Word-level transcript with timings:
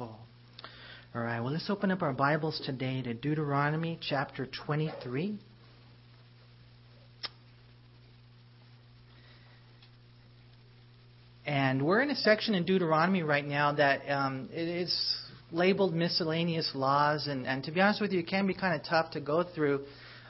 All 0.00 1.20
right, 1.20 1.40
well, 1.40 1.52
let's 1.52 1.68
open 1.68 1.90
up 1.90 2.00
our 2.00 2.14
Bibles 2.14 2.58
today 2.64 3.02
to 3.02 3.12
Deuteronomy 3.12 3.98
chapter 4.00 4.46
23. 4.46 5.38
And 11.44 11.84
we're 11.84 12.00
in 12.00 12.08
a 12.08 12.14
section 12.14 12.54
in 12.54 12.64
Deuteronomy 12.64 13.22
right 13.22 13.46
now 13.46 13.72
that 13.72 14.08
um, 14.08 14.48
it 14.54 14.68
is 14.68 15.16
labeled 15.52 15.92
miscellaneous 15.92 16.70
laws, 16.74 17.26
and, 17.26 17.46
and 17.46 17.62
to 17.64 17.70
be 17.70 17.82
honest 17.82 18.00
with 18.00 18.12
you, 18.12 18.20
it 18.20 18.26
can 18.26 18.46
be 18.46 18.54
kind 18.54 18.80
of 18.80 18.86
tough 18.86 19.10
to 19.10 19.20
go 19.20 19.44
through. 19.54 19.82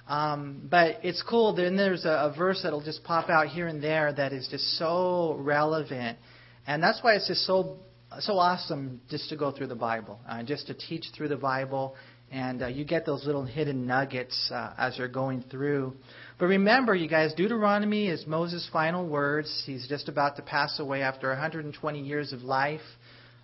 Um, 0.08 0.66
but 0.68 0.98
it's 1.04 1.22
cool. 1.22 1.54
Then 1.54 1.76
there's 1.76 2.04
a, 2.04 2.32
a 2.32 2.34
verse 2.36 2.60
that'll 2.64 2.82
just 2.82 3.04
pop 3.04 3.30
out 3.30 3.46
here 3.46 3.68
and 3.68 3.80
there 3.80 4.12
that 4.12 4.32
is 4.32 4.48
just 4.48 4.64
so 4.78 5.36
relevant, 5.38 6.18
and 6.66 6.82
that's 6.82 6.98
why 7.04 7.14
it's 7.14 7.28
just 7.28 7.46
so 7.46 7.78
so 8.18 8.38
awesome 8.38 9.00
just 9.08 9.28
to 9.28 9.36
go 9.36 9.52
through 9.52 9.68
the 9.68 9.76
Bible, 9.76 10.18
uh, 10.28 10.42
just 10.42 10.66
to 10.66 10.74
teach 10.74 11.06
through 11.16 11.28
the 11.28 11.36
Bible, 11.36 11.94
and 12.32 12.62
uh, 12.62 12.66
you 12.66 12.84
get 12.84 13.06
those 13.06 13.24
little 13.24 13.44
hidden 13.44 13.86
nuggets 13.86 14.50
uh, 14.52 14.72
as 14.76 14.98
you're 14.98 15.08
going 15.08 15.44
through. 15.50 15.94
But 16.38 16.46
remember, 16.46 16.94
you 16.94 17.08
guys, 17.08 17.32
Deuteronomy 17.34 18.08
is 18.08 18.26
Moses' 18.26 18.68
final 18.72 19.06
words. 19.06 19.62
He's 19.64 19.86
just 19.88 20.08
about 20.08 20.36
to 20.36 20.42
pass 20.42 20.78
away 20.80 21.02
after 21.02 21.28
120 21.28 22.00
years 22.00 22.32
of 22.32 22.42
life. 22.42 22.80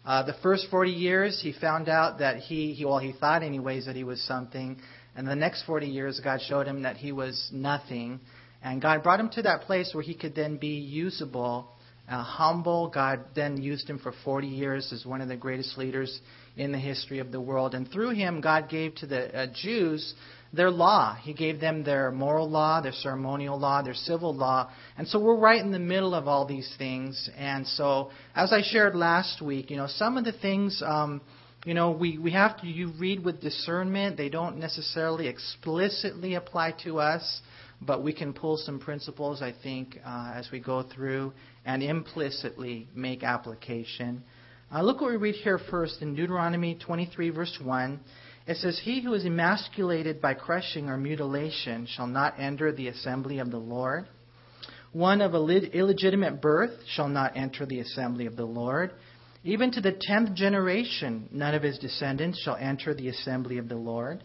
Uh, 0.04 0.24
the 0.24 0.34
first 0.42 0.66
40 0.70 0.90
years, 0.90 1.40
he 1.42 1.52
found 1.52 1.88
out 1.88 2.18
that 2.18 2.36
he, 2.36 2.74
he, 2.74 2.84
well, 2.84 2.98
he 2.98 3.12
thought 3.12 3.42
anyways 3.42 3.86
that 3.86 3.96
he 3.96 4.04
was 4.04 4.20
something. 4.22 4.80
And 5.16 5.26
the 5.26 5.34
next 5.34 5.64
40 5.64 5.86
years, 5.86 6.20
God 6.22 6.40
showed 6.40 6.66
him 6.66 6.82
that 6.82 6.96
he 6.96 7.10
was 7.10 7.50
nothing. 7.52 8.20
And 8.62 8.80
God 8.80 9.02
brought 9.02 9.18
him 9.18 9.30
to 9.30 9.42
that 9.42 9.62
place 9.62 9.90
where 9.94 10.02
he 10.02 10.14
could 10.14 10.34
then 10.34 10.58
be 10.58 10.78
usable, 10.78 11.72
uh, 12.08 12.22
humble. 12.22 12.88
God 12.88 13.20
then 13.34 13.60
used 13.60 13.88
him 13.88 13.98
for 13.98 14.12
40 14.24 14.46
years 14.46 14.92
as 14.92 15.04
one 15.04 15.20
of 15.20 15.28
the 15.28 15.36
greatest 15.36 15.76
leaders 15.76 16.20
in 16.56 16.72
the 16.72 16.78
history 16.78 17.18
of 17.18 17.32
the 17.32 17.40
world. 17.40 17.74
And 17.74 17.90
through 17.90 18.10
him, 18.10 18.40
God 18.40 18.68
gave 18.68 18.94
to 18.96 19.06
the 19.06 19.36
uh, 19.36 19.46
Jews 19.54 20.14
their 20.52 20.70
law. 20.70 21.14
He 21.14 21.34
gave 21.34 21.60
them 21.60 21.84
their 21.84 22.10
moral 22.10 22.48
law, 22.48 22.80
their 22.80 22.92
ceremonial 22.92 23.58
law, 23.58 23.82
their 23.82 23.94
civil 23.94 24.34
law. 24.34 24.70
And 24.96 25.06
so 25.06 25.18
we're 25.18 25.38
right 25.38 25.60
in 25.60 25.72
the 25.72 25.78
middle 25.78 26.14
of 26.14 26.28
all 26.28 26.46
these 26.46 26.72
things. 26.78 27.28
And 27.36 27.66
so, 27.66 28.10
as 28.34 28.52
I 28.52 28.62
shared 28.62 28.94
last 28.94 29.42
week, 29.42 29.70
you 29.70 29.76
know, 29.76 29.88
some 29.88 30.16
of 30.16 30.24
the 30.24 30.32
things. 30.32 30.82
Um, 30.84 31.20
you 31.64 31.74
know, 31.74 31.90
we, 31.90 32.16
we 32.16 32.30
have 32.30 32.60
to 32.60 32.66
you 32.68 32.92
read 32.96 33.24
with 33.24 33.40
discernment. 33.40 34.16
They 34.16 34.28
don't 34.28 34.58
necessarily 34.58 35.26
explicitly 35.26 36.34
apply 36.34 36.76
to 36.84 37.00
us, 37.00 37.40
but 37.82 38.04
we 38.04 38.12
can 38.12 38.32
pull 38.32 38.56
some 38.56 38.78
principles, 38.78 39.42
I 39.42 39.52
think, 39.64 39.98
uh, 40.06 40.32
as 40.32 40.48
we 40.52 40.60
go 40.60 40.84
through 40.84 41.32
and 41.66 41.82
implicitly 41.82 42.88
make 42.94 43.22
application. 43.24 44.22
Uh, 44.72 44.82
look 44.82 45.00
what 45.00 45.10
we 45.10 45.16
read 45.16 45.34
here 45.34 45.58
first 45.58 46.00
in 46.00 46.14
Deuteronomy 46.14 46.76
23, 46.76 47.30
verse 47.30 47.58
1. 47.62 48.00
It 48.46 48.56
says, 48.58 48.80
He 48.82 49.02
who 49.02 49.12
is 49.14 49.26
emasculated 49.26 50.22
by 50.22 50.34
crushing 50.34 50.88
or 50.88 50.96
mutilation 50.96 51.86
shall 51.86 52.06
not 52.06 52.38
enter 52.38 52.72
the 52.72 52.88
assembly 52.88 53.40
of 53.40 53.50
the 53.50 53.58
Lord. 53.58 54.06
One 54.92 55.20
of 55.20 55.34
illegitimate 55.34 56.40
birth 56.40 56.70
shall 56.88 57.08
not 57.08 57.36
enter 57.36 57.66
the 57.66 57.80
assembly 57.80 58.26
of 58.26 58.36
the 58.36 58.46
Lord. 58.46 58.92
Even 59.42 59.70
to 59.72 59.80
the 59.80 59.96
tenth 60.00 60.34
generation, 60.34 61.28
none 61.32 61.54
of 61.54 61.62
his 61.62 61.78
descendants 61.78 62.40
shall 62.40 62.56
enter 62.56 62.94
the 62.94 63.08
assembly 63.08 63.58
of 63.58 63.68
the 63.68 63.76
Lord. 63.76 64.22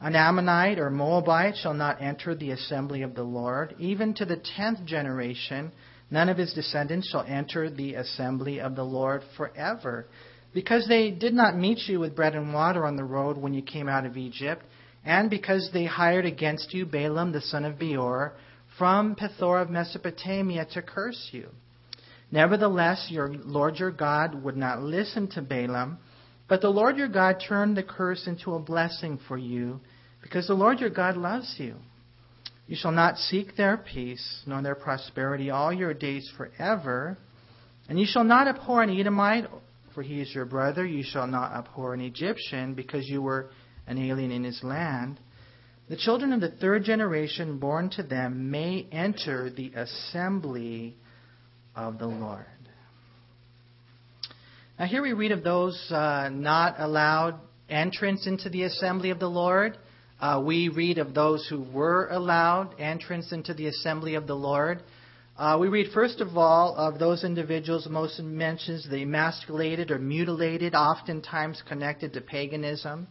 An 0.00 0.14
Ammonite 0.14 0.78
or 0.78 0.90
Moabite 0.90 1.56
shall 1.56 1.74
not 1.74 2.02
enter 2.02 2.34
the 2.34 2.50
assembly 2.50 3.02
of 3.02 3.14
the 3.14 3.22
Lord. 3.22 3.74
Even 3.78 4.12
to 4.14 4.24
the 4.24 4.36
tenth 4.36 4.84
generation, 4.84 5.72
none 6.14 6.28
of 6.28 6.38
his 6.38 6.54
descendants 6.54 7.08
shall 7.08 7.24
enter 7.26 7.68
the 7.68 7.94
assembly 7.94 8.60
of 8.60 8.76
the 8.76 8.84
Lord 8.84 9.22
forever. 9.36 10.06
Because 10.54 10.86
they 10.86 11.10
did 11.10 11.34
not 11.34 11.58
meet 11.58 11.88
you 11.88 11.98
with 11.98 12.14
bread 12.14 12.36
and 12.36 12.54
water 12.54 12.86
on 12.86 12.94
the 12.94 13.02
road 13.02 13.36
when 13.36 13.52
you 13.52 13.62
came 13.62 13.88
out 13.88 14.06
of 14.06 14.16
Egypt, 14.16 14.62
and 15.04 15.28
because 15.28 15.70
they 15.72 15.84
hired 15.84 16.24
against 16.24 16.72
you 16.72 16.86
Balaam 16.86 17.32
the 17.32 17.40
son 17.40 17.64
of 17.64 17.80
Beor 17.80 18.34
from 18.78 19.16
Pethor 19.16 19.60
of 19.60 19.70
Mesopotamia 19.70 20.66
to 20.74 20.82
curse 20.82 21.30
you. 21.32 21.48
Nevertheless, 22.30 23.08
your 23.10 23.28
Lord 23.28 23.76
your 23.76 23.90
God 23.90 24.40
would 24.44 24.56
not 24.56 24.82
listen 24.82 25.26
to 25.30 25.42
Balaam, 25.42 25.98
but 26.48 26.60
the 26.60 26.68
Lord 26.68 26.96
your 26.96 27.08
God 27.08 27.42
turned 27.48 27.76
the 27.76 27.82
curse 27.82 28.28
into 28.28 28.54
a 28.54 28.60
blessing 28.60 29.18
for 29.26 29.36
you, 29.36 29.80
because 30.22 30.46
the 30.46 30.54
Lord 30.54 30.78
your 30.78 30.90
God 30.90 31.16
loves 31.16 31.56
you. 31.58 31.74
You 32.66 32.76
shall 32.76 32.92
not 32.92 33.18
seek 33.18 33.56
their 33.56 33.76
peace, 33.76 34.42
nor 34.46 34.62
their 34.62 34.74
prosperity 34.74 35.50
all 35.50 35.72
your 35.72 35.92
days 35.92 36.30
forever. 36.36 37.18
And 37.88 37.98
you 37.98 38.06
shall 38.08 38.24
not 38.24 38.48
abhor 38.48 38.82
an 38.82 38.98
Edomite, 38.98 39.44
for 39.94 40.02
he 40.02 40.20
is 40.20 40.34
your 40.34 40.46
brother. 40.46 40.86
You 40.86 41.02
shall 41.02 41.26
not 41.26 41.52
abhor 41.52 41.92
an 41.92 42.00
Egyptian, 42.00 42.74
because 42.74 43.06
you 43.06 43.20
were 43.20 43.50
an 43.86 43.98
alien 43.98 44.30
in 44.30 44.44
his 44.44 44.62
land. 44.62 45.20
The 45.90 45.96
children 45.96 46.32
of 46.32 46.40
the 46.40 46.50
third 46.50 46.84
generation 46.84 47.58
born 47.58 47.90
to 47.90 48.02
them 48.02 48.50
may 48.50 48.86
enter 48.90 49.50
the 49.50 49.72
assembly 49.76 50.96
of 51.76 51.98
the 51.98 52.06
Lord. 52.06 52.46
Now, 54.78 54.86
here 54.86 55.02
we 55.02 55.12
read 55.12 55.32
of 55.32 55.44
those 55.44 55.78
uh, 55.90 56.30
not 56.32 56.76
allowed 56.78 57.38
entrance 57.68 58.26
into 58.26 58.48
the 58.48 58.62
assembly 58.62 59.10
of 59.10 59.20
the 59.20 59.28
Lord. 59.28 59.76
Uh, 60.24 60.40
we 60.40 60.70
read 60.70 60.96
of 60.96 61.12
those 61.12 61.46
who 61.50 61.60
were 61.60 62.08
allowed 62.08 62.80
entrance 62.80 63.30
into 63.30 63.52
the 63.52 63.66
assembly 63.66 64.14
of 64.14 64.26
the 64.26 64.34
Lord. 64.34 64.82
Uh, 65.36 65.58
we 65.60 65.68
read, 65.68 65.92
first 65.92 66.22
of 66.22 66.38
all, 66.38 66.74
of 66.76 66.98
those 66.98 67.24
individuals 67.24 67.86
Moses 67.90 68.20
mentions 68.24 68.88
the 68.88 69.02
emasculated 69.02 69.90
or 69.90 69.98
mutilated, 69.98 70.74
oftentimes 70.74 71.62
connected 71.68 72.14
to 72.14 72.22
paganism. 72.22 73.06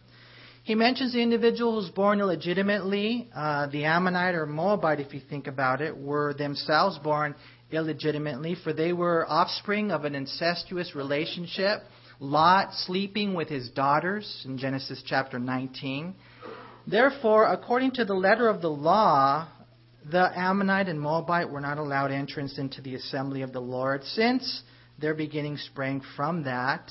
He 0.64 0.74
mentions 0.74 1.12
the 1.12 1.22
individual 1.22 1.70
who 1.70 1.76
was 1.76 1.90
born 1.90 2.18
illegitimately. 2.18 3.30
Uh, 3.32 3.68
the 3.68 3.84
Ammonite 3.84 4.34
or 4.34 4.46
Moabite, 4.46 4.98
if 4.98 5.14
you 5.14 5.20
think 5.20 5.46
about 5.46 5.80
it, 5.80 5.96
were 5.96 6.34
themselves 6.34 6.98
born 6.98 7.36
illegitimately, 7.70 8.56
for 8.56 8.72
they 8.72 8.92
were 8.92 9.24
offspring 9.28 9.92
of 9.92 10.04
an 10.04 10.16
incestuous 10.16 10.96
relationship. 10.96 11.82
Lot 12.18 12.74
sleeping 12.74 13.34
with 13.34 13.48
his 13.48 13.70
daughters 13.70 14.42
in 14.44 14.58
Genesis 14.58 15.00
chapter 15.06 15.38
19. 15.38 16.16
Therefore, 16.86 17.44
according 17.44 17.92
to 17.92 18.04
the 18.04 18.14
letter 18.14 18.48
of 18.48 18.60
the 18.60 18.70
law, 18.70 19.48
the 20.10 20.30
Ammonite 20.38 20.88
and 20.88 21.00
Moabite 21.00 21.50
were 21.50 21.60
not 21.60 21.78
allowed 21.78 22.10
entrance 22.10 22.58
into 22.58 22.82
the 22.82 22.94
assembly 22.94 23.40
of 23.40 23.52
the 23.52 23.60
Lord, 23.60 24.04
since 24.04 24.62
their 24.98 25.14
beginning 25.14 25.56
sprang 25.56 26.02
from 26.14 26.44
that. 26.44 26.90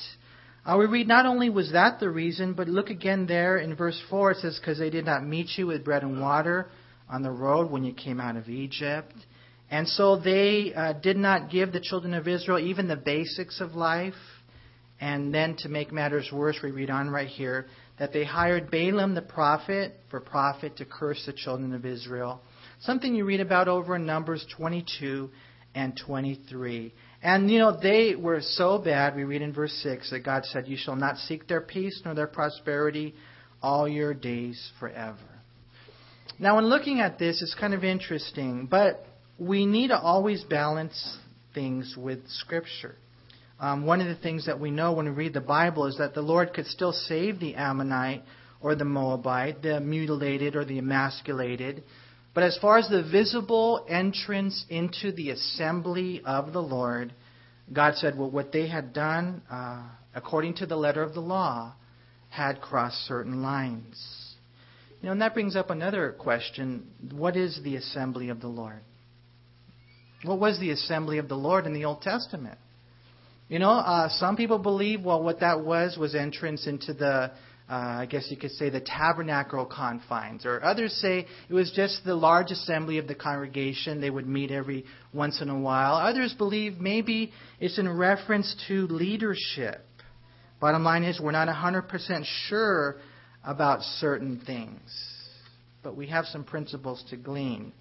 Uh, 0.66 0.78
we 0.80 0.86
read 0.86 1.08
not 1.08 1.26
only 1.26 1.50
was 1.50 1.74
that 1.74 2.00
the 2.00 2.09
reason, 2.09 2.54
but 2.54 2.68
look 2.68 2.90
again 2.90 3.28
there 3.28 3.58
in 3.58 3.76
verse 3.76 4.02
4. 4.09 4.31
It 4.31 4.38
says, 4.38 4.59
Because 4.59 4.80
they 4.80 4.90
did 4.90 5.06
not 5.06 5.26
meet 5.26 5.50
you 5.58 5.68
with 5.68 5.86
bread 5.86 6.04
and 6.04 6.20
water 6.20 6.68
on 7.10 7.22
the 7.22 7.31
road 7.31 7.70
when 7.70 7.84
you 7.84 7.94
came 7.94 8.20
out 8.20 8.36
of 8.36 8.50
Egypt. 8.50 9.14
And 9.70 9.88
so 9.88 10.18
they 10.18 10.74
uh, 10.74 10.94
did 10.94 11.18
not 11.18 11.52
give 11.52 11.72
the 11.72 11.80
children 11.80 12.14
of 12.14 12.28
Israel 12.28 12.60
even 12.60 12.88
the 12.88 12.96
basics 12.96 13.62
of 13.62 13.75
life. 13.75 14.14
And 15.00 15.34
then 15.34 15.58
to 15.58 15.70
make 15.70 15.92
matters 15.92 16.30
worse, 16.31 16.58
we 16.64 16.72
read 16.72 16.90
on 16.90 17.10
right 17.10 17.28
here 17.28 17.68
that 18.00 18.14
they 18.14 18.24
hired 18.24 18.72
Balaam 18.72 19.14
the 19.14 19.22
prophet 19.22 19.94
for 20.09 20.20
profit 20.20 20.78
to 20.78 20.86
curse 20.86 21.24
the 21.26 21.34
children 21.34 21.74
of 21.74 21.86
Israel. 21.86 22.42
Something 22.81 23.16
you 23.16 23.26
read 23.26 23.40
about 23.40 23.68
over 23.68 23.96
in 23.96 24.06
Numbers 24.06 24.46
22 24.58 25.30
and 25.76 26.00
23. 26.06 26.94
And, 27.22 27.50
you 27.50 27.59
know, 27.59 27.78
they 27.80 28.16
were 28.16 28.42
so 28.42 28.78
bad, 28.78 29.16
we 29.16 29.24
read 29.24 29.42
in 29.42 29.54
verse 29.54 29.74
6 29.84 30.09
that 30.12 30.26
God 30.26 30.44
said, 30.46 30.68
You 30.68 30.78
shall 30.78 30.96
not 30.96 31.18
seek 31.18 31.48
their 31.48 31.62
peace 31.62 32.02
nor 32.04 32.14
their 32.14 32.28
prosperity 32.28 33.16
all 33.62 33.88
your 33.88 34.14
days 34.14 34.72
forever. 34.80 35.18
Now, 36.40 36.58
in 36.60 36.66
looking 36.66 37.00
at 37.00 37.20
this, 37.20 37.42
it's 37.42 37.56
kind 37.56 37.74
of 37.74 37.84
interesting, 37.84 38.68
but 38.70 39.06
we 39.40 39.66
need 39.66 39.88
to 39.88 39.98
always 39.98 40.44
balance 40.44 41.18
things 41.54 41.96
with 41.98 42.28
Scripture. 42.28 42.96
Um, 43.63 43.85
one 43.85 44.01
of 44.01 44.07
the 44.07 44.22
things 44.22 44.47
that 44.47 44.59
we 44.59 44.72
know 44.72 44.91
when 44.91 45.06
we 45.06 45.12
read 45.12 45.34
the 45.34 45.40
Bible 45.40 45.85
is 45.85 45.97
that 45.97 46.13
the 46.13 46.22
Lord 46.22 46.54
could 46.54 46.68
still 46.68 46.92
save 46.92 47.39
the 47.39 47.56
Ammonite 47.56 48.21
or 48.60 48.75
the 48.75 48.83
Moabite, 48.83 49.62
the 49.62 49.80
mutilated 49.80 50.57
or 50.57 50.65
the 50.65 50.80
emasculated. 50.80 51.81
But 52.33 52.44
as 52.44 52.57
far 52.62 52.77
as 52.77 52.89
the 52.89 53.10
visible 53.10 53.86
entrance 53.88 54.65
into 54.69 55.13
the 55.13 55.30
assembly 55.30 56.21
of 56.25 56.51
the 56.51 56.60
Lord, 56.60 57.13
God 57.71 57.95
said, 57.95 58.18
well, 58.18 58.30
what 58.30 58.51
they 58.51 58.68
had 58.68 58.92
done, 58.92 59.42
uh, 59.50 59.83
according 60.13 60.56
to 60.56 60.66
the 60.66 60.75
letter 60.75 61.01
of 61.01 61.13
the 61.13 61.21
law, 61.21 61.74
had 62.27 62.59
crossed 62.59 63.07
certain 63.07 63.42
lines. 63.42 64.36
You 65.00 65.06
know, 65.06 65.13
and 65.13 65.21
that 65.21 65.33
brings 65.33 65.56
up 65.56 65.69
another 65.69 66.12
question. 66.12 66.88
What 67.13 67.38
is 67.38 67.62
the 67.63 67.77
assembly 67.77 68.27
of 68.27 68.42
the 68.42 68.50
Lord? 68.50 68.81
What 70.25 70.42
was 70.42 70.59
the 70.59 70.71
assembly 70.71 71.18
of 71.18 71.30
the 71.30 71.38
Lord 71.38 71.66
in 71.66 71.74
the 71.74 71.86
Old 71.86 72.01
Testament? 72.01 72.57
You 73.50 73.60
know, 73.60 73.72
uh, 73.72 74.10
some 74.10 74.36
people 74.36 74.57
believe, 74.57 75.04
well, 75.04 75.22
what 75.22 75.42
that 75.42 75.63
was 75.63 75.98
was 75.98 76.16
entrance 76.16 76.66
into 76.66 76.94
the, 76.94 77.07
uh, 77.07 77.31
I 77.69 78.07
guess 78.10 78.28
you 78.30 78.38
could 78.38 78.51
say, 78.51 78.69
the 78.69 78.81
tabernacle 78.81 79.66
confines. 79.66 80.45
Or 80.45 80.63
others 80.63 80.94
say 80.94 81.28
it 81.50 81.54
was 81.54 81.72
just 81.72 82.04
the 82.04 82.16
large 82.16 82.51
assembly 82.51 82.98
of 82.98 83.07
the 83.07 83.16
congregation. 83.16 84.01
They 84.01 84.10
would 84.10 84.28
meet 84.28 84.51
every 84.51 84.86
once 85.13 85.42
in 85.42 85.50
a 85.50 85.60
while. 85.60 85.95
Others 85.95 86.34
believe 86.34 86.80
maybe 86.80 87.31
it's 87.60 87.78
in 87.78 87.90
reference 87.90 88.56
to 88.68 88.88
leadership 88.88 89.86
Bottom 90.63 90.86
line 90.86 91.04
is, 91.04 91.19
we're 91.19 91.31
not 91.31 91.50
100% 91.50 92.24
sure 92.48 92.95
about 93.44 93.81
certain 93.81 94.42
things, 94.45 94.80
but 95.84 95.98
we 95.98 96.07
have 96.07 96.24
some 96.28 96.45
principles 96.45 97.04
to 97.10 97.18
glean. 97.18 97.74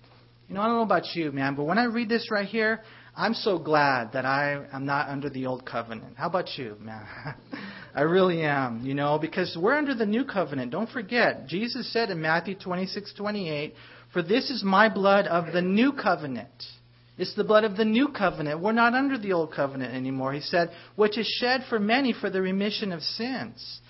You 0.49 0.56
know, 0.56 0.62
I 0.62 0.67
don't 0.67 0.75
know 0.79 0.82
about 0.82 1.14
you, 1.14 1.31
man, 1.31 1.55
but 1.55 1.62
when 1.62 1.79
I 1.79 1.85
read 1.85 2.09
this 2.09 2.29
right 2.29 2.49
here, 2.49 2.81
I'm 3.14 3.35
so 3.35 3.59
glad 3.59 4.12
that 4.12 4.25
I 4.25 4.67
am 4.73 4.87
not 4.87 5.09
under 5.09 5.29
the 5.29 5.47
old 5.47 5.67
covenant. 5.67 6.17
How 6.17 6.29
about 6.29 6.56
you, 6.56 6.76
man? 6.81 7.06
I 7.94 8.03
really 8.03 8.43
am, 8.43 8.87
you 8.87 8.94
know, 8.94 9.19
because 9.19 9.56
we're 9.61 9.76
under 9.76 9.94
the 9.94 10.06
new 10.06 10.25
covenant. 10.25 10.73
Don't 10.73 10.88
forget, 10.88 11.47
Jesus 11.47 11.93
said 11.93 12.11
in 12.11 12.23
Matthew 12.23 12.55
26:28, 12.55 13.75
"For 14.12 14.23
this 14.23 14.50
is 14.50 14.64
my 14.64 14.88
blood 14.88 15.26
of 15.26 15.53
the 15.53 15.61
new 15.61 15.93
covenant." 15.93 16.49
It's 17.19 17.35
the 17.35 17.44
blood 17.44 17.64
of 17.64 17.76
the 17.76 17.85
new 17.85 18.09
covenant. 18.09 18.61
We're 18.61 18.73
not 18.73 18.94
under 18.94 19.19
the 19.19 19.35
old 19.35 19.53
covenant 19.53 19.94
anymore. 19.94 20.32
He 20.32 20.41
said, 20.41 20.70
which 20.97 21.19
is 21.19 21.26
shed 21.26 21.64
for 21.69 21.79
many 21.79 22.14
for 22.14 22.31
the 22.31 22.41
remission 22.41 22.91
of 22.91 23.03
sins. 23.03 23.81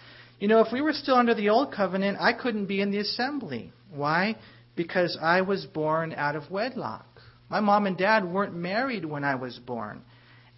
You 0.41 0.49
know, 0.49 0.61
if 0.61 0.73
we 0.73 0.81
were 0.81 0.93
still 0.93 1.15
under 1.15 1.35
the 1.35 1.51
old 1.51 1.73
covenant, 1.73 2.19
I 2.21 2.33
couldn't 2.33 2.67
be 2.67 2.81
in 2.81 2.91
the 2.91 2.99
assembly. 2.99 3.73
Why? 3.95 4.37
Because 4.75 5.17
I 5.23 5.43
was 5.43 5.67
born 5.67 6.13
out 6.13 6.35
of 6.35 6.51
wedlock. 6.51 7.07
My 7.53 7.61
mom 7.61 7.87
and 7.87 7.99
dad 7.99 8.25
weren't 8.25 8.55
married 8.55 9.05
when 9.05 9.25
I 9.25 9.35
was 9.35 9.59
born. 9.59 10.01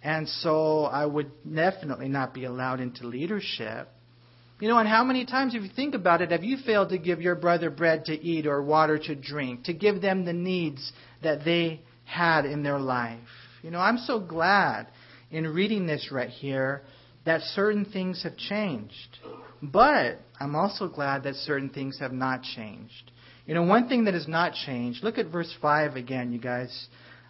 And 0.01 0.29
so 0.29 0.85
I 0.85 1.05
would 1.05 1.29
definitely 1.43 2.07
not 2.07 2.33
be 2.33 2.45
allowed 2.45 2.79
into 2.79 3.05
leadership. 3.05 3.89
You 4.61 4.69
know, 4.69 4.77
and 4.77 4.87
how 4.87 5.03
many 5.03 5.25
times, 5.25 5.53
if 5.53 5.63
you 5.63 5.69
think 5.75 5.93
about 5.93 6.21
it, 6.21 6.31
have 6.31 6.45
you 6.45 6.55
failed 6.65 6.89
to 6.89 6.97
give 6.97 7.21
your 7.21 7.35
brother 7.35 7.69
bread 7.69 8.05
to 8.05 8.13
eat 8.13 8.47
or 8.47 8.63
water 8.63 8.97
to 8.97 9.13
drink, 9.13 9.65
to 9.65 9.73
give 9.73 10.01
them 10.01 10.23
the 10.23 10.31
needs 10.31 10.93
that 11.21 11.43
they 11.43 11.81
had 12.05 12.45
in 12.45 12.63
their 12.63 12.79
life. 12.79 13.19
You 13.61 13.71
know, 13.71 13.79
I'm 13.79 13.97
so 13.97 14.19
glad 14.19 14.87
in 15.31 15.45
reading 15.47 15.87
this 15.87 16.09
right 16.13 16.29
here 16.29 16.83
that 17.25 17.41
certain 17.41 17.83
things 17.83 18.23
have 18.23 18.37
changed. 18.37 19.19
But 19.61 20.21
I'm 20.39 20.55
also 20.55 20.87
glad 20.87 21.23
that 21.23 21.35
certain 21.35 21.69
things 21.69 21.99
have 21.99 22.13
not 22.13 22.43
changed. 22.43 23.11
You 23.45 23.53
know, 23.53 23.63
one 23.63 23.87
thing 23.87 24.05
that 24.05 24.13
has 24.13 24.27
not 24.27 24.53
changed, 24.53 25.03
look 25.03 25.17
at 25.17 25.27
verse 25.27 25.53
5 25.61 25.95
again, 25.95 26.33
you 26.33 26.39
guys. 26.39 26.87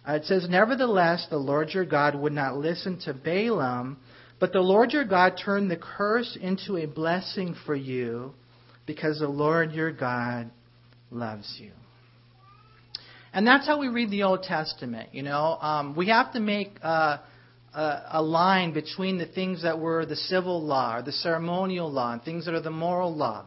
Uh, 0.08 0.14
it 0.14 0.24
says, 0.24 0.46
Nevertheless, 0.48 1.26
the 1.28 1.36
Lord 1.36 1.70
your 1.70 1.84
God 1.84 2.14
would 2.14 2.32
not 2.32 2.56
listen 2.56 2.98
to 3.00 3.12
Balaam, 3.12 3.98
but 4.38 4.52
the 4.52 4.60
Lord 4.60 4.92
your 4.92 5.04
God 5.04 5.34
turned 5.42 5.70
the 5.70 5.76
curse 5.76 6.36
into 6.40 6.76
a 6.76 6.86
blessing 6.86 7.54
for 7.66 7.74
you 7.74 8.32
because 8.86 9.18
the 9.18 9.28
Lord 9.28 9.72
your 9.72 9.92
God 9.92 10.50
loves 11.10 11.58
you. 11.60 11.72
And 13.32 13.46
that's 13.46 13.66
how 13.66 13.78
we 13.78 13.88
read 13.88 14.10
the 14.10 14.22
Old 14.22 14.42
Testament. 14.42 15.10
You 15.12 15.22
know, 15.22 15.58
um, 15.60 15.94
we 15.94 16.08
have 16.08 16.32
to 16.32 16.40
make 16.40 16.78
uh, 16.82 17.18
a, 17.74 18.02
a 18.12 18.22
line 18.22 18.72
between 18.72 19.18
the 19.18 19.26
things 19.26 19.62
that 19.62 19.78
were 19.78 20.06
the 20.06 20.16
civil 20.16 20.64
law 20.64 20.96
or 20.96 21.02
the 21.02 21.12
ceremonial 21.12 21.92
law 21.92 22.12
and 22.12 22.22
things 22.22 22.46
that 22.46 22.54
are 22.54 22.62
the 22.62 22.70
moral 22.70 23.14
law. 23.14 23.44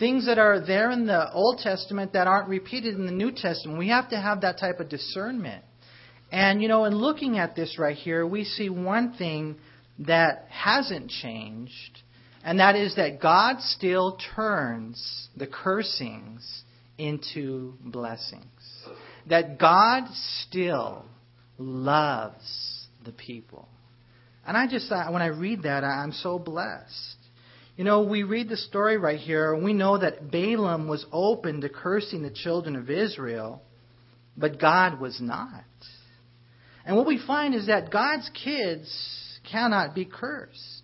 Things 0.00 0.26
that 0.26 0.38
are 0.38 0.58
there 0.66 0.90
in 0.90 1.06
the 1.06 1.32
Old 1.32 1.58
Testament 1.58 2.14
that 2.14 2.26
aren't 2.26 2.48
repeated 2.48 2.96
in 2.96 3.06
the 3.06 3.12
New 3.12 3.30
Testament. 3.30 3.78
We 3.78 3.88
have 3.88 4.08
to 4.10 4.20
have 4.20 4.40
that 4.40 4.58
type 4.58 4.80
of 4.80 4.88
discernment. 4.88 5.62
And, 6.32 6.60
you 6.60 6.68
know, 6.68 6.84
in 6.86 6.94
looking 6.94 7.38
at 7.38 7.54
this 7.54 7.78
right 7.78 7.96
here, 7.96 8.26
we 8.26 8.44
see 8.44 8.68
one 8.68 9.12
thing 9.12 9.56
that 10.00 10.46
hasn't 10.48 11.10
changed, 11.10 12.02
and 12.42 12.58
that 12.58 12.74
is 12.74 12.96
that 12.96 13.20
God 13.20 13.60
still 13.60 14.18
turns 14.34 15.28
the 15.36 15.46
cursings 15.46 16.62
into 16.98 17.74
blessings 17.84 18.46
that 19.30 19.58
God 19.58 20.04
still 20.40 21.04
loves 21.58 22.86
the 23.04 23.12
people. 23.12 23.68
And 24.46 24.56
I 24.56 24.66
just, 24.66 24.90
when 24.90 25.22
I 25.22 25.26
read 25.26 25.62
that, 25.62 25.84
I'm 25.84 26.12
so 26.12 26.38
blessed. 26.38 27.16
You 27.80 27.86
know, 27.86 28.02
we 28.02 28.24
read 28.24 28.50
the 28.50 28.58
story 28.58 28.98
right 28.98 29.18
here, 29.18 29.54
and 29.54 29.64
we 29.64 29.72
know 29.72 29.96
that 29.96 30.30
Balaam 30.30 30.86
was 30.86 31.06
open 31.10 31.62
to 31.62 31.70
cursing 31.70 32.20
the 32.20 32.28
children 32.28 32.76
of 32.76 32.90
Israel, 32.90 33.62
but 34.36 34.60
God 34.60 35.00
was 35.00 35.18
not. 35.18 35.64
And 36.84 36.94
what 36.94 37.06
we 37.06 37.18
find 37.26 37.54
is 37.54 37.68
that 37.68 37.90
God's 37.90 38.30
kids 38.44 39.40
cannot 39.50 39.94
be 39.94 40.04
cursed. 40.04 40.82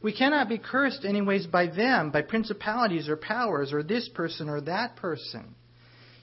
We 0.00 0.14
cannot 0.14 0.48
be 0.48 0.56
cursed, 0.56 1.04
anyways, 1.04 1.46
by 1.48 1.66
them, 1.66 2.12
by 2.12 2.22
principalities 2.22 3.10
or 3.10 3.18
powers, 3.18 3.74
or 3.74 3.82
this 3.82 4.08
person 4.14 4.48
or 4.48 4.62
that 4.62 4.96
person. 4.96 5.54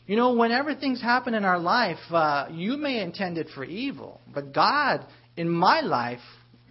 You 0.08 0.16
know, 0.16 0.34
whenever 0.34 0.74
things 0.74 1.00
happen 1.00 1.36
in 1.36 1.46
our 1.46 1.60
life, 1.60 2.00
uh, 2.10 2.48
you 2.50 2.78
may 2.78 3.00
intend 3.00 3.38
it 3.38 3.50
for 3.54 3.64
evil, 3.64 4.20
but 4.34 4.56
God, 4.56 5.06
in 5.38 5.48
my 5.48 5.82
life, 5.82 6.18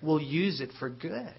will 0.03 0.21
use 0.21 0.61
it 0.61 0.71
for 0.81 0.91
good. 0.91 1.33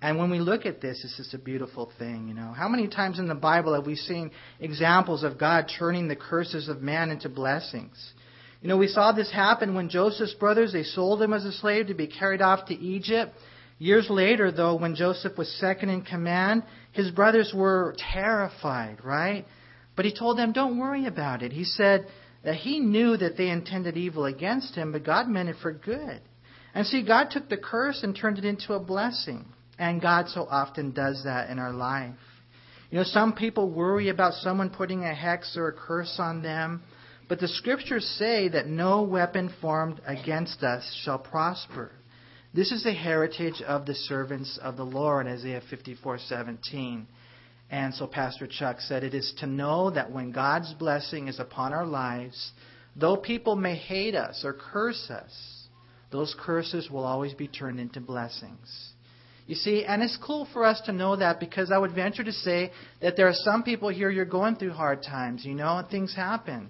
And 0.00 0.16
when 0.16 0.30
we 0.30 0.38
look 0.38 0.64
at 0.64 0.80
this, 0.80 1.02
it's 1.02 1.16
just 1.16 1.34
a 1.34 1.38
beautiful 1.38 1.90
thing, 1.98 2.28
you 2.28 2.34
know. 2.34 2.52
How 2.52 2.68
many 2.68 2.86
times 2.86 3.18
in 3.18 3.26
the 3.26 3.34
Bible 3.34 3.74
have 3.74 3.86
we 3.86 3.96
seen 3.96 4.30
examples 4.60 5.24
of 5.24 5.38
God 5.38 5.70
turning 5.78 6.06
the 6.06 6.16
curses 6.16 6.68
of 6.68 6.82
man 6.82 7.10
into 7.10 7.28
blessings? 7.28 8.12
You 8.62 8.68
know, 8.68 8.76
we 8.76 8.86
saw 8.88 9.12
this 9.12 9.30
happen 9.30 9.74
when 9.74 9.88
Joseph's 9.88 10.34
brothers, 10.34 10.72
they 10.72 10.84
sold 10.84 11.20
him 11.20 11.32
as 11.32 11.44
a 11.44 11.52
slave 11.52 11.88
to 11.88 11.94
be 11.94 12.06
carried 12.06 12.42
off 12.42 12.66
to 12.66 12.74
Egypt. 12.74 13.32
Years 13.78 14.08
later, 14.08 14.50
though, 14.52 14.76
when 14.76 14.94
Joseph 14.94 15.36
was 15.36 15.52
second 15.58 15.90
in 15.90 16.02
command, 16.02 16.64
his 16.92 17.10
brothers 17.10 17.52
were 17.54 17.94
terrified, 18.12 19.04
right? 19.04 19.46
But 19.96 20.04
he 20.04 20.14
told 20.14 20.38
them, 20.38 20.52
don't 20.52 20.78
worry 20.78 21.06
about 21.06 21.42
it. 21.42 21.52
He 21.52 21.64
said 21.64 22.06
that 22.44 22.56
he 22.56 22.78
knew 22.78 23.16
that 23.16 23.36
they 23.36 23.48
intended 23.48 23.96
evil 23.96 24.26
against 24.26 24.74
him, 24.74 24.92
but 24.92 25.04
God 25.04 25.28
meant 25.28 25.48
it 25.48 25.56
for 25.60 25.72
good. 25.72 26.20
And 26.74 26.86
see, 26.86 27.04
God 27.04 27.30
took 27.30 27.48
the 27.48 27.56
curse 27.56 28.02
and 28.02 28.16
turned 28.16 28.38
it 28.38 28.44
into 28.44 28.74
a 28.74 28.80
blessing. 28.80 29.46
And 29.78 30.02
God 30.02 30.28
so 30.28 30.46
often 30.50 30.90
does 30.92 31.22
that 31.24 31.50
in 31.50 31.58
our 31.58 31.72
life. 31.72 32.14
You 32.90 32.98
know, 32.98 33.04
some 33.04 33.34
people 33.34 33.70
worry 33.70 34.08
about 34.08 34.34
someone 34.34 34.70
putting 34.70 35.04
a 35.04 35.14
hex 35.14 35.56
or 35.56 35.68
a 35.68 35.72
curse 35.72 36.16
on 36.18 36.42
them, 36.42 36.82
but 37.28 37.38
the 37.38 37.48
scriptures 37.48 38.06
say 38.18 38.48
that 38.48 38.66
no 38.66 39.02
weapon 39.02 39.54
formed 39.60 40.00
against 40.06 40.62
us 40.62 40.98
shall 41.04 41.18
prosper. 41.18 41.92
This 42.54 42.72
is 42.72 42.84
the 42.84 42.94
heritage 42.94 43.60
of 43.60 43.84
the 43.84 43.94
servants 43.94 44.58
of 44.62 44.76
the 44.76 44.86
Lord, 44.86 45.26
Isaiah 45.26 45.60
54:17. 45.60 47.06
And 47.70 47.94
so 47.94 48.06
Pastor 48.06 48.46
Chuck 48.46 48.80
said 48.80 49.04
it 49.04 49.12
is 49.12 49.34
to 49.40 49.46
know 49.46 49.90
that 49.90 50.10
when 50.10 50.32
God's 50.32 50.72
blessing 50.72 51.28
is 51.28 51.38
upon 51.38 51.74
our 51.74 51.86
lives, 51.86 52.52
though 52.96 53.18
people 53.18 53.54
may 53.54 53.76
hate 53.76 54.14
us 54.14 54.42
or 54.42 54.54
curse 54.54 55.10
us, 55.10 55.68
those 56.10 56.34
curses 56.40 56.90
will 56.90 57.04
always 57.04 57.34
be 57.34 57.46
turned 57.46 57.78
into 57.78 58.00
blessings. 58.00 58.94
You 59.48 59.54
see, 59.54 59.82
and 59.82 60.02
it's 60.02 60.18
cool 60.18 60.46
for 60.52 60.66
us 60.66 60.78
to 60.82 60.92
know 60.92 61.16
that 61.16 61.40
because 61.40 61.72
I 61.72 61.78
would 61.78 61.94
venture 61.94 62.22
to 62.22 62.32
say 62.32 62.70
that 63.00 63.16
there 63.16 63.28
are 63.28 63.32
some 63.32 63.62
people 63.62 63.88
here 63.88 64.10
you're 64.10 64.26
going 64.26 64.56
through 64.56 64.72
hard 64.72 65.02
times, 65.02 65.42
you 65.42 65.54
know, 65.54 65.82
things 65.90 66.14
happen. 66.14 66.68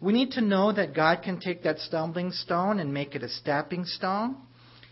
We 0.00 0.14
need 0.14 0.30
to 0.32 0.40
know 0.40 0.72
that 0.72 0.94
God 0.94 1.20
can 1.22 1.38
take 1.38 1.64
that 1.64 1.80
stumbling 1.80 2.32
stone 2.32 2.78
and 2.78 2.94
make 2.94 3.14
it 3.14 3.22
a 3.22 3.28
stepping 3.28 3.84
stone. 3.84 4.36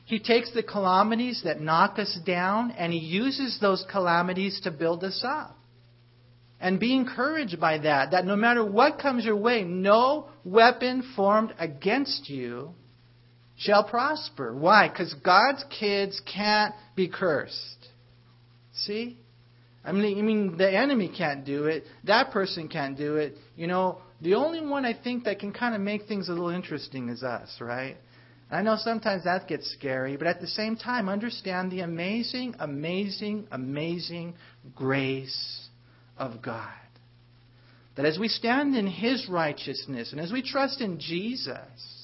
He 0.05 0.19
takes 0.19 0.53
the 0.53 0.62
calamities 0.62 1.41
that 1.45 1.59
knock 1.59 1.99
us 1.99 2.19
down 2.27 2.71
and 2.73 2.93
he 2.93 2.99
uses 2.99 3.59
those 3.62 3.83
calamities 3.91 4.61
to 4.65 4.71
build 4.71 5.03
us 5.03 5.25
up. 5.27 5.57
And 6.61 6.79
be 6.79 6.95
encouraged 6.95 7.59
by 7.59 7.79
that, 7.79 8.11
that 8.11 8.27
no 8.27 8.37
matter 8.37 8.62
what 8.62 8.99
comes 8.99 9.25
your 9.25 9.37
way, 9.37 9.65
no 9.65 10.29
weapon 10.45 11.03
formed 11.17 11.55
against 11.59 12.29
you 12.29 12.75
shall 13.57 13.85
prosper. 13.85 14.55
Why? 14.55 14.89
Because 14.89 15.15
God's 15.15 15.65
kids 15.79 16.21
can't 16.33 16.75
be 16.97 17.09
cursed. 17.09 17.89
See? 18.75 19.19
I 19.85 19.93
mean, 19.93 20.19
I 20.19 20.23
mean, 20.23 20.57
the 20.57 20.71
enemy 20.71 21.13
can't 21.17 21.45
do 21.45 21.65
it. 21.65 21.85
That 22.05 22.31
person 22.31 22.69
can't 22.69 22.97
do 22.97 23.17
it. 23.17 23.37
You 23.57 23.67
know, 23.67 23.99
the 24.21 24.35
only 24.35 24.65
one 24.65 24.85
I 24.85 24.95
think 24.95 25.25
that 25.25 25.41
can 25.41 25.53
kind 25.53 25.75
of 25.75 25.81
make 25.81 26.07
things 26.07 26.29
a 26.29 26.33
little 26.33 26.51
interesting 26.51 27.09
is 27.09 27.23
us, 27.23 27.57
right? 27.61 27.97
I 28.51 28.63
know 28.63 28.77
sometimes 28.77 29.25
that 29.25 29.49
gets 29.49 29.73
scary, 29.73 30.17
but 30.17 30.27
at 30.27 30.41
the 30.41 30.47
same 30.47 30.77
time, 30.77 31.09
understand 31.09 31.73
the 31.73 31.81
amazing, 31.81 32.55
amazing, 32.59 33.49
amazing 33.51 34.35
grace 34.75 35.69
of 36.19 36.43
God. 36.43 36.69
That 37.97 38.05
as 38.05 38.19
we 38.19 38.29
stand 38.29 38.77
in 38.77 38.87
His 38.87 39.27
righteousness 39.29 40.13
and 40.13 40.21
as 40.21 40.33
we 40.33 40.43
trust 40.43 40.81
in 40.81 41.01
Jesus, 41.01 42.02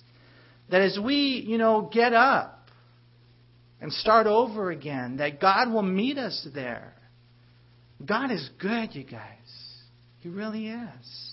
that 0.70 0.80
as 0.80 0.98
we, 1.02 1.44
you 1.46 1.58
know, 1.58 1.90
get 1.92 2.12
up 2.12 2.70
and 3.80 3.92
start 3.92 4.26
over 4.26 4.70
again, 4.70 5.18
that 5.18 5.40
God 5.40 5.72
will 5.72 5.82
meet 5.82 6.18
us 6.18 6.46
there. 6.54 6.94
God 8.04 8.30
is 8.30 8.48
good, 8.60 8.94
you 8.94 9.04
guys. 9.04 9.22
He 10.20 10.28
really 10.28 10.68
is. 10.68 11.28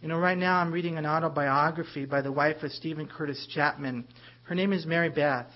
You 0.00 0.08
know, 0.08 0.18
right 0.18 0.36
now 0.36 0.58
I'm 0.58 0.72
reading 0.72 0.98
an 0.98 1.06
autobiography 1.06 2.04
by 2.04 2.22
the 2.22 2.30
wife 2.30 2.62
of 2.62 2.70
Steven 2.72 3.06
Curtis 3.06 3.46
Chapman. 3.54 4.06
Her 4.44 4.54
name 4.54 4.72
is 4.72 4.86
Mary 4.86 5.08
Beth. 5.08 5.50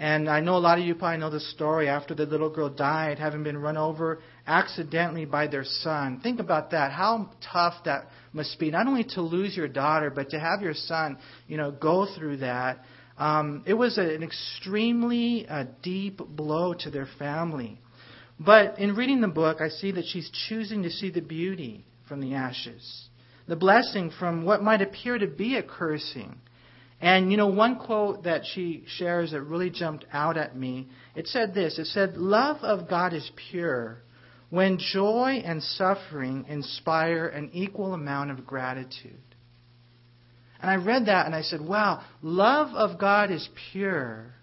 And 0.00 0.28
I 0.28 0.40
know 0.40 0.56
a 0.56 0.58
lot 0.58 0.78
of 0.78 0.84
you 0.84 0.94
probably 0.94 1.18
know 1.18 1.30
the 1.30 1.40
story 1.40 1.88
after 1.88 2.14
the 2.14 2.26
little 2.26 2.50
girl 2.50 2.68
died, 2.68 3.18
having 3.18 3.42
been 3.42 3.58
run 3.58 3.76
over 3.76 4.20
accidentally 4.48 5.26
by 5.26 5.46
their 5.46 5.64
son. 5.64 6.20
Think 6.22 6.40
about 6.40 6.70
that. 6.70 6.90
How 6.90 7.30
tough 7.52 7.74
that 7.84 8.08
must 8.32 8.58
be. 8.58 8.70
Not 8.70 8.86
only 8.86 9.04
to 9.10 9.20
lose 9.20 9.56
your 9.56 9.68
daughter, 9.68 10.10
but 10.10 10.30
to 10.30 10.40
have 10.40 10.62
your 10.62 10.74
son, 10.74 11.18
you 11.46 11.58
know, 11.58 11.70
go 11.70 12.08
through 12.16 12.38
that. 12.38 12.80
Um, 13.18 13.62
it 13.66 13.74
was 13.74 13.98
an 13.98 14.22
extremely 14.22 15.46
uh, 15.48 15.64
deep 15.82 16.18
blow 16.18 16.72
to 16.80 16.90
their 16.90 17.08
family. 17.18 17.78
But 18.40 18.78
in 18.78 18.94
reading 18.94 19.20
the 19.20 19.28
book, 19.28 19.60
I 19.60 19.68
see 19.68 19.92
that 19.92 20.06
she's 20.06 20.30
choosing 20.48 20.82
to 20.84 20.90
see 20.90 21.10
the 21.10 21.20
beauty 21.20 21.84
from 22.08 22.20
the 22.20 22.34
ashes, 22.34 23.08
the 23.46 23.56
blessing 23.56 24.10
from 24.18 24.44
what 24.44 24.62
might 24.62 24.80
appear 24.80 25.18
to 25.18 25.26
be 25.26 25.56
a 25.56 25.62
cursing. 25.62 26.38
And 27.00 27.30
you 27.30 27.36
know, 27.36 27.48
one 27.48 27.78
quote 27.78 28.24
that 28.24 28.42
she 28.54 28.84
shares 28.86 29.32
that 29.32 29.42
really 29.42 29.70
jumped 29.70 30.06
out 30.12 30.36
at 30.38 30.56
me, 30.56 30.88
it 31.14 31.26
said 31.26 31.52
this 31.52 31.78
it 31.78 31.86
said, 31.86 32.16
Love 32.16 32.58
of 32.62 32.88
God 32.88 33.12
is 33.12 33.28
pure 33.50 34.02
when 34.50 34.78
joy 34.78 35.42
and 35.44 35.62
suffering 35.62 36.46
inspire 36.48 37.26
an 37.26 37.50
equal 37.52 37.94
amount 37.94 38.30
of 38.30 38.46
gratitude. 38.46 39.20
And 40.60 40.70
I 40.70 40.76
read 40.76 41.06
that 41.06 41.26
and 41.26 41.34
I 41.34 41.42
said, 41.42 41.60
wow, 41.60 42.02
love 42.22 42.74
of 42.74 42.98
God 42.98 43.30
is 43.30 43.48
pure 43.70 44.34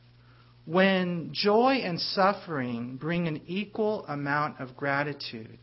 when 0.66 1.32
joy 1.34 1.82
and 1.84 2.00
suffering 2.00 2.98
bring 2.98 3.28
an 3.28 3.42
equal 3.48 4.06
amount 4.08 4.60
of 4.60 4.76
gratitude. 4.78 5.60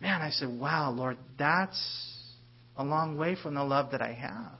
Man, 0.00 0.20
I 0.20 0.30
said, 0.30 0.48
wow, 0.48 0.90
Lord, 0.90 1.16
that's 1.38 1.80
a 2.76 2.84
long 2.84 3.16
way 3.16 3.36
from 3.40 3.54
the 3.54 3.64
love 3.64 3.92
that 3.92 4.02
I 4.02 4.12
have. 4.12 4.57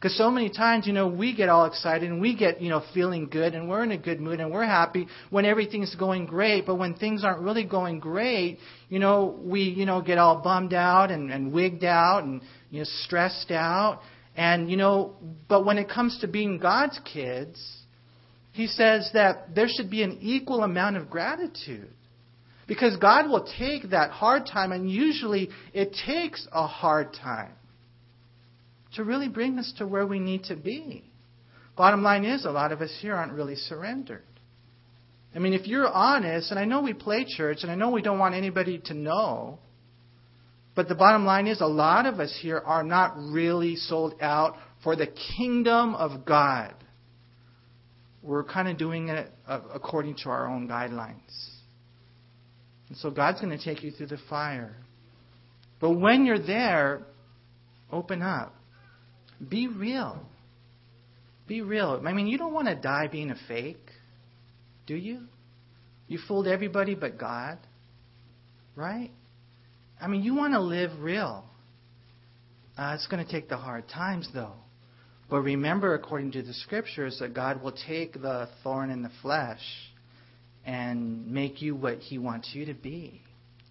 Because 0.00 0.16
so 0.16 0.30
many 0.30 0.48
times, 0.48 0.86
you 0.86 0.94
know, 0.94 1.08
we 1.08 1.36
get 1.36 1.50
all 1.50 1.66
excited 1.66 2.10
and 2.10 2.22
we 2.22 2.34
get, 2.34 2.62
you 2.62 2.70
know, 2.70 2.82
feeling 2.94 3.28
good 3.28 3.54
and 3.54 3.68
we're 3.68 3.82
in 3.82 3.92
a 3.92 3.98
good 3.98 4.18
mood 4.18 4.40
and 4.40 4.50
we're 4.50 4.64
happy 4.64 5.06
when 5.28 5.44
everything's 5.44 5.94
going 5.94 6.24
great. 6.24 6.64
But 6.64 6.76
when 6.76 6.94
things 6.94 7.22
aren't 7.22 7.42
really 7.42 7.64
going 7.64 8.00
great, 8.00 8.60
you 8.88 8.98
know, 8.98 9.38
we, 9.42 9.60
you 9.60 9.84
know, 9.84 10.00
get 10.00 10.16
all 10.16 10.40
bummed 10.40 10.72
out 10.72 11.10
and, 11.10 11.30
and 11.30 11.52
wigged 11.52 11.84
out 11.84 12.24
and, 12.24 12.40
you 12.70 12.78
know, 12.78 12.86
stressed 13.04 13.50
out. 13.50 14.00
And, 14.34 14.70
you 14.70 14.78
know, 14.78 15.16
but 15.50 15.66
when 15.66 15.76
it 15.76 15.90
comes 15.90 16.18
to 16.22 16.28
being 16.28 16.56
God's 16.56 16.98
kids, 17.04 17.60
he 18.52 18.68
says 18.68 19.10
that 19.12 19.54
there 19.54 19.68
should 19.68 19.90
be 19.90 20.02
an 20.02 20.16
equal 20.22 20.62
amount 20.62 20.96
of 20.96 21.10
gratitude. 21.10 21.90
Because 22.66 22.96
God 22.96 23.28
will 23.28 23.46
take 23.58 23.90
that 23.90 24.12
hard 24.12 24.46
time, 24.46 24.72
and 24.72 24.90
usually 24.90 25.50
it 25.74 25.94
takes 26.06 26.48
a 26.52 26.66
hard 26.66 27.12
time 27.12 27.52
to 28.94 29.04
really 29.04 29.28
bring 29.28 29.58
us 29.58 29.72
to 29.78 29.86
where 29.86 30.06
we 30.06 30.18
need 30.18 30.44
to 30.44 30.56
be. 30.56 31.04
Bottom 31.76 32.02
line 32.02 32.24
is, 32.24 32.44
a 32.44 32.50
lot 32.50 32.72
of 32.72 32.80
us 32.80 32.96
here 33.00 33.14
aren't 33.14 33.32
really 33.32 33.56
surrendered. 33.56 34.24
I 35.34 35.38
mean, 35.38 35.52
if 35.52 35.66
you're 35.66 35.88
honest, 35.88 36.50
and 36.50 36.58
I 36.58 36.64
know 36.64 36.82
we 36.82 36.92
play 36.92 37.24
church, 37.24 37.58
and 37.62 37.70
I 37.70 37.76
know 37.76 37.90
we 37.90 38.02
don't 38.02 38.18
want 38.18 38.34
anybody 38.34 38.80
to 38.86 38.94
know, 38.94 39.58
but 40.74 40.88
the 40.88 40.94
bottom 40.94 41.24
line 41.24 41.46
is, 41.46 41.60
a 41.60 41.66
lot 41.66 42.06
of 42.06 42.20
us 42.20 42.36
here 42.40 42.58
are 42.58 42.82
not 42.82 43.14
really 43.16 43.76
sold 43.76 44.14
out 44.20 44.56
for 44.82 44.96
the 44.96 45.06
kingdom 45.36 45.94
of 45.94 46.24
God. 46.24 46.74
We're 48.22 48.44
kind 48.44 48.68
of 48.68 48.76
doing 48.76 49.08
it 49.08 49.30
uh, 49.46 49.60
according 49.72 50.16
to 50.22 50.30
our 50.30 50.48
own 50.48 50.68
guidelines. 50.68 51.48
And 52.88 52.98
so 52.98 53.10
God's 53.10 53.40
going 53.40 53.56
to 53.56 53.64
take 53.64 53.82
you 53.82 53.92
through 53.92 54.08
the 54.08 54.18
fire. 54.28 54.76
But 55.80 55.92
when 55.92 56.26
you're 56.26 56.44
there, 56.44 57.02
open 57.90 58.20
up. 58.20 58.54
Be 59.48 59.68
real. 59.68 60.20
Be 61.46 61.62
real. 61.62 62.02
I 62.06 62.12
mean, 62.12 62.26
you 62.26 62.38
don't 62.38 62.52
want 62.52 62.68
to 62.68 62.74
die 62.74 63.08
being 63.08 63.30
a 63.30 63.36
fake, 63.48 63.90
do 64.86 64.94
you? 64.94 65.22
You 66.06 66.18
fooled 66.28 66.46
everybody 66.46 66.94
but 66.94 67.18
God, 67.18 67.58
right? 68.76 69.10
I 70.00 70.06
mean, 70.08 70.22
you 70.22 70.34
want 70.34 70.54
to 70.54 70.60
live 70.60 70.90
real. 71.00 71.44
Uh, 72.76 72.92
it's 72.94 73.06
going 73.08 73.24
to 73.24 73.30
take 73.30 73.48
the 73.48 73.56
hard 73.56 73.88
times, 73.88 74.28
though. 74.32 74.54
But 75.28 75.42
remember, 75.42 75.94
according 75.94 76.32
to 76.32 76.42
the 76.42 76.54
scriptures, 76.54 77.18
that 77.20 77.34
God 77.34 77.62
will 77.62 77.74
take 77.86 78.14
the 78.14 78.48
thorn 78.62 78.90
in 78.90 79.02
the 79.02 79.10
flesh 79.22 79.60
and 80.64 81.26
make 81.28 81.62
you 81.62 81.74
what 81.76 81.98
He 81.98 82.18
wants 82.18 82.50
you 82.52 82.66
to 82.66 82.74
be, 82.74 83.22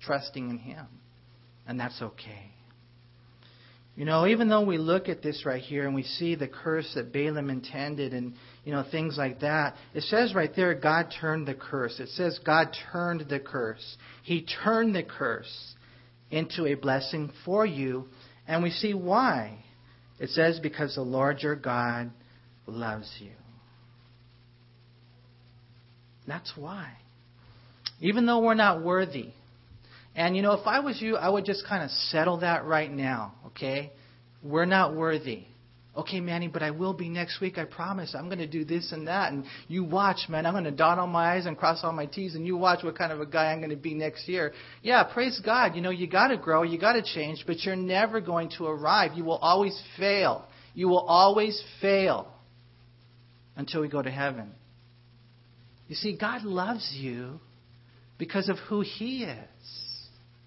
trusting 0.02 0.50
in 0.50 0.58
Him. 0.58 0.86
And 1.68 1.80
that's 1.80 2.02
okay. 2.02 2.52
You 4.00 4.06
know, 4.06 4.26
even 4.28 4.48
though 4.48 4.64
we 4.64 4.78
look 4.78 5.10
at 5.10 5.22
this 5.22 5.44
right 5.46 5.62
here 5.62 5.86
and 5.86 5.94
we 5.94 6.04
see 6.04 6.36
the 6.36 6.48
curse 6.48 6.90
that 6.96 7.12
Balaam 7.12 7.50
intended 7.50 8.14
and, 8.14 8.34
you 8.64 8.72
know, 8.72 8.86
things 8.90 9.18
like 9.18 9.42
that, 9.42 9.76
it 9.94 10.04
says 10.04 10.34
right 10.34 10.56
there, 10.56 10.74
God 10.74 11.14
turned 11.20 11.46
the 11.50 11.54
curse. 11.54 12.00
It 12.00 12.08
says 12.08 12.40
God 12.46 12.74
turned 12.94 13.26
the 13.28 13.42
curse. 13.42 13.98
He 14.24 14.48
turned 14.64 14.96
the 14.96 15.04
curse 15.04 15.76
into 16.32 16.66
a 16.66 16.76
blessing 16.76 17.34
for 17.44 17.66
you. 17.66 18.06
And 18.48 18.64
we 18.64 18.70
see 18.70 18.94
why. 18.94 19.66
It 20.18 20.30
says, 20.30 20.62
because 20.62 20.96
the 20.96 21.02
Lord 21.02 21.40
your 21.42 21.58
God 21.58 22.10
loves 22.68 23.14
you. 23.20 23.34
That's 26.26 26.54
why. 26.56 26.94
Even 28.00 28.26
though 28.26 28.40
we're 28.40 28.54
not 28.54 28.82
worthy, 28.82 29.34
and 30.20 30.36
you 30.36 30.42
know, 30.42 30.52
if 30.52 30.68
I 30.68 30.82
was 30.82 31.02
you, 31.02 31.16
I 31.16 31.30
would 31.30 31.46
just 31.46 31.66
kind 31.66 31.82
of 31.82 31.90
settle 31.90 32.42
that 32.42 32.66
right 32.66 32.92
now, 32.92 33.36
okay? 33.46 33.94
We're 34.44 34.66
not 34.66 34.94
worthy. 34.94 35.46
Okay, 35.96 36.20
Manny, 36.20 36.50
but 36.50 36.62
I 36.62 36.72
will 36.72 36.92
be 36.92 37.08
next 37.08 37.40
week. 37.40 37.58
I 37.58 37.64
promise. 37.64 38.14
I'm 38.14 38.26
going 38.26 38.40
to 38.40 38.48
do 38.48 38.66
this 38.66 38.92
and 38.92 39.08
that. 39.08 39.32
And 39.32 39.46
you 39.70 39.86
watch, 39.86 40.28
man. 40.28 40.46
I'm 40.46 40.52
going 40.52 40.66
to 40.66 40.72
dot 40.72 41.00
all 41.00 41.08
my 41.08 41.38
I's 41.38 41.46
and 41.46 41.58
cross 41.58 41.80
all 41.84 41.94
my 41.94 42.06
T's, 42.06 42.36
and 42.36 42.46
you 42.46 42.58
watch 42.58 42.84
what 42.84 42.98
kind 42.98 43.14
of 43.14 43.22
a 43.22 43.26
guy 43.26 43.54
I'm 43.54 43.60
going 43.60 43.70
to 43.70 43.78
be 43.78 43.94
next 43.94 44.28
year. 44.28 44.52
Yeah, 44.84 45.06
praise 45.06 45.40
God. 45.44 45.74
You 45.74 45.82
know, 45.82 45.90
you 45.90 46.06
got 46.06 46.28
to 46.28 46.38
grow, 46.38 46.64
you 46.64 46.78
got 46.78 46.94
to 46.94 47.02
change, 47.02 47.46
but 47.48 47.62
you're 47.62 47.78
never 47.78 48.20
going 48.20 48.52
to 48.58 48.66
arrive. 48.66 49.12
You 49.16 49.24
will 49.24 49.38
always 49.38 49.82
fail. 49.98 50.46
You 50.74 50.90
will 50.90 51.00
always 51.00 51.64
fail 51.80 52.28
until 53.56 53.80
we 53.80 53.88
go 53.88 54.02
to 54.02 54.12
heaven. 54.12 54.52
You 55.88 55.96
see, 55.96 56.18
God 56.18 56.44
loves 56.44 56.94
you 56.94 57.40
because 58.18 58.50
of 58.50 58.58
who 58.68 58.82
He 58.82 59.24
is 59.24 59.86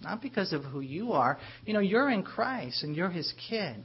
not 0.03 0.23
because 0.23 0.53
of 0.53 0.65
who 0.65 0.81
you 0.81 1.13
are. 1.13 1.39
You 1.65 1.75
know, 1.75 1.81
you're 1.81 2.11
in 2.11 2.23
Christ 2.23 2.83
and 2.83 2.95
you're 2.95 3.11
his 3.11 3.33
kid. 3.49 3.77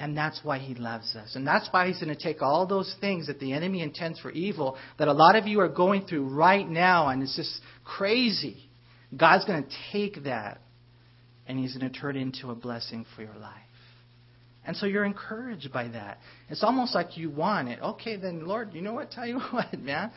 And 0.00 0.16
that's 0.16 0.40
why 0.44 0.58
he 0.58 0.74
loves 0.74 1.16
us. 1.16 1.34
And 1.34 1.44
that's 1.44 1.68
why 1.72 1.88
he's 1.88 1.98
going 1.98 2.14
to 2.14 2.22
take 2.22 2.40
all 2.40 2.66
those 2.66 2.94
things 3.00 3.26
that 3.26 3.40
the 3.40 3.52
enemy 3.52 3.82
intends 3.82 4.20
for 4.20 4.30
evil 4.30 4.76
that 4.98 5.08
a 5.08 5.12
lot 5.12 5.34
of 5.34 5.48
you 5.48 5.60
are 5.60 5.68
going 5.68 6.06
through 6.06 6.28
right 6.28 6.68
now, 6.68 7.08
and 7.08 7.20
it's 7.20 7.34
just 7.34 7.60
crazy. 7.84 8.68
God's 9.16 9.44
going 9.44 9.64
to 9.64 9.70
take 9.90 10.22
that 10.24 10.60
and 11.48 11.58
he's 11.58 11.76
going 11.76 11.90
to 11.90 11.98
turn 11.98 12.16
it 12.16 12.20
into 12.20 12.50
a 12.50 12.54
blessing 12.54 13.06
for 13.16 13.22
your 13.22 13.34
life. 13.34 13.54
And 14.64 14.76
so 14.76 14.84
you're 14.84 15.06
encouraged 15.06 15.72
by 15.72 15.88
that. 15.88 16.18
It's 16.50 16.62
almost 16.62 16.94
like 16.94 17.16
you 17.16 17.30
want 17.30 17.68
it. 17.68 17.80
Okay, 17.82 18.16
then, 18.16 18.46
Lord, 18.46 18.74
you 18.74 18.82
know 18.82 18.92
what? 18.92 19.10
Tell 19.12 19.26
you 19.26 19.40
what, 19.50 19.72
man. 19.80 20.12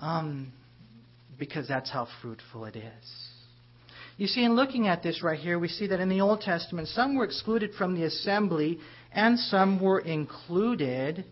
Um, 0.00 0.52
because 1.36 1.66
that's 1.66 1.90
how 1.90 2.06
fruitful 2.22 2.64
it 2.66 2.76
is. 2.76 3.27
You 4.18 4.26
see, 4.26 4.42
in 4.42 4.56
looking 4.56 4.88
at 4.88 5.04
this 5.04 5.22
right 5.22 5.38
here, 5.38 5.60
we 5.60 5.68
see 5.68 5.86
that 5.86 6.00
in 6.00 6.08
the 6.08 6.22
Old 6.22 6.40
Testament, 6.40 6.88
some 6.88 7.14
were 7.14 7.24
excluded 7.24 7.72
from 7.74 7.94
the 7.94 8.02
assembly 8.02 8.80
and 9.12 9.38
some 9.38 9.80
were 9.80 10.00
included. 10.00 11.24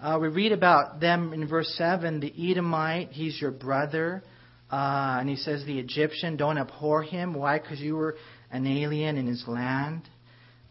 Uh, 0.00 0.18
we 0.20 0.26
read 0.26 0.50
about 0.50 0.98
them 0.98 1.32
in 1.32 1.46
verse 1.46 1.72
7 1.78 2.18
the 2.18 2.50
Edomite, 2.50 3.10
he's 3.12 3.40
your 3.40 3.52
brother. 3.52 4.24
Uh, 4.68 5.18
and 5.20 5.28
he 5.28 5.36
says, 5.36 5.64
the 5.64 5.78
Egyptian, 5.78 6.36
don't 6.36 6.58
abhor 6.58 7.04
him. 7.04 7.34
Why? 7.34 7.60
Because 7.60 7.78
you 7.78 7.94
were 7.94 8.16
an 8.50 8.66
alien 8.66 9.16
in 9.16 9.28
his 9.28 9.44
land. 9.46 10.02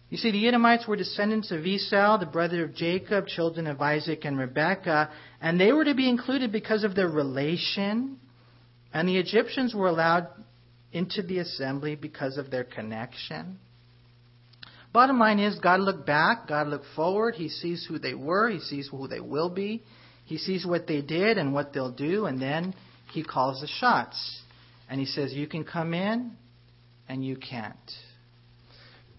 You 0.10 0.18
see, 0.18 0.32
the 0.32 0.46
Edomites 0.46 0.86
were 0.86 0.98
descendants 0.98 1.50
of 1.52 1.66
Esau, 1.66 2.18
the 2.18 2.26
brother 2.26 2.66
of 2.66 2.76
Jacob, 2.76 3.28
children 3.28 3.68
of 3.68 3.80
Isaac 3.80 4.26
and 4.26 4.38
Rebekah, 4.38 5.12
and 5.40 5.58
they 5.58 5.72
were 5.72 5.86
to 5.86 5.96
be 5.96 6.10
included 6.10 6.52
because 6.52 6.84
of 6.84 6.94
their 6.94 7.08
relation. 7.08 8.20
And 8.94 9.08
the 9.08 9.18
Egyptians 9.18 9.74
were 9.74 9.88
allowed 9.88 10.28
into 10.94 11.22
the 11.22 11.40
assembly 11.40 11.96
because 11.96 12.38
of 12.38 12.50
their 12.50 12.64
connection. 12.64 13.60
Bottom 14.94 15.20
line 15.20 15.40
is, 15.40 15.58
God 15.60 15.80
looked 15.80 16.06
back, 16.06 16.48
God 16.48 16.68
looked 16.68 16.86
forward. 16.96 17.36
He 17.36 17.50
sees 17.50 17.86
who 17.90 17.98
they 17.98 18.14
were, 18.14 18.50
He 18.50 18.60
sees 18.60 18.88
who 18.90 19.08
they 19.08 19.20
will 19.20 19.50
be, 19.50 19.84
He 20.26 20.38
sees 20.38 20.66
what 20.66 20.88
they 20.88 21.02
did 21.02 21.38
and 21.38 21.54
what 21.54 21.74
they'll 21.74 21.92
do, 21.92 22.26
and 22.26 22.42
then 22.42 22.76
He 23.12 23.24
calls 23.24 23.62
the 23.62 23.68
shots. 23.68 24.42
And 24.90 25.00
He 25.00 25.08
says, 25.08 25.34
You 25.34 25.48
can 25.48 25.64
come 25.64 25.96
in, 25.96 26.38
and 27.10 27.26
you 27.26 27.36
can't. 27.36 27.76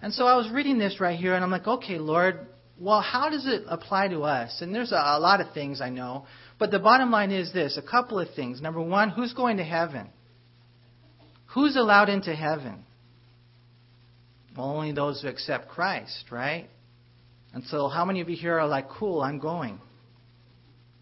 And 0.00 0.12
so 0.12 0.26
I 0.26 0.36
was 0.36 0.50
reading 0.50 0.78
this 0.78 1.00
right 1.00 1.18
here, 1.18 1.34
and 1.34 1.42
I'm 1.42 1.50
like, 1.50 1.66
okay, 1.66 1.98
Lord, 1.98 2.46
well, 2.78 3.00
how 3.00 3.30
does 3.30 3.46
it 3.46 3.62
apply 3.68 4.08
to 4.08 4.22
us? 4.22 4.60
And 4.60 4.74
there's 4.74 4.92
a, 4.92 4.96
a 4.96 5.18
lot 5.18 5.40
of 5.40 5.52
things 5.54 5.80
I 5.80 5.90
know, 5.90 6.26
but 6.58 6.70
the 6.70 6.78
bottom 6.78 7.10
line 7.10 7.30
is 7.30 7.52
this 7.52 7.78
a 7.78 7.82
couple 7.82 8.18
of 8.18 8.28
things. 8.34 8.60
Number 8.60 8.80
one, 8.80 9.10
who's 9.10 9.32
going 9.32 9.56
to 9.56 9.64
heaven? 9.64 10.08
Who's 11.54 11.76
allowed 11.76 12.08
into 12.08 12.34
heaven? 12.34 12.84
Only 14.56 14.92
those 14.92 15.22
who 15.22 15.28
accept 15.28 15.68
Christ, 15.68 16.24
right? 16.30 16.68
And 17.52 17.64
so, 17.64 17.88
how 17.88 18.04
many 18.04 18.20
of 18.20 18.28
you 18.28 18.36
here 18.36 18.58
are 18.58 18.66
like, 18.66 18.88
cool, 18.88 19.22
I'm 19.22 19.38
going? 19.38 19.80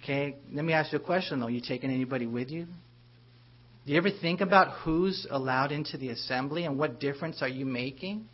Okay, 0.03 0.37
let 0.53 0.65
me 0.65 0.73
ask 0.73 0.93
you 0.93 0.99
a 0.99 1.03
question 1.03 1.41
though. 1.41 1.47
You 1.47 1.61
taking 1.67 1.91
anybody 1.91 2.27
with 2.27 2.51
you? 2.51 2.67
Do 3.87 3.93
you 3.93 3.99
ever 3.99 4.11
think 4.11 4.41
about 4.41 4.81
who's 4.85 5.27
allowed 5.31 5.73
into 5.73 5.97
the 5.97 6.11
assembly 6.11 6.65
and 6.65 6.79
what 6.79 7.01
difference 7.01 7.41
are 7.41 7.49
you 7.49 7.65
making? 7.65 8.27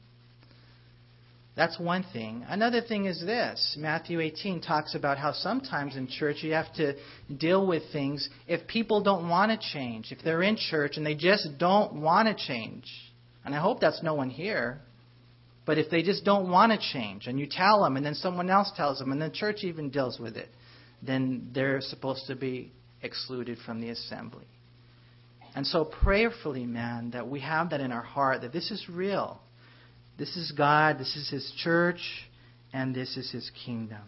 That's 1.59 1.77
one 1.77 2.05
thing. 2.13 2.47
Another 2.49 2.81
thing 2.81 3.07
is 3.07 3.21
this 3.21 3.77
Matthew 3.77 4.21
18 4.21 4.61
talks 4.61 4.95
about 4.95 5.19
how 5.19 5.33
sometimes 5.33 5.97
in 5.97 6.07
church 6.07 6.37
you 6.43 6.53
have 6.53 6.73
to 6.75 6.95
deal 7.37 7.67
with 7.67 7.83
things 7.91 8.29
if 8.47 8.69
people 8.69 9.03
don't 9.03 9.29
want 9.29 9.51
to 9.51 9.69
change, 9.73 10.13
if 10.13 10.23
they're 10.23 10.45
in 10.45 10.57
church 10.57 10.97
and 10.97 11.05
they 11.05 11.17
just 11.17 11.49
don't 11.59 12.01
want 12.01 12.29
to 12.29 12.47
change. 12.47 12.85
And 13.45 13.57
I 13.57 13.59
hope 13.59 13.81
that's 13.81 14.05
no 14.05 14.15
one 14.15 14.31
here. 14.31 14.79
But 15.67 15.79
if 15.79 15.91
they 15.91 16.01
just 16.01 16.25
don't 16.25 16.49
want 16.49 16.71
to 16.71 16.79
change 16.93 17.27
and 17.27 17.41
you 17.41 17.49
tell 17.51 17.83
them 17.83 17.97
and 17.97 18.07
then 18.07 18.15
someone 18.15 18.51
else 18.51 18.71
tells 18.77 19.01
them 19.01 19.11
and 19.11 19.21
the 19.21 19.29
church 19.29 19.65
even 19.65 19.91
deals 19.91 20.21
with 20.21 20.37
it, 20.37 20.51
then 21.03 21.51
they're 21.53 21.81
supposed 21.81 22.29
to 22.29 22.37
be 22.37 22.71
excluded 23.03 23.59
from 23.67 23.81
the 23.81 23.89
assembly. 23.89 24.47
And 25.57 25.67
so 25.67 25.85
prayerfully, 25.85 26.67
man, 26.67 27.11
that 27.11 27.29
we 27.29 27.41
have 27.41 27.71
that 27.71 27.81
in 27.81 27.91
our 27.91 28.05
heart, 28.05 28.43
that 28.43 28.53
this 28.53 28.71
is 28.71 28.89
real 28.89 29.41
this 30.19 30.37
is 30.37 30.53
God, 30.53 30.99
this 30.99 31.17
is 31.17 31.31
His 31.31 31.53
church, 31.63 32.01
and 32.73 32.95
this 32.95 33.17
is 33.17 33.31
His 33.31 33.51
kingdom. 33.65 34.03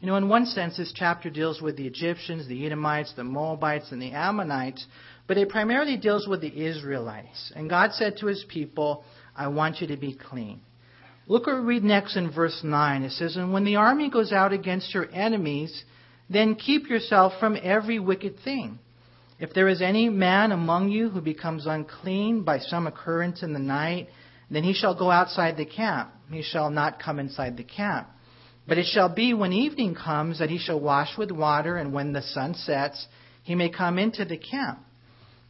You 0.00 0.06
know, 0.06 0.16
in 0.16 0.28
one 0.28 0.46
sense, 0.46 0.76
this 0.76 0.92
chapter 0.94 1.28
deals 1.28 1.60
with 1.60 1.76
the 1.76 1.86
Egyptians, 1.86 2.46
the 2.46 2.64
Edomites, 2.66 3.12
the 3.14 3.24
Moabites, 3.24 3.90
and 3.90 4.00
the 4.00 4.12
Ammonites, 4.12 4.86
but 5.26 5.36
it 5.36 5.48
primarily 5.48 5.96
deals 5.96 6.26
with 6.26 6.40
the 6.40 6.66
Israelites. 6.66 7.52
And 7.54 7.68
God 7.68 7.92
said 7.92 8.16
to 8.18 8.26
His 8.26 8.44
people, 8.48 9.04
I 9.36 9.48
want 9.48 9.80
you 9.80 9.88
to 9.88 9.96
be 9.96 10.14
clean. 10.14 10.60
Look 11.26 11.46
what 11.46 11.56
we 11.56 11.62
read 11.62 11.84
next 11.84 12.16
in 12.16 12.30
verse 12.30 12.60
9. 12.64 13.02
It 13.02 13.12
says, 13.12 13.36
And 13.36 13.52
when 13.52 13.64
the 13.64 13.76
army 13.76 14.08
goes 14.08 14.32
out 14.32 14.52
against 14.52 14.94
your 14.94 15.10
enemies, 15.12 15.84
then 16.30 16.54
keep 16.54 16.88
yourself 16.88 17.34
from 17.38 17.58
every 17.62 17.98
wicked 17.98 18.36
thing. 18.42 18.78
If 19.38 19.52
there 19.52 19.68
is 19.68 19.82
any 19.82 20.08
man 20.08 20.52
among 20.52 20.88
you 20.88 21.10
who 21.10 21.20
becomes 21.20 21.66
unclean 21.66 22.44
by 22.44 22.58
some 22.58 22.86
occurrence 22.86 23.42
in 23.42 23.52
the 23.52 23.58
night, 23.58 24.08
then 24.50 24.64
he 24.64 24.72
shall 24.72 24.94
go 24.94 25.10
outside 25.10 25.56
the 25.56 25.66
camp. 25.66 26.10
He 26.30 26.42
shall 26.42 26.70
not 26.70 27.02
come 27.02 27.18
inside 27.18 27.56
the 27.56 27.64
camp. 27.64 28.08
But 28.66 28.78
it 28.78 28.86
shall 28.86 29.08
be 29.08 29.32
when 29.32 29.52
evening 29.52 29.94
comes 29.94 30.38
that 30.38 30.50
he 30.50 30.58
shall 30.58 30.80
wash 30.80 31.16
with 31.16 31.30
water, 31.30 31.76
and 31.76 31.92
when 31.92 32.12
the 32.12 32.22
sun 32.22 32.54
sets, 32.54 33.06
he 33.42 33.54
may 33.54 33.70
come 33.70 33.98
into 33.98 34.24
the 34.24 34.36
camp. 34.36 34.80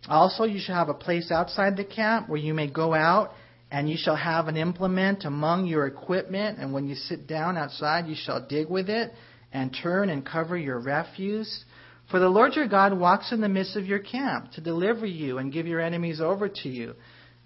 Also, 0.09 0.45
you 0.45 0.61
shall 0.61 0.77
have 0.77 0.89
a 0.89 0.95
place 0.95 1.33
outside 1.33 1.77
the 1.77 1.85
camp 1.85 2.29
where 2.29 2.39
you 2.39 2.55
may 2.55 2.69
go 2.69 2.95
out, 2.95 3.33
and 3.71 3.91
you 3.91 3.97
shall 3.99 4.17
have 4.17 4.47
an 4.47 4.57
implement 4.57 5.25
among 5.25 5.67
your 5.67 5.87
equipment, 5.87 6.59
and 6.59 6.73
when 6.73 6.89
you 6.89 6.95
sit 6.95 7.27
down 7.27 7.59
outside, 7.59 8.07
you 8.07 8.15
shall 8.17 8.47
dig 8.47 8.69
with 8.71 8.89
it, 8.89 9.13
and 9.53 9.77
turn 9.83 10.11
and 10.11 10.25
cover 10.25 10.57
your 10.57 10.79
refuse. 10.79 11.65
For 12.11 12.21
the 12.21 12.29
Lord 12.29 12.55
your 12.55 12.69
God 12.69 12.99
walks 12.99 13.33
in 13.33 13.41
the 13.41 13.49
midst 13.49 13.77
of 13.77 13.87
your 13.87 13.99
camp 13.99 14.53
to 14.53 14.61
deliver 14.61 15.05
you 15.05 15.39
and 15.39 15.53
give 15.53 15.67
your 15.67 15.81
enemies 15.81 16.21
over 16.21 16.49
to 16.49 16.69
you. 16.69 16.95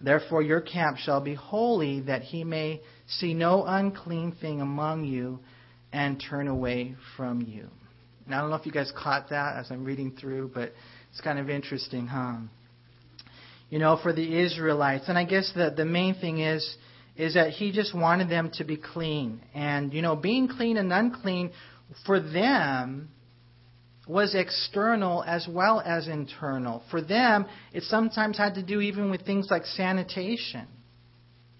Therefore, 0.03 0.43
your 0.43 0.61
camp 0.61 0.99
shall 0.99 1.21
be 1.21 1.35
holy, 1.35 2.01
that 2.03 2.23
he 2.23 2.43
may 2.45 2.81
see 3.07 3.35
no 3.35 3.65
unclean 3.65 4.33
thing 4.41 4.61
among 4.61 5.05
you 5.05 5.39
and 5.93 6.23
turn 6.29 6.49
away 6.49 6.97
from 7.17 7.43
you. 7.43 7.69
Now, 8.27 8.39
I 8.39 8.41
don't 8.41 8.51
know 8.51 8.57
if 8.57 8.67
you 8.67 8.73
guys 8.73 8.93
caught 8.97 9.31
that 9.31 9.57
as 9.59 9.71
I'm 9.71 9.85
reading 9.85 10.17
through, 10.21 10.51
but 10.55 10.73
it's 11.11 11.21
kind 11.21 11.39
of 11.39 11.51
interesting, 11.51 12.07
huh? 12.07 12.39
You 13.71 13.79
know, 13.79 13.99
for 14.03 14.13
the 14.13 14.43
Israelites, 14.43 15.05
and 15.09 15.17
I 15.17 15.25
guess 15.25 15.53
the, 15.55 15.73
the 15.75 15.85
main 15.85 16.15
thing 16.15 16.41
is, 16.41 16.77
is 17.17 17.35
that 17.35 17.51
he 17.51 17.73
just 17.73 17.95
wanted 17.95 18.29
them 18.29 18.51
to 18.55 18.65
be 18.65 18.77
clean. 18.77 19.41
And, 19.55 19.93
you 19.93 20.03
know, 20.03 20.17
being 20.17 20.49
clean 20.49 20.77
and 20.77 20.93
unclean 20.93 21.53
for 22.07 22.21
them 22.21 23.11
was 24.07 24.35
external 24.35 25.23
as 25.25 25.47
well 25.49 25.81
as 25.81 26.09
internal. 26.09 26.83
For 26.91 27.01
them, 27.01 27.47
it 27.73 27.85
sometimes 27.85 28.37
had 28.37 28.55
to 28.55 28.63
do 28.63 28.81
even 28.81 29.11
with 29.11 29.25
things 29.25 29.49
like 29.51 29.65
sanitation 29.65 30.67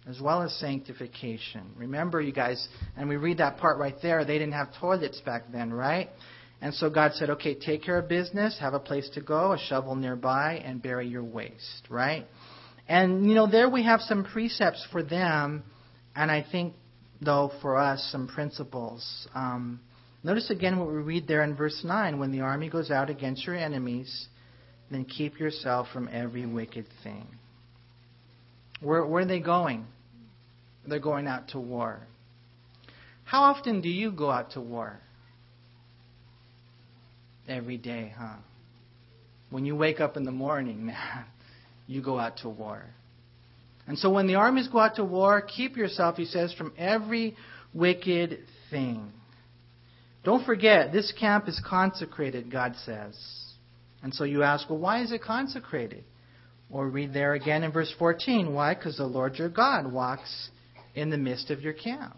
as 0.09 0.21
well 0.21 0.43
as 0.43 0.53
sanctification. 0.55 1.63
Remember, 1.77 2.21
you 2.21 2.33
guys, 2.33 2.67
and 2.97 3.09
we 3.09 3.17
read 3.17 3.39
that 3.39 3.59
part 3.59 3.79
right 3.79 3.95
there, 4.03 4.25
they 4.25 4.39
didn't 4.39 4.55
have 4.55 4.69
toilets 4.81 5.21
back 5.21 5.45
then, 5.53 5.73
right? 5.73 6.11
And 6.61 6.75
so 6.75 6.91
God 6.91 7.13
said, 7.15 7.31
okay, 7.31 7.55
take 7.55 7.83
care 7.83 7.99
of 7.99 8.09
business, 8.09 8.59
have 8.61 8.75
a 8.75 8.81
place 8.81 9.09
to 9.15 9.21
go, 9.21 9.53
a 9.53 9.59
shovel 9.59 9.95
nearby, 9.95 10.61
and 10.65 10.83
bury 10.83 11.09
your 11.09 11.25
waste, 11.25 11.87
right? 11.89 12.27
And, 12.89 13.29
you 13.29 13.35
know, 13.35 13.49
there 13.49 13.69
we 13.69 13.85
have 13.85 14.01
some 14.01 14.25
precepts 14.25 14.85
for 14.91 15.03
them, 15.03 15.63
and 16.17 16.31
I 16.31 16.45
think, 16.51 16.75
though, 17.21 17.53
for 17.63 17.79
us, 17.79 18.09
some 18.11 18.27
principles. 18.27 19.29
Um, 19.35 19.81
Notice 20.25 20.51
again 20.51 20.79
what 20.79 20.89
we 20.89 20.95
read 20.95 21.27
there 21.27 21.43
in 21.43 21.57
verse 21.57 21.83
9 21.85 22.19
when 22.19 22.31
the 22.31 22.41
army 22.41 22.71
goes 22.71 22.91
out 22.91 23.11
against 23.11 23.45
your 23.45 23.57
enemies, 23.57 24.29
then 24.91 25.05
keep 25.05 25.41
yourself 25.41 25.89
from 25.93 26.09
every 26.13 26.47
wicked 26.47 26.87
thing. 27.03 27.27
Where, 28.81 29.05
where 29.05 29.23
are 29.23 29.27
they 29.27 29.41
going? 29.41 29.87
They're 30.87 31.01
going 31.01 31.27
out 31.27 31.49
to 31.49 31.61
war. 31.61 32.01
How 33.25 33.43
often 33.43 33.81
do 33.81 33.89
you 33.89 34.13
go 34.13 34.31
out 34.31 34.53
to 34.53 34.61
war? 34.61 34.99
Every 37.49 37.77
day, 37.77 38.13
huh? 38.17 38.37
When 39.51 39.65
you 39.65 39.75
wake 39.77 40.01
up 40.01 40.17
in 40.17 40.25
the 40.25 40.33
morning, 40.33 40.93
you 41.87 42.03
go 42.03 42.19
out 42.19 42.39
to 42.39 42.49
war. 42.49 42.85
And 43.87 43.99
so 43.99 44.11
when 44.11 44.27
the 44.27 44.37
armies 44.37 44.69
go 44.69 44.79
out 44.79 44.97
to 44.97 45.05
war, 45.05 45.43
keep 45.43 45.77
yourself, 45.77 46.17
he 46.17 46.25
says, 46.25 46.55
from 46.55 46.73
every 46.79 47.37
wicked 47.75 48.39
thing. 48.71 49.13
Don't 50.25 50.45
forget, 50.45 50.93
this 50.93 51.13
camp 51.19 51.49
is 51.49 51.61
consecrated, 51.69 52.51
God 52.51 52.75
says. 52.85 53.17
And 54.03 54.15
so 54.15 54.25
you 54.25 54.43
ask, 54.43 54.69
well, 54.71 54.79
why 54.79 55.03
is 55.03 55.13
it 55.13 55.23
consecrated? 55.23 56.05
Or 56.71 56.89
read 56.89 57.13
there 57.13 57.35
again 57.35 57.65
in 57.65 57.73
verse 57.73 57.93
14. 57.99 58.53
Why? 58.53 58.75
Because 58.75 58.97
the 58.97 59.07
Lord 59.07 59.37
your 59.37 59.49
God 59.49 59.93
walks 59.93 60.51
in 60.95 61.11
the 61.11 61.19
midst 61.19 61.51
of 61.51 61.61
your 61.61 61.73
camp. 61.73 62.17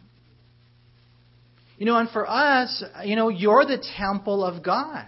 You 1.78 1.86
know, 1.86 1.96
and 1.96 2.08
for 2.10 2.28
us, 2.28 2.84
you 3.04 3.16
know, 3.16 3.30
you're 3.30 3.64
the 3.64 3.84
temple 3.96 4.44
of 4.44 4.62
God. 4.62 5.06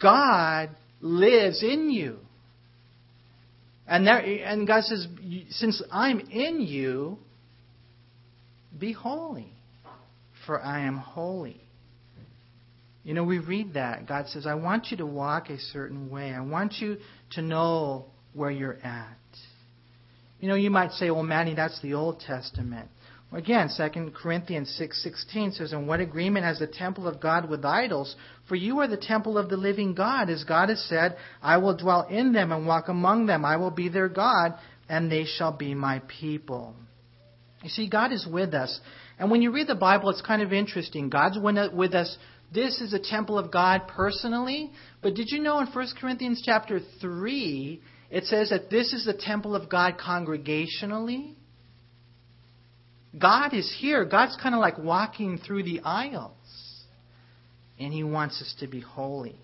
God 0.00 0.70
lives 1.00 1.62
in 1.62 1.90
you. 1.90 2.18
And 3.86 4.06
there, 4.06 4.18
and 4.18 4.66
God 4.66 4.82
says, 4.84 5.06
since 5.50 5.82
I'm 5.92 6.20
in 6.20 6.62
you, 6.62 7.18
be 8.76 8.92
holy, 8.92 9.52
for 10.46 10.60
I 10.60 10.86
am 10.86 10.96
holy. 10.96 11.63
You 13.04 13.12
know, 13.12 13.24
we 13.24 13.38
read 13.38 13.74
that. 13.74 14.08
God 14.08 14.28
says, 14.28 14.46
I 14.46 14.54
want 14.54 14.90
you 14.90 14.96
to 14.96 15.06
walk 15.06 15.50
a 15.50 15.58
certain 15.58 16.08
way. 16.08 16.32
I 16.32 16.40
want 16.40 16.74
you 16.80 16.96
to 17.32 17.42
know 17.42 18.06
where 18.32 18.50
you're 18.50 18.78
at. 18.82 19.18
You 20.40 20.48
know, 20.48 20.54
you 20.54 20.70
might 20.70 20.92
say, 20.92 21.10
well, 21.10 21.22
Manny, 21.22 21.54
that's 21.54 21.80
the 21.82 21.94
Old 21.94 22.20
Testament. 22.20 22.88
Well, 23.30 23.42
again, 23.42 23.68
2 23.76 24.12
Corinthians 24.14 24.80
6.16 24.80 25.56
says, 25.56 25.72
And 25.72 25.86
what 25.86 26.00
agreement 26.00 26.46
has 26.46 26.58
the 26.58 26.66
temple 26.66 27.06
of 27.06 27.20
God 27.20 27.48
with 27.48 27.64
idols? 27.64 28.16
For 28.48 28.56
you 28.56 28.80
are 28.80 28.88
the 28.88 28.96
temple 28.96 29.36
of 29.36 29.50
the 29.50 29.56
living 29.56 29.94
God. 29.94 30.30
As 30.30 30.44
God 30.44 30.70
has 30.70 30.82
said, 30.88 31.16
I 31.42 31.58
will 31.58 31.76
dwell 31.76 32.06
in 32.08 32.32
them 32.32 32.52
and 32.52 32.66
walk 32.66 32.88
among 32.88 33.26
them. 33.26 33.44
I 33.44 33.56
will 33.56 33.70
be 33.70 33.90
their 33.90 34.08
God, 34.08 34.54
and 34.88 35.12
they 35.12 35.24
shall 35.24 35.52
be 35.52 35.74
my 35.74 36.00
people. 36.20 36.74
You 37.62 37.68
see, 37.68 37.88
God 37.88 38.12
is 38.12 38.26
with 38.30 38.54
us. 38.54 38.80
And 39.18 39.30
when 39.30 39.42
you 39.42 39.50
read 39.52 39.68
the 39.68 39.74
Bible, 39.74 40.10
it's 40.10 40.20
kind 40.20 40.42
of 40.42 40.52
interesting. 40.52 41.08
God's 41.08 41.38
with 41.38 41.94
us 41.94 42.16
this 42.54 42.80
is 42.80 42.92
a 42.92 42.98
temple 42.98 43.38
of 43.38 43.50
God 43.50 43.88
personally. 43.88 44.70
But 45.02 45.14
did 45.14 45.30
you 45.30 45.40
know 45.40 45.58
in 45.58 45.66
1 45.66 45.86
Corinthians 46.00 46.42
chapter 46.44 46.80
3, 47.00 47.82
it 48.10 48.24
says 48.24 48.50
that 48.50 48.70
this 48.70 48.92
is 48.92 49.04
the 49.04 49.14
temple 49.14 49.56
of 49.56 49.68
God 49.68 49.98
congregationally? 49.98 51.34
God 53.18 53.52
is 53.52 53.74
here. 53.80 54.04
God's 54.04 54.36
kind 54.40 54.54
of 54.54 54.60
like 54.60 54.78
walking 54.78 55.38
through 55.38 55.64
the 55.64 55.80
aisles. 55.80 56.32
And 57.78 57.92
he 57.92 58.04
wants 58.04 58.40
us 58.40 58.54
to 58.60 58.68
be 58.68 58.80
holy. 58.80 59.36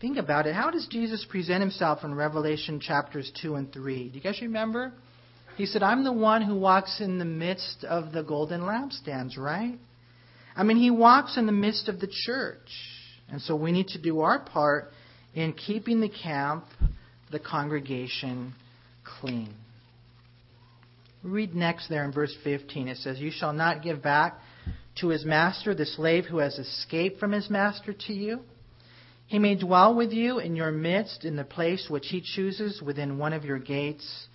Think 0.00 0.16
about 0.16 0.46
it. 0.46 0.54
How 0.54 0.70
does 0.70 0.86
Jesus 0.90 1.26
present 1.28 1.60
himself 1.60 2.02
in 2.02 2.14
Revelation 2.14 2.80
chapters 2.80 3.30
2 3.42 3.56
and 3.56 3.70
3? 3.70 4.08
Do 4.08 4.14
you 4.14 4.22
guys 4.22 4.40
remember? 4.40 4.94
He 5.56 5.66
said, 5.66 5.82
I'm 5.82 6.04
the 6.04 6.12
one 6.12 6.40
who 6.40 6.56
walks 6.56 7.02
in 7.02 7.18
the 7.18 7.26
midst 7.26 7.84
of 7.84 8.12
the 8.12 8.22
golden 8.22 8.62
lampstands, 8.62 9.36
right? 9.36 9.78
I 10.60 10.62
mean, 10.62 10.76
he 10.76 10.90
walks 10.90 11.38
in 11.38 11.46
the 11.46 11.52
midst 11.52 11.88
of 11.88 12.00
the 12.00 12.06
church. 12.06 12.68
And 13.30 13.40
so 13.40 13.56
we 13.56 13.72
need 13.72 13.88
to 13.88 13.98
do 13.98 14.20
our 14.20 14.40
part 14.40 14.90
in 15.34 15.54
keeping 15.54 16.02
the 16.02 16.10
camp, 16.10 16.66
the 17.32 17.38
congregation, 17.38 18.52
clean. 19.02 19.54
Read 21.22 21.54
next 21.54 21.88
there 21.88 22.04
in 22.04 22.12
verse 22.12 22.36
15. 22.44 22.88
It 22.88 22.98
says, 22.98 23.18
You 23.18 23.30
shall 23.30 23.54
not 23.54 23.82
give 23.82 24.02
back 24.02 24.38
to 25.00 25.08
his 25.08 25.24
master 25.24 25.74
the 25.74 25.86
slave 25.86 26.26
who 26.26 26.38
has 26.38 26.58
escaped 26.58 27.18
from 27.18 27.32
his 27.32 27.48
master 27.48 27.94
to 27.94 28.12
you. 28.12 28.40
He 29.28 29.38
may 29.38 29.54
dwell 29.54 29.94
with 29.94 30.12
you 30.12 30.40
in 30.40 30.56
your 30.56 30.72
midst 30.72 31.24
in 31.24 31.36
the 31.36 31.44
place 31.44 31.86
which 31.88 32.08
he 32.08 32.20
chooses 32.20 32.82
within 32.82 33.16
one 33.16 33.32
of 33.32 33.46
your 33.46 33.60
gates. 33.60 34.26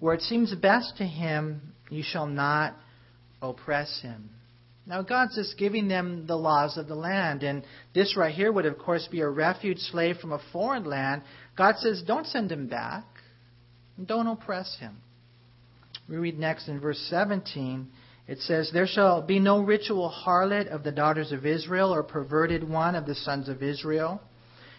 Where 0.00 0.14
it 0.14 0.22
seems 0.22 0.54
best 0.54 0.96
to 0.96 1.04
him, 1.04 1.74
you 1.90 2.02
shall 2.02 2.26
not 2.26 2.74
oppress 3.42 4.00
him. 4.00 4.30
Now, 4.86 5.00
God's 5.02 5.34
just 5.36 5.56
giving 5.56 5.88
them 5.88 6.26
the 6.26 6.36
laws 6.36 6.76
of 6.76 6.88
the 6.88 6.94
land. 6.94 7.42
And 7.42 7.64
this 7.94 8.16
right 8.16 8.34
here 8.34 8.52
would, 8.52 8.66
of 8.66 8.78
course, 8.78 9.08
be 9.10 9.20
a 9.20 9.28
refuge 9.28 9.78
slave 9.78 10.18
from 10.18 10.32
a 10.32 10.42
foreign 10.52 10.84
land. 10.84 11.22
God 11.56 11.76
says, 11.78 12.02
don't 12.06 12.26
send 12.26 12.52
him 12.52 12.66
back. 12.66 13.04
Don't 14.04 14.26
oppress 14.26 14.76
him. 14.78 14.98
We 16.08 16.16
read 16.16 16.38
next 16.38 16.68
in 16.68 16.80
verse 16.80 16.98
17. 17.08 17.88
It 18.26 18.38
says, 18.40 18.70
There 18.72 18.86
shall 18.86 19.22
be 19.22 19.38
no 19.38 19.60
ritual 19.60 20.10
harlot 20.10 20.68
of 20.68 20.82
the 20.82 20.92
daughters 20.92 21.32
of 21.32 21.46
Israel, 21.46 21.94
or 21.94 22.02
perverted 22.02 22.68
one 22.68 22.94
of 22.94 23.06
the 23.06 23.14
sons 23.14 23.48
of 23.48 23.62
Israel. 23.62 24.20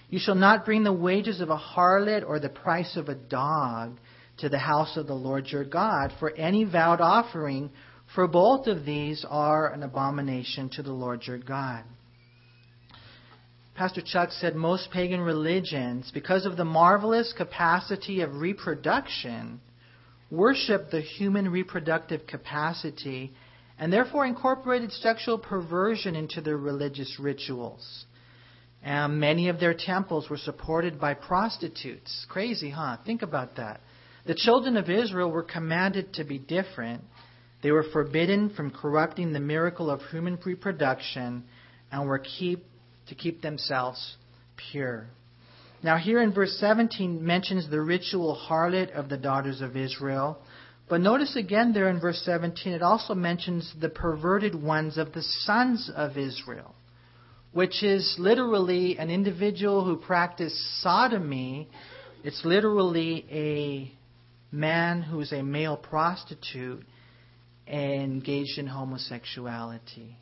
You 0.09 0.19
shall 0.19 0.35
not 0.35 0.65
bring 0.65 0.83
the 0.83 0.93
wages 0.93 1.41
of 1.41 1.49
a 1.49 1.57
harlot 1.57 2.27
or 2.27 2.39
the 2.39 2.49
price 2.49 2.95
of 2.95 3.09
a 3.09 3.15
dog 3.15 3.97
to 4.37 4.49
the 4.49 4.59
house 4.59 4.97
of 4.97 5.07
the 5.07 5.15
Lord 5.15 5.47
your 5.47 5.63
God, 5.63 6.11
for 6.19 6.31
any 6.31 6.63
vowed 6.63 7.01
offering 7.01 7.71
for 8.13 8.27
both 8.27 8.67
of 8.67 8.85
these 8.85 9.25
are 9.27 9.73
an 9.73 9.83
abomination 9.83 10.69
to 10.69 10.83
the 10.83 10.93
Lord 10.93 11.25
your 11.25 11.37
God. 11.37 11.83
Pastor 13.75 14.01
Chuck 14.01 14.31
said 14.31 14.55
most 14.55 14.89
pagan 14.91 15.19
religions, 15.19 16.09
because 16.13 16.45
of 16.45 16.55
the 16.55 16.63
marvelous 16.63 17.33
capacity 17.35 18.21
of 18.21 18.35
reproduction, 18.35 19.59
worship 20.31 20.91
the 20.91 21.01
human 21.01 21.49
reproductive 21.49 22.25
capacity 22.25 23.33
and 23.77 23.91
therefore 23.91 24.25
incorporated 24.25 24.91
sexual 24.93 25.37
perversion 25.37 26.15
into 26.15 26.39
their 26.39 26.57
religious 26.57 27.17
rituals. 27.19 28.05
And 28.81 29.19
many 29.19 29.49
of 29.49 29.59
their 29.59 29.73
temples 29.73 30.29
were 30.29 30.37
supported 30.37 30.99
by 30.99 31.15
prostitutes. 31.15 32.25
Crazy, 32.29 32.69
huh? 32.69 32.97
Think 33.05 33.23
about 33.23 33.57
that. 33.57 33.81
The 34.25 34.35
children 34.35 34.77
of 34.77 34.89
Israel 34.89 35.29
were 35.29 35.43
commanded 35.43 36.13
to 36.13 36.23
be 36.23 36.39
different. 36.39 37.03
They 37.65 37.71
were 37.71 37.81
forbidden 37.81 38.51
from 38.51 38.69
corrupting 38.69 39.33
the 39.33 39.39
miracle 39.39 39.89
of 39.89 39.99
human 40.11 40.37
reproduction 40.45 41.45
and 41.91 42.07
were 42.07 42.19
keep, 42.19 42.63
to 43.07 43.15
keep 43.15 43.41
themselves 43.41 44.17
pure. 44.55 45.07
Now, 45.81 45.97
here 45.97 46.21
in 46.21 46.31
verse 46.31 46.55
17 46.59 47.25
mentions 47.25 47.67
the 47.67 47.81
ritual 47.81 48.35
harlot 48.35 48.91
of 48.91 49.09
the 49.09 49.17
daughters 49.17 49.61
of 49.61 49.75
Israel. 49.75 50.37
But 50.87 51.01
notice 51.01 51.35
again 51.35 51.73
there 51.73 51.89
in 51.89 51.99
verse 51.99 52.21
17, 52.23 52.71
it 52.71 52.83
also 52.83 53.15
mentions 53.15 53.73
the 53.81 53.89
perverted 53.89 54.53
ones 54.53 54.99
of 54.99 55.13
the 55.13 55.23
sons 55.23 55.89
of 55.95 56.19
Israel, 56.19 56.75
which 57.51 57.81
is 57.81 58.15
literally 58.19 58.99
an 58.99 59.09
individual 59.09 59.83
who 59.83 59.97
practiced 59.97 60.83
sodomy. 60.83 61.67
It's 62.23 62.45
literally 62.45 63.25
a 63.31 64.55
man 64.55 65.01
who 65.01 65.19
is 65.21 65.33
a 65.33 65.41
male 65.41 65.77
prostitute 65.77 66.85
engaged 67.67 68.57
in 68.57 68.67
homosexuality. 68.67 70.17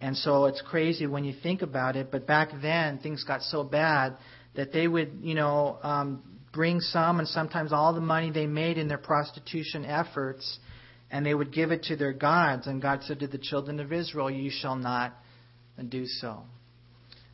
And 0.00 0.16
so 0.16 0.44
it's 0.46 0.62
crazy 0.62 1.06
when 1.06 1.24
you 1.24 1.34
think 1.42 1.62
about 1.62 1.96
it, 1.96 2.10
but 2.10 2.26
back 2.26 2.50
then 2.60 2.98
things 2.98 3.24
got 3.24 3.42
so 3.42 3.64
bad 3.64 4.16
that 4.54 4.72
they 4.72 4.86
would, 4.86 5.18
you 5.22 5.34
know, 5.34 5.78
um, 5.82 6.22
bring 6.52 6.80
some 6.80 7.18
and 7.18 7.28
sometimes 7.28 7.72
all 7.72 7.94
the 7.94 8.00
money 8.00 8.30
they 8.30 8.46
made 8.46 8.78
in 8.78 8.88
their 8.88 8.98
prostitution 8.98 9.84
efforts, 9.84 10.58
and 11.10 11.24
they 11.24 11.34
would 11.34 11.52
give 11.52 11.70
it 11.70 11.84
to 11.84 11.96
their 11.96 12.12
gods. 12.12 12.66
And 12.66 12.80
God 12.80 13.02
said 13.04 13.20
to 13.20 13.26
the 13.26 13.38
children 13.38 13.80
of 13.80 13.92
Israel, 13.92 14.30
You 14.30 14.50
shall 14.50 14.76
not 14.76 15.14
do 15.88 16.06
so. 16.06 16.42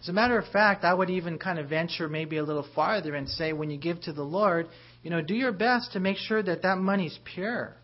As 0.01 0.09
a 0.09 0.13
matter 0.13 0.37
of 0.37 0.49
fact, 0.49 0.83
I 0.83 0.93
would 0.93 1.11
even 1.11 1.39
kind 1.39 1.61
of 1.61 1.69
venture 1.69 2.09
maybe 2.09 2.37
a 2.37 2.43
little 2.43 2.67
farther 2.75 3.15
and 3.15 3.29
say, 3.29 3.53
when 3.53 3.71
you 3.71 3.79
give 3.79 4.01
to 4.03 4.13
the 4.13 4.25
Lord, 4.25 4.67
you 5.05 5.11
know, 5.11 5.23
do 5.23 5.35
your 5.35 5.53
best 5.53 5.93
to 5.93 6.01
make 6.01 6.17
sure 6.17 6.43
that 6.43 6.63
that 6.63 6.79
money's 6.79 7.17
pure. 7.25 7.77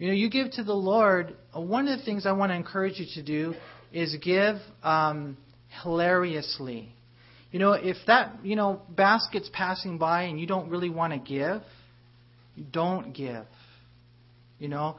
You 0.00 0.06
know, 0.06 0.14
you 0.14 0.30
give 0.30 0.50
to 0.52 0.64
the 0.64 0.74
Lord. 0.74 1.36
Uh, 1.54 1.60
one 1.60 1.86
of 1.86 1.98
the 1.98 2.04
things 2.06 2.24
I 2.24 2.32
want 2.32 2.52
to 2.52 2.56
encourage 2.56 2.98
you 2.98 3.04
to 3.16 3.22
do 3.22 3.54
is 3.92 4.16
give 4.22 4.56
um, 4.82 5.36
hilariously. 5.82 6.94
You 7.52 7.58
know, 7.58 7.72
if 7.72 7.98
that, 8.06 8.38
you 8.42 8.56
know, 8.56 8.80
basket's 8.88 9.50
passing 9.52 9.98
by 9.98 10.22
and 10.22 10.40
you 10.40 10.46
don't 10.46 10.70
really 10.70 10.88
want 10.88 11.12
to 11.12 11.18
give, 11.18 11.60
don't 12.72 13.12
give. 13.12 13.44
You 14.58 14.68
know, 14.68 14.96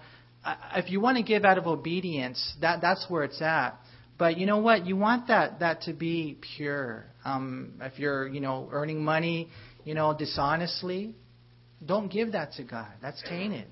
if 0.76 0.92
you 0.92 1.02
want 1.02 1.18
to 1.18 1.24
give 1.24 1.46
out 1.46 1.58
of 1.58 1.66
obedience, 1.66 2.54
that 2.62 2.82
that's 2.82 3.08
where 3.10 3.24
it's 3.24 3.42
at. 3.42 3.80
But 4.20 4.38
you 4.38 4.46
know 4.46 4.60
what? 4.60 4.86
You 4.86 4.98
want 4.98 5.30
that 5.30 5.62
that 5.62 5.82
to 5.84 5.94
be 5.94 6.38
pure. 6.58 7.06
Um, 7.26 7.74
if 7.82 7.98
you're, 7.98 8.28
you 8.28 8.40
know, 8.40 8.70
earning 8.72 9.04
money, 9.04 9.50
you 9.84 9.96
know, 9.96 10.16
dishonestly, 10.16 11.16
don't 11.84 12.12
give 12.12 12.34
that 12.34 12.54
to 12.54 12.64
God. 12.64 12.92
That's 13.02 13.20
tainted. 13.28 13.66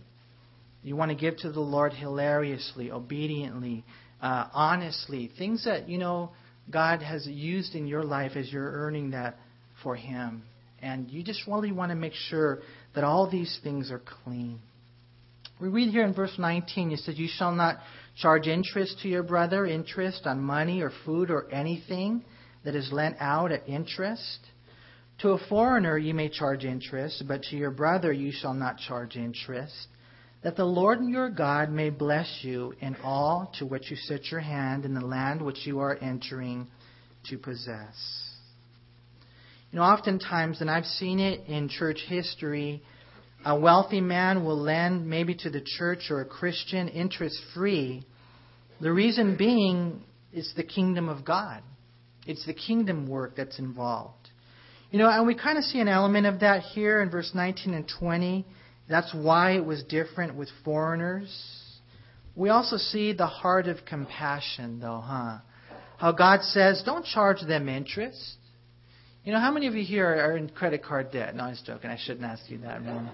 You 0.84 0.96
want 0.96 1.12
to 1.12 1.16
give 1.16 1.38
to 1.38 1.52
the 1.52 1.60
Lord 1.60 1.94
hilariously, 1.94 2.92
obediently, 2.92 3.84
uh, 4.22 4.48
honestly, 4.54 5.32
things 5.38 5.66
that 5.66 5.90
you 5.90 5.98
know 5.98 6.32
God 6.72 7.02
has 7.02 7.28
used 7.28 7.76
in 7.76 7.88
your 7.88 8.04
life 8.04 8.34
as 8.36 8.52
you're 8.52 8.72
earning 8.72 9.12
that 9.12 9.38
for 9.84 9.96
Him. 9.96 10.44
And 10.82 11.10
you 11.10 11.24
just 11.24 11.46
really 11.48 11.72
want 11.72 11.92
to 11.92 11.96
make 11.96 12.14
sure 12.14 12.60
that 12.96 13.04
all 13.04 13.30
these 13.30 13.60
things 13.64 13.92
are 13.92 14.02
clean. 14.24 14.60
We 15.60 15.68
read 15.68 15.90
here 15.90 16.06
in 16.06 16.14
verse 16.14 16.36
19, 16.38 16.92
it 16.92 17.00
says, 17.00 17.20
You 17.20 17.28
shall 17.30 17.52
not 17.52 17.80
charge 18.16 18.48
interest 18.48 19.00
to 19.02 19.10
your 19.10 19.24
brother, 19.24 19.66
interest 19.66 20.22
on 20.26 20.40
money 20.40 20.82
or 20.82 20.92
food 21.06 21.30
or 21.30 21.52
anything 21.52 22.24
that 22.64 22.76
is 22.76 22.92
lent 22.94 23.18
out 23.20 23.52
at 23.52 23.68
interest. 23.68 24.40
To 25.20 25.32
a 25.32 25.48
foreigner 25.50 25.98
you 25.98 26.14
may 26.14 26.30
charge 26.30 26.64
interest, 26.64 27.24
but 27.28 27.44
to 27.44 27.58
your 27.58 27.72
brother 27.72 28.14
you 28.14 28.32
shall 28.32 28.54
not 28.54 28.78
charge 28.78 29.18
interest. 29.18 29.88
That 30.42 30.56
the 30.56 30.66
Lord 30.66 31.00
your 31.04 31.30
God 31.30 31.70
may 31.70 31.90
bless 31.90 32.40
you 32.44 32.74
in 32.80 32.96
all 33.04 33.52
to 33.60 33.66
which 33.66 33.92
you 33.92 33.98
set 33.98 34.32
your 34.32 34.40
hand 34.40 34.86
in 34.86 34.94
the 34.94 35.06
land 35.06 35.42
which 35.42 35.66
you 35.68 35.80
are 35.80 35.98
entering 36.02 36.68
to 37.30 37.38
possess. 37.38 38.30
You 39.72 39.80
know, 39.80 39.84
oftentimes, 39.84 40.62
and 40.62 40.72
I've 40.72 40.86
seen 40.86 41.20
it 41.20 41.48
in 41.48 41.68
church 41.68 42.00
history, 42.08 42.82
a 43.46 43.58
wealthy 43.58 44.02
man 44.02 44.44
will 44.46 44.58
lend 44.58 45.08
maybe 45.08 45.36
to 45.36 45.50
the 45.50 45.62
church 45.62 46.10
or 46.10 46.22
a 46.22 46.26
Christian 46.26 46.88
interest 46.88 47.38
free. 47.54 48.06
The 48.82 48.92
reason 48.92 49.36
being 49.38 50.04
is 50.34 50.52
the 50.56 50.64
kingdom 50.64 51.10
of 51.10 51.26
God. 51.26 51.62
It's 52.26 52.46
the 52.46 52.54
kingdom 52.54 53.08
work 53.08 53.36
that's 53.36 53.60
involved. 53.60 54.30
You 54.92 55.00
know, 55.00 55.10
and 55.10 55.28
we 55.28 55.36
kind 55.36 55.58
of 55.58 55.64
see 55.66 55.80
an 55.80 55.88
element 55.88 56.26
of 56.26 56.40
that 56.40 56.62
here 56.62 57.02
in 57.02 57.10
verse 57.10 57.32
19 57.34 57.74
and 57.74 57.92
20. 58.00 58.46
That's 58.90 59.14
why 59.14 59.52
it 59.52 59.64
was 59.64 59.84
different 59.84 60.36
with 60.36 60.50
foreigners. 60.66 61.30
We 62.36 62.50
also 62.50 62.78
see 62.78 63.14
the 63.14 63.28
heart 63.28 63.68
of 63.68 63.86
compassion, 63.86 64.80
though, 64.80 65.02
huh? 65.04 65.38
How 65.98 66.12
God 66.12 66.42
says, 66.42 66.82
don't 66.86 67.06
charge 67.06 67.42
them 67.42 67.70
interest. 67.70 68.38
You 69.24 69.34
know, 69.34 69.40
how 69.40 69.52
many 69.52 69.68
of 69.68 69.76
you 69.76 69.84
here 69.84 70.08
are 70.08 70.38
in 70.38 70.50
credit 70.50 70.84
card 70.84 71.12
debt? 71.12 71.36
No, 71.36 71.44
I 71.44 71.50
was 71.50 71.62
joking. 71.66 71.90
I 71.90 71.98
shouldn't 71.98 72.26
ask 72.26 72.50
you 72.50 72.58
that, 72.60 72.82
man. 72.84 73.12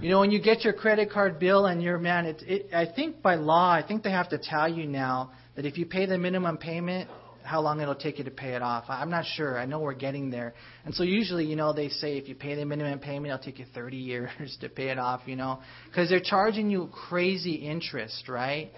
You 0.00 0.10
know, 0.10 0.20
when 0.20 0.30
you 0.30 0.40
get 0.40 0.62
your 0.62 0.74
credit 0.74 1.10
card 1.10 1.38
bill 1.38 1.66
and 1.66 1.82
your 1.82 1.98
man, 1.98 2.26
it, 2.26 2.42
it, 2.46 2.74
I 2.74 2.86
think 2.86 3.20
by 3.20 3.34
law, 3.34 3.70
I 3.72 3.82
think 3.86 4.02
they 4.02 4.10
have 4.10 4.28
to 4.30 4.38
tell 4.38 4.68
you 4.68 4.86
now 4.86 5.32
that 5.56 5.66
if 5.66 5.76
you 5.76 5.86
pay 5.86 6.06
the 6.06 6.18
minimum 6.18 6.56
payment, 6.56 7.10
how 7.42 7.60
long 7.60 7.80
it'll 7.80 7.94
take 7.94 8.18
you 8.18 8.24
to 8.24 8.30
pay 8.30 8.54
it 8.54 8.62
off. 8.62 8.84
I'm 8.88 9.10
not 9.10 9.24
sure. 9.24 9.58
I 9.58 9.66
know 9.66 9.80
we're 9.80 9.94
getting 9.94 10.30
there. 10.30 10.54
And 10.84 10.94
so 10.94 11.02
usually, 11.02 11.46
you 11.46 11.56
know, 11.56 11.72
they 11.72 11.88
say 11.88 12.16
if 12.16 12.28
you 12.28 12.34
pay 12.34 12.54
the 12.54 12.64
minimum 12.64 12.98
payment, 12.98 13.26
it'll 13.26 13.44
take 13.44 13.58
you 13.58 13.66
30 13.74 13.96
years 14.12 14.56
to 14.60 14.68
pay 14.68 14.88
it 14.88 14.98
off, 14.98 15.22
you 15.26 15.36
know, 15.36 15.60
because 15.86 16.08
they're 16.08 16.20
charging 16.20 16.70
you 16.70 16.88
crazy 17.08 17.54
interest, 17.54 18.28
right? 18.28 18.70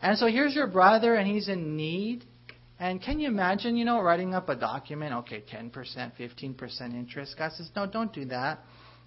And 0.00 0.16
so 0.18 0.26
here's 0.26 0.54
your 0.54 0.68
brother, 0.68 1.14
and 1.14 1.28
he's 1.28 1.48
in 1.48 1.76
need. 1.76 2.24
And 2.80 3.02
can 3.02 3.18
you 3.18 3.26
imagine, 3.26 3.76
you 3.76 3.84
know, 3.84 4.00
writing 4.00 4.34
up 4.34 4.48
a 4.48 4.54
document, 4.54 5.12
okay, 5.14 5.42
10%, 5.52 5.72
15% 5.72 6.80
interest? 6.94 7.34
God 7.36 7.52
says, 7.52 7.68
no, 7.74 7.86
don't 7.86 8.12
do 8.12 8.26
that. 8.26 8.60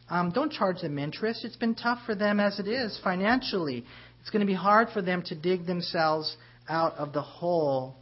Um, 0.10 0.32
don't 0.32 0.52
charge 0.52 0.82
them 0.82 1.00
interest. 1.00 1.45
It's 1.45 1.56
been 1.56 1.76
tough 1.76 2.00
for 2.06 2.13
them 2.13 2.41
as 2.41 2.60
it 2.60 2.67
is 2.67 3.00
financially. 3.02 3.86
It's 4.19 4.30
going 4.30 4.41
to 4.41 4.45
be 4.45 4.54
hard 4.54 4.89
for 4.89 5.02
them 5.02 5.24
to 5.28 5.36
dig 5.36 5.65
themselves 5.65 6.36
out 6.67 6.95
of 6.95 7.13
the 7.13 7.21
hole 7.21 7.95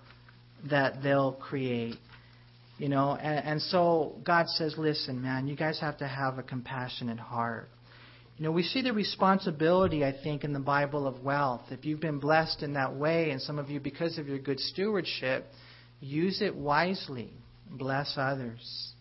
that 0.70 1.02
they'll 1.04 1.34
create. 1.34 1.96
You 2.78 2.88
know, 2.88 3.16
and, 3.16 3.46
and 3.46 3.62
so 3.62 4.16
God 4.24 4.48
says, 4.48 4.76
listen, 4.78 5.22
man, 5.22 5.48
you 5.48 5.56
guys 5.56 5.80
have 5.82 5.98
to 5.98 6.08
have 6.08 6.38
a 6.38 6.44
compassionate 6.44 7.20
heart. 7.20 7.70
You 8.38 8.46
know, 8.46 8.52
we 8.54 8.64
see 8.64 8.82
the 8.82 8.94
responsibility, 8.94 10.06
I 10.06 10.14
think, 10.24 10.46
in 10.46 10.54
the 10.54 10.62
Bible 10.62 11.06
of 11.06 11.22
wealth. 11.22 11.64
If 11.72 11.84
you've 11.84 12.00
been 12.00 12.20
blessed 12.20 12.64
in 12.64 12.74
that 12.74 12.96
way, 12.96 13.32
and 13.32 13.42
some 13.42 13.60
of 13.60 13.70
you, 13.70 13.82
because 13.82 14.18
of 14.18 14.30
your 14.30 14.40
good 14.40 14.62
stewardship, 14.62 15.46
use 16.00 16.42
it 16.42 16.56
wisely. 16.56 17.34
Bless 17.70 18.14
others. 18.16 18.94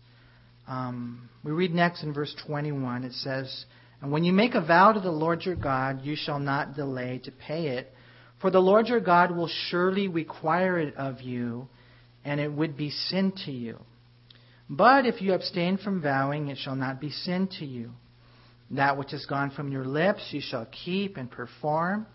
Um, 0.67 1.29
we 1.45 1.53
read 1.53 1.73
next 1.73 2.03
in 2.03 2.13
verse 2.13 2.35
21. 2.45 3.05
It 3.05 3.13
says, 3.13 3.65
And 4.01 4.11
when 4.11 4.25
you 4.25 4.33
make 4.33 4.55
a 4.55 4.65
vow 4.65 4.91
to 4.91 4.99
the 4.99 5.09
Lord 5.09 5.43
your 5.45 5.55
God, 5.55 6.01
you 6.03 6.17
shall 6.17 6.39
not 6.39 6.75
delay 6.75 7.21
to 7.23 7.31
pay 7.31 7.67
it 7.77 7.93
for 8.41 8.49
the 8.51 8.59
Lord 8.59 8.87
your 8.87 8.99
God 8.99 9.35
will 9.35 9.49
surely 9.69 10.07
require 10.07 10.79
it 10.79 10.95
of 10.95 11.21
you, 11.21 11.67
and 12.23 12.39
it 12.39 12.51
would 12.51 12.77
be 12.77 12.89
sin 12.89 13.33
to 13.45 13.51
you. 13.51 13.77
But 14.69 15.05
if 15.05 15.21
you 15.21 15.33
abstain 15.33 15.77
from 15.77 16.01
vowing, 16.01 16.49
it 16.49 16.57
shall 16.57 16.75
not 16.75 17.01
be 17.01 17.09
sin 17.09 17.49
to 17.59 17.65
you. 17.65 17.91
That 18.71 18.97
which 18.97 19.11
has 19.11 19.25
gone 19.25 19.49
from 19.49 19.71
your 19.71 19.85
lips 19.85 20.29
you 20.31 20.41
shall 20.41 20.67
keep 20.85 21.17
and 21.17 21.29
perform, 21.29 22.05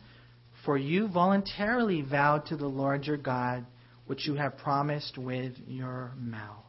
for 0.64 0.78
you 0.78 1.08
voluntarily 1.08 2.02
vowed 2.02 2.46
to 2.46 2.56
the 2.56 2.66
Lord 2.66 3.04
your 3.04 3.16
God, 3.16 3.66
which 4.06 4.26
you 4.26 4.34
have 4.34 4.56
promised 4.56 5.18
with 5.18 5.54
your 5.66 6.12
mouth. 6.16 6.62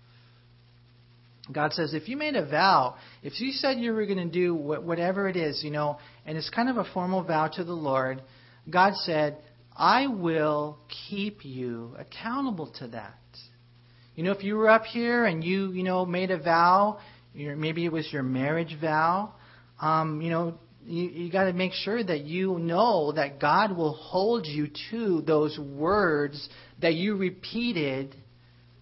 God 1.51 1.73
says, 1.73 1.93
if 1.93 2.09
you 2.09 2.17
made 2.17 2.35
a 2.35 2.49
vow, 2.49 2.95
if 3.21 3.39
you 3.39 3.51
said 3.51 3.77
you 3.77 3.93
were 3.93 4.07
going 4.07 4.17
to 4.17 4.25
do 4.25 4.55
whatever 4.55 5.29
it 5.29 5.37
is, 5.37 5.63
you 5.63 5.69
know, 5.69 5.99
and 6.25 6.37
it's 6.37 6.49
kind 6.49 6.69
of 6.69 6.77
a 6.77 6.85
formal 6.91 7.23
vow 7.23 7.47
to 7.49 7.63
the 7.63 7.73
Lord, 7.73 8.23
God 8.67 8.95
said, 8.95 9.37
I 9.75 10.07
will 10.07 10.77
keep 11.09 11.43
you 11.43 11.95
accountable 11.97 12.67
to 12.79 12.87
that. 12.89 13.19
You 14.15 14.23
know, 14.23 14.31
if 14.31 14.43
you 14.43 14.55
were 14.55 14.69
up 14.69 14.85
here 14.85 15.25
and 15.25 15.43
you, 15.43 15.71
you 15.71 15.83
know, 15.83 16.05
made 16.05 16.31
a 16.31 16.39
vow, 16.39 16.99
maybe 17.33 17.83
it 17.83 17.91
was 17.91 18.07
your 18.13 18.23
marriage 18.23 18.77
vow, 18.79 19.33
um, 19.81 20.21
you 20.21 20.29
know, 20.29 20.57
you, 20.85 21.09
you 21.09 21.31
got 21.31 21.45
to 21.45 21.53
make 21.53 21.73
sure 21.73 22.01
that 22.01 22.21
you 22.21 22.57
know 22.59 23.11
that 23.11 23.41
God 23.41 23.75
will 23.75 23.93
hold 23.93 24.45
you 24.45 24.69
to 24.91 25.21
those 25.21 25.59
words 25.59 26.47
that 26.81 26.93
you 26.93 27.17
repeated 27.17 28.15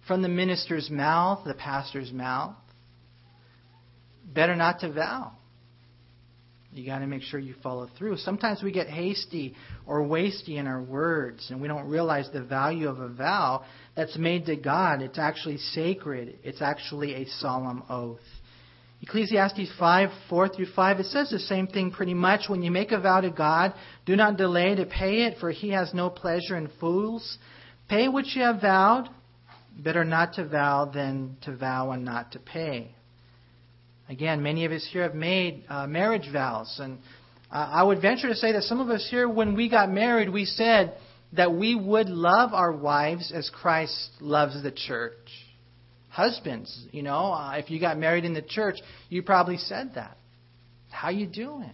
from 0.06 0.22
the 0.22 0.28
minister's 0.28 0.90
mouth, 0.90 1.44
the 1.44 1.54
pastor's 1.54 2.12
mouth. 2.12 2.54
Better 4.24 4.54
not 4.54 4.80
to 4.80 4.92
vow. 4.92 5.32
You 6.74 6.84
got 6.84 6.98
to 6.98 7.06
make 7.06 7.22
sure 7.22 7.38
you 7.38 7.54
follow 7.62 7.88
through. 7.96 8.16
Sometimes 8.16 8.60
we 8.60 8.72
get 8.72 8.88
hasty 8.88 9.54
or 9.86 10.00
wasty 10.00 10.56
in 10.56 10.66
our 10.66 10.82
words, 10.82 11.46
and 11.50 11.62
we 11.62 11.68
don't 11.68 11.88
realize 11.88 12.28
the 12.32 12.42
value 12.42 12.88
of 12.88 12.98
a 12.98 13.08
vow 13.08 13.64
that's 13.94 14.18
made 14.18 14.46
to 14.46 14.56
God. 14.56 15.00
It's 15.00 15.18
actually 15.18 15.58
sacred, 15.58 16.38
it's 16.42 16.60
actually 16.60 17.14
a 17.14 17.26
solemn 17.26 17.84
oath. 17.88 18.18
Ecclesiastes 19.02 19.70
5, 19.78 20.08
4 20.28 20.48
through 20.48 20.66
5, 20.74 21.00
it 21.00 21.06
says 21.06 21.30
the 21.30 21.38
same 21.38 21.68
thing 21.68 21.92
pretty 21.92 22.14
much. 22.14 22.48
When 22.48 22.62
you 22.62 22.70
make 22.70 22.90
a 22.90 22.98
vow 22.98 23.20
to 23.20 23.30
God, 23.30 23.74
do 24.04 24.16
not 24.16 24.36
delay 24.36 24.74
to 24.74 24.86
pay 24.86 25.26
it, 25.26 25.38
for 25.38 25.50
he 25.52 25.70
has 25.70 25.94
no 25.94 26.10
pleasure 26.10 26.56
in 26.56 26.70
fools. 26.80 27.38
Pay 27.88 28.08
what 28.08 28.26
you 28.28 28.42
have 28.42 28.60
vowed. 28.60 29.08
Better 29.78 30.04
not 30.04 30.34
to 30.34 30.48
vow 30.48 30.86
than 30.86 31.36
to 31.42 31.54
vow 31.56 31.90
and 31.90 32.04
not 32.04 32.32
to 32.32 32.38
pay. 32.38 32.94
Again, 34.08 34.42
many 34.42 34.64
of 34.64 34.72
us 34.72 34.86
here 34.92 35.02
have 35.02 35.14
made 35.14 35.64
uh, 35.68 35.86
marriage 35.86 36.30
vows. 36.30 36.78
And 36.80 36.98
uh, 37.50 37.70
I 37.72 37.82
would 37.82 38.02
venture 38.02 38.28
to 38.28 38.34
say 38.34 38.52
that 38.52 38.64
some 38.64 38.80
of 38.80 38.90
us 38.90 39.06
here, 39.10 39.28
when 39.28 39.56
we 39.56 39.68
got 39.68 39.90
married, 39.90 40.28
we 40.28 40.44
said 40.44 40.96
that 41.32 41.54
we 41.54 41.74
would 41.74 42.08
love 42.08 42.52
our 42.52 42.72
wives 42.72 43.32
as 43.34 43.50
Christ 43.50 44.10
loves 44.20 44.62
the 44.62 44.70
church. 44.70 45.16
Husbands, 46.10 46.86
you 46.92 47.02
know, 47.02 47.32
uh, 47.32 47.54
if 47.56 47.70
you 47.70 47.80
got 47.80 47.98
married 47.98 48.24
in 48.24 48.34
the 48.34 48.42
church, 48.42 48.76
you 49.08 49.22
probably 49.22 49.56
said 49.56 49.92
that. 49.96 50.16
How 50.90 51.08
you 51.08 51.26
doing? 51.26 51.72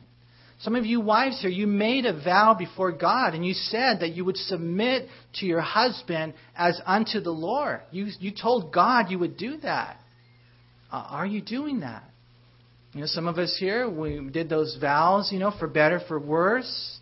Some 0.61 0.77
of 0.77 0.85
you 0.85 1.01
wives 1.01 1.41
here, 1.41 1.51
you 1.51 1.67
made 1.67 2.05
a 2.05 2.13
vow 2.13 2.55
before 2.59 2.93
God 2.93 3.35
and 3.35 3.45
you 3.45 3.55
said 3.55 4.01
that 4.01 4.15
you 4.15 4.27
would 4.27 4.37
submit 4.37 5.09
to 5.37 5.47
your 5.47 5.63
husband 5.63 6.35
as 6.55 6.81
unto 6.85 7.21
the 7.21 7.31
Lord. 7.31 7.81
You, 7.91 8.09
you 8.19 8.31
told 8.31 8.73
God 8.73 9.11
you 9.11 9.19
would 9.19 9.39
do 9.39 9.57
that. 9.59 9.97
Uh, 10.93 11.07
are 11.09 11.27
you 11.27 11.41
doing 11.41 11.81
that? 11.81 12.05
You 12.93 13.03
know, 13.03 13.07
some 13.07 13.29
of 13.29 13.39
us 13.39 13.57
here, 13.59 13.89
we 13.89 14.29
did 14.31 14.49
those 14.49 14.77
vows, 14.81 15.31
you 15.33 15.39
know, 15.39 15.53
for 15.59 15.69
better, 15.69 16.01
for 16.09 16.19
worse, 16.19 16.99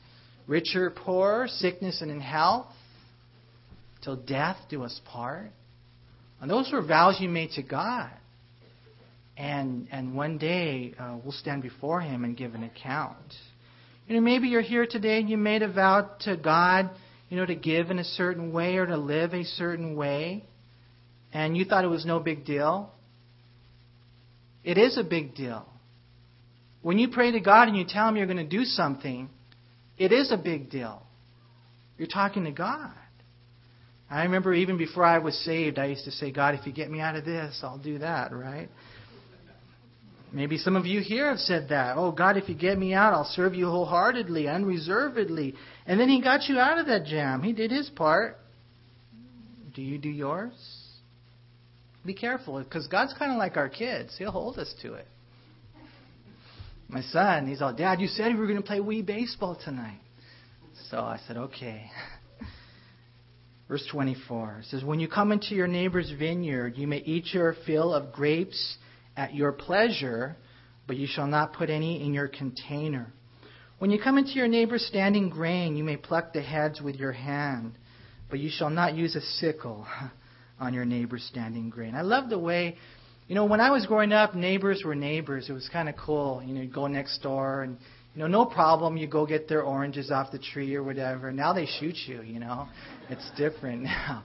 richer, 0.46 0.90
poorer, 0.90 1.48
sickness 1.48 2.02
and 2.02 2.10
in 2.10 2.20
health, 2.20 2.66
till 4.04 4.16
death 4.16 4.58
do 4.68 4.84
us 4.84 5.00
part. 5.06 5.50
And 6.42 6.50
those 6.50 6.70
were 6.70 6.82
vows 6.82 7.16
you 7.20 7.30
made 7.30 7.52
to 7.52 7.62
God. 7.62 8.10
And, 9.38 9.88
and 9.90 10.14
one 10.14 10.36
day 10.36 10.92
uh, 10.98 11.16
we'll 11.22 11.32
stand 11.32 11.62
before 11.62 12.02
Him 12.02 12.22
and 12.24 12.36
give 12.36 12.54
an 12.54 12.64
account. 12.64 13.34
You 14.06 14.16
know, 14.16 14.20
maybe 14.20 14.48
you're 14.48 14.60
here 14.60 14.86
today 14.86 15.20
and 15.20 15.30
you 15.30 15.38
made 15.38 15.62
a 15.62 15.72
vow 15.72 16.10
to 16.20 16.36
God, 16.36 16.90
you 17.30 17.38
know, 17.38 17.46
to 17.46 17.54
give 17.54 17.90
in 17.90 17.98
a 17.98 18.04
certain 18.04 18.52
way 18.52 18.76
or 18.76 18.86
to 18.86 18.96
live 18.98 19.32
a 19.32 19.44
certain 19.44 19.96
way. 19.96 20.44
And 21.32 21.56
you 21.56 21.64
thought 21.64 21.84
it 21.84 21.88
was 21.88 22.04
no 22.04 22.20
big 22.20 22.44
deal. 22.44 22.90
It 24.64 24.76
is 24.76 24.98
a 24.98 25.04
big 25.04 25.34
deal. 25.34 25.66
When 26.82 26.98
you 26.98 27.08
pray 27.08 27.32
to 27.32 27.40
God 27.40 27.68
and 27.68 27.76
you 27.76 27.84
tell 27.86 28.08
Him 28.08 28.16
you're 28.16 28.26
going 28.26 28.36
to 28.38 28.44
do 28.44 28.64
something, 28.64 29.28
it 29.98 30.12
is 30.12 30.30
a 30.30 30.36
big 30.36 30.70
deal. 30.70 31.02
You're 31.96 32.08
talking 32.08 32.44
to 32.44 32.52
God. 32.52 32.92
I 34.10 34.22
remember 34.22 34.54
even 34.54 34.78
before 34.78 35.04
I 35.04 35.18
was 35.18 35.36
saved, 35.44 35.78
I 35.78 35.86
used 35.86 36.04
to 36.04 36.10
say, 36.10 36.30
God, 36.32 36.54
if 36.54 36.66
you 36.66 36.72
get 36.72 36.90
me 36.90 37.00
out 37.00 37.16
of 37.16 37.24
this, 37.24 37.60
I'll 37.62 37.78
do 37.78 37.98
that, 37.98 38.32
right? 38.32 38.68
Maybe 40.32 40.56
some 40.58 40.76
of 40.76 40.86
you 40.86 41.00
here 41.00 41.28
have 41.28 41.38
said 41.38 41.70
that. 41.70 41.96
Oh, 41.96 42.12
God, 42.12 42.36
if 42.36 42.48
you 42.48 42.54
get 42.54 42.78
me 42.78 42.94
out, 42.94 43.12
I'll 43.12 43.24
serve 43.24 43.54
you 43.54 43.66
wholeheartedly, 43.66 44.46
unreservedly. 44.46 45.54
And 45.86 45.98
then 45.98 46.08
He 46.08 46.22
got 46.22 46.48
you 46.48 46.58
out 46.58 46.78
of 46.78 46.86
that 46.86 47.04
jam. 47.06 47.42
He 47.42 47.52
did 47.52 47.70
His 47.70 47.90
part. 47.90 48.36
Do 49.74 49.82
you 49.82 49.98
do 49.98 50.08
yours? 50.08 50.52
Be 52.04 52.14
careful, 52.14 52.62
because 52.62 52.86
God's 52.86 53.14
kind 53.18 53.32
of 53.32 53.38
like 53.38 53.56
our 53.56 53.68
kids. 53.68 54.16
He'll 54.18 54.30
hold 54.30 54.58
us 54.58 54.72
to 54.82 54.94
it. 54.94 55.06
My 56.88 57.02
son, 57.02 57.46
he's 57.46 57.60
all, 57.60 57.74
Dad, 57.74 58.00
you 58.00 58.06
said 58.08 58.32
we 58.32 58.40
were 58.40 58.46
going 58.46 58.60
to 58.60 58.66
play 58.66 58.78
Wii 58.78 59.04
baseball 59.04 59.58
tonight. 59.62 60.00
So 60.90 60.98
I 60.98 61.20
said, 61.26 61.36
okay. 61.36 61.90
Verse 63.68 63.86
24 63.92 64.62
says, 64.70 64.82
When 64.82 64.98
you 64.98 65.06
come 65.06 65.30
into 65.30 65.54
your 65.54 65.66
neighbor's 65.66 66.10
vineyard, 66.18 66.78
you 66.78 66.86
may 66.86 66.98
eat 66.98 67.26
your 67.34 67.54
fill 67.66 67.92
of 67.92 68.12
grapes 68.14 68.78
at 69.18 69.34
your 69.34 69.52
pleasure, 69.52 70.36
but 70.86 70.96
you 70.96 71.06
shall 71.06 71.26
not 71.26 71.52
put 71.52 71.68
any 71.68 72.02
in 72.02 72.14
your 72.14 72.28
container. 72.28 73.12
When 73.78 73.90
you 73.90 74.00
come 74.02 74.16
into 74.16 74.32
your 74.32 74.48
neighbor's 74.48 74.86
standing 74.86 75.28
grain, 75.28 75.76
you 75.76 75.84
may 75.84 75.98
pluck 75.98 76.32
the 76.32 76.40
heads 76.40 76.80
with 76.80 76.96
your 76.96 77.12
hand, 77.12 77.76
but 78.30 78.40
you 78.40 78.48
shall 78.50 78.70
not 78.70 78.94
use 78.94 79.14
a 79.14 79.20
sickle 79.20 79.86
on 80.60 80.72
your 80.72 80.86
neighbor's 80.86 81.24
standing 81.24 81.68
grain. 81.68 81.94
I 81.94 82.00
love 82.00 82.30
the 82.30 82.38
way, 82.38 82.78
you 83.28 83.34
know, 83.34 83.44
when 83.44 83.60
I 83.60 83.70
was 83.70 83.84
growing 83.84 84.12
up, 84.12 84.34
neighbors 84.34 84.82
were 84.84 84.94
neighbors. 84.94 85.50
It 85.50 85.52
was 85.52 85.68
kind 85.70 85.88
of 85.88 85.96
cool. 85.96 86.42
You 86.44 86.54
know, 86.54 86.62
you 86.62 86.68
go 86.68 86.86
next 86.86 87.18
door 87.18 87.62
and 87.62 87.76
you 88.14 88.22
know, 88.22 88.26
no 88.26 88.46
problem. 88.46 88.96
You 88.96 89.06
go 89.06 89.26
get 89.26 89.48
their 89.48 89.62
oranges 89.62 90.10
off 90.10 90.32
the 90.32 90.38
tree 90.38 90.74
or 90.74 90.82
whatever. 90.82 91.30
Now 91.30 91.52
they 91.52 91.66
shoot 91.66 91.94
you. 92.06 92.22
You 92.22 92.40
know, 92.40 92.68
it's 93.10 93.30
different 93.36 93.82
now, 93.84 94.24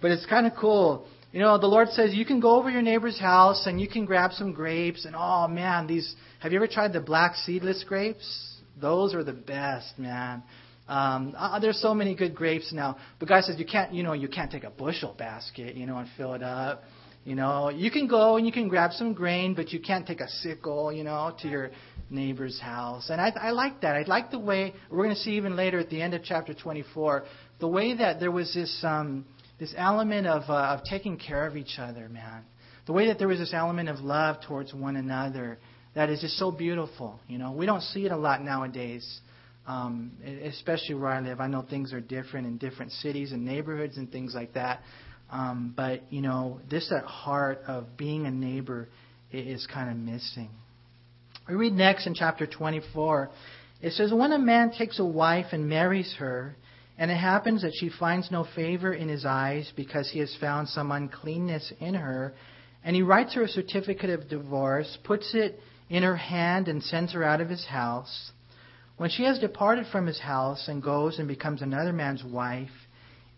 but 0.00 0.12
it's 0.12 0.24
kind 0.26 0.46
of 0.46 0.52
cool. 0.58 1.06
You 1.32 1.40
know, 1.40 1.58
the 1.58 1.66
Lord 1.66 1.88
says 1.88 2.14
you 2.14 2.24
can 2.24 2.38
go 2.38 2.56
over 2.56 2.70
your 2.70 2.80
neighbor's 2.80 3.18
house 3.18 3.66
and 3.66 3.80
you 3.80 3.88
can 3.88 4.04
grab 4.04 4.32
some 4.32 4.52
grapes. 4.52 5.04
And 5.04 5.16
oh 5.18 5.48
man, 5.48 5.88
these 5.88 6.14
have 6.38 6.52
you 6.52 6.58
ever 6.58 6.68
tried 6.68 6.92
the 6.92 7.00
black 7.00 7.34
seedless 7.34 7.84
grapes? 7.86 8.60
Those 8.80 9.14
are 9.14 9.24
the 9.24 9.32
best, 9.32 9.98
man. 9.98 10.44
Um, 10.86 11.34
uh, 11.36 11.58
there's 11.58 11.80
so 11.80 11.92
many 11.92 12.14
good 12.14 12.34
grapes 12.34 12.72
now. 12.72 12.98
But 13.18 13.28
God 13.28 13.44
says 13.44 13.56
you 13.58 13.64
can't, 13.64 13.92
you 13.92 14.04
know, 14.04 14.12
you 14.12 14.28
can't 14.28 14.50
take 14.50 14.64
a 14.64 14.70
bushel 14.70 15.14
basket, 15.18 15.74
you 15.74 15.86
know, 15.86 15.98
and 15.98 16.08
fill 16.16 16.34
it 16.34 16.42
up. 16.42 16.84
You 17.24 17.34
know, 17.34 17.70
you 17.70 17.90
can 17.90 18.06
go 18.06 18.36
and 18.36 18.44
you 18.44 18.52
can 18.52 18.68
grab 18.68 18.92
some 18.92 19.14
grain, 19.14 19.54
but 19.54 19.72
you 19.72 19.80
can't 19.80 20.06
take 20.06 20.20
a 20.20 20.28
sickle, 20.28 20.92
you 20.92 21.04
know, 21.04 21.34
to 21.40 21.48
your 21.48 21.70
neighbor's 22.10 22.60
house. 22.60 23.08
And 23.08 23.18
I, 23.18 23.32
I 23.40 23.50
like 23.50 23.80
that. 23.80 23.96
I 23.96 24.02
like 24.02 24.30
the 24.30 24.38
way 24.38 24.74
we're 24.90 25.04
going 25.04 25.14
to 25.14 25.20
see 25.20 25.32
even 25.32 25.56
later 25.56 25.78
at 25.78 25.88
the 25.88 26.02
end 26.02 26.12
of 26.12 26.22
chapter 26.22 26.52
24 26.52 27.24
the 27.60 27.68
way 27.68 27.96
that 27.96 28.20
there 28.20 28.30
was 28.30 28.52
this 28.52 28.78
um, 28.82 29.24
this 29.58 29.72
element 29.76 30.26
of 30.26 30.42
uh, 30.50 30.76
of 30.76 30.84
taking 30.84 31.16
care 31.16 31.46
of 31.46 31.56
each 31.56 31.78
other, 31.78 32.08
man. 32.10 32.42
The 32.86 32.92
way 32.92 33.06
that 33.06 33.18
there 33.18 33.28
was 33.28 33.38
this 33.38 33.54
element 33.54 33.88
of 33.88 34.00
love 34.00 34.36
towards 34.46 34.74
one 34.74 34.96
another 34.96 35.58
that 35.94 36.10
is 36.10 36.20
just 36.20 36.36
so 36.36 36.50
beautiful. 36.50 37.20
You 37.26 37.38
know, 37.38 37.52
we 37.52 37.64
don't 37.64 37.80
see 37.80 38.04
it 38.04 38.12
a 38.12 38.16
lot 38.16 38.42
nowadays. 38.42 39.20
Um, 39.66 40.12
especially 40.44 40.94
where 40.96 41.10
I 41.10 41.20
live, 41.20 41.40
I 41.40 41.46
know 41.46 41.62
things 41.62 41.94
are 41.94 42.00
different 42.00 42.46
in 42.46 42.58
different 42.58 42.92
cities 42.92 43.32
and 43.32 43.46
neighborhoods 43.46 43.96
and 43.96 44.12
things 44.12 44.34
like 44.34 44.52
that. 44.52 44.80
Um, 45.34 45.74
but 45.76 46.12
you 46.12 46.22
know, 46.22 46.60
this 46.70 46.92
at 46.96 47.04
heart 47.04 47.62
of 47.66 47.96
being 47.96 48.24
a 48.24 48.30
neighbor 48.30 48.88
is 49.32 49.66
kind 49.66 49.90
of 49.90 49.96
missing. 49.96 50.48
We 51.48 51.56
read 51.56 51.72
next 51.72 52.06
in 52.06 52.14
chapter 52.14 52.46
24. 52.46 53.30
It 53.82 53.92
says, 53.94 54.12
When 54.12 54.30
a 54.30 54.38
man 54.38 54.70
takes 54.70 55.00
a 55.00 55.04
wife 55.04 55.46
and 55.50 55.68
marries 55.68 56.14
her, 56.20 56.54
and 56.96 57.10
it 57.10 57.16
happens 57.16 57.62
that 57.62 57.72
she 57.74 57.90
finds 57.90 58.30
no 58.30 58.46
favor 58.54 58.94
in 58.94 59.08
his 59.08 59.26
eyes 59.26 59.72
because 59.74 60.08
he 60.08 60.20
has 60.20 60.34
found 60.40 60.68
some 60.68 60.92
uncleanness 60.92 61.72
in 61.80 61.94
her, 61.94 62.32
and 62.84 62.94
he 62.94 63.02
writes 63.02 63.34
her 63.34 63.42
a 63.42 63.48
certificate 63.48 64.10
of 64.10 64.28
divorce, 64.28 64.96
puts 65.02 65.34
it 65.34 65.58
in 65.90 66.04
her 66.04 66.16
hand, 66.16 66.68
and 66.68 66.80
sends 66.80 67.12
her 67.12 67.24
out 67.24 67.40
of 67.40 67.48
his 67.48 67.66
house. 67.66 68.30
When 68.98 69.10
she 69.10 69.24
has 69.24 69.40
departed 69.40 69.86
from 69.90 70.06
his 70.06 70.20
house 70.20 70.68
and 70.68 70.80
goes 70.80 71.18
and 71.18 71.26
becomes 71.26 71.60
another 71.60 71.92
man's 71.92 72.22
wife, 72.22 72.70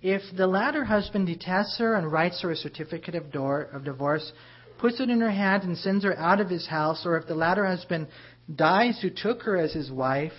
if 0.03 0.23
the 0.37 0.47
latter 0.47 0.85
husband 0.85 1.27
detests 1.27 1.79
her 1.79 1.95
and 1.95 2.11
writes 2.11 2.43
her 2.43 2.51
a 2.51 2.57
certificate 2.57 3.15
of, 3.15 3.33
door, 3.33 3.63
of 3.73 3.85
divorce, 3.85 4.33
puts 4.79 5.01
it 5.01 5.09
in 5.09 5.21
her 5.21 5.31
hand 5.31 5.63
and 5.63 5.77
sends 5.79 6.05
her 6.05 6.17
out 6.19 6.41
of 6.41 6.51
his 6.51 6.67
house, 6.67 7.05
or 7.07 7.17
if 7.17 7.27
the 7.27 7.35
latter 7.35 7.65
husband 7.65 8.07
dies 8.55 9.01
who 9.01 9.11
took 9.11 9.43
her 9.43 9.57
as 9.57 9.73
his 9.73 9.91
wife, 9.91 10.33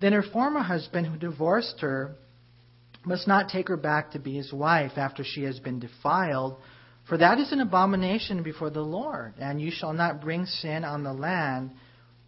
then 0.00 0.12
her 0.12 0.22
former 0.22 0.60
husband 0.60 1.06
who 1.06 1.18
divorced 1.18 1.80
her 1.80 2.14
must 3.04 3.28
not 3.28 3.48
take 3.48 3.68
her 3.68 3.76
back 3.76 4.10
to 4.10 4.18
be 4.18 4.34
his 4.34 4.52
wife 4.52 4.92
after 4.96 5.22
she 5.24 5.44
has 5.44 5.60
been 5.60 5.78
defiled, 5.78 6.56
for 7.08 7.18
that 7.18 7.38
is 7.38 7.52
an 7.52 7.60
abomination 7.60 8.42
before 8.42 8.70
the 8.70 8.80
Lord, 8.80 9.34
and 9.38 9.60
you 9.60 9.70
shall 9.70 9.92
not 9.92 10.20
bring 10.20 10.44
sin 10.44 10.84
on 10.84 11.04
the 11.04 11.12
land 11.12 11.70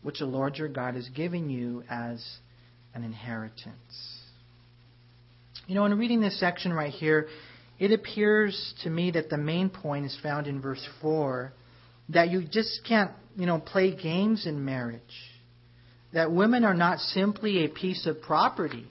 which 0.03 0.21
the 0.21 0.27
Lord 0.27 0.57
your 0.57 0.69
God 0.69 0.95
is 0.95 1.09
giving 1.09 1.51
you 1.51 1.83
as 1.91 2.25
an 2.95 3.03
inheritance. 3.03 4.18
You 5.69 5.75
know, 5.75 5.85
in 5.85 5.99
reading 5.99 6.23
this 6.23 6.41
section 6.41 6.73
right 6.73 6.91
here, 6.91 7.29
it 7.79 7.93
appears 7.93 8.75
to 8.85 8.91
me 8.91 9.11
that 9.11 9.29
the 9.29 9.37
main 9.37 9.69
point 9.69 10.07
is 10.07 10.19
found 10.23 10.47
in 10.47 10.63
verse 10.63 10.85
4, 11.03 11.53
that 12.09 12.31
you 12.31 12.43
just 12.43 12.81
can't, 12.89 13.11
you 13.37 13.45
know, 13.45 13.59
play 13.59 13.95
games 13.95 14.47
in 14.47 14.65
marriage. 14.65 15.03
That 16.15 16.33
women 16.33 16.65
are 16.65 16.73
not 16.73 17.01
simply 17.01 17.67
a 17.67 17.69
piece 17.69 18.07
of 18.07 18.23
property. 18.23 18.87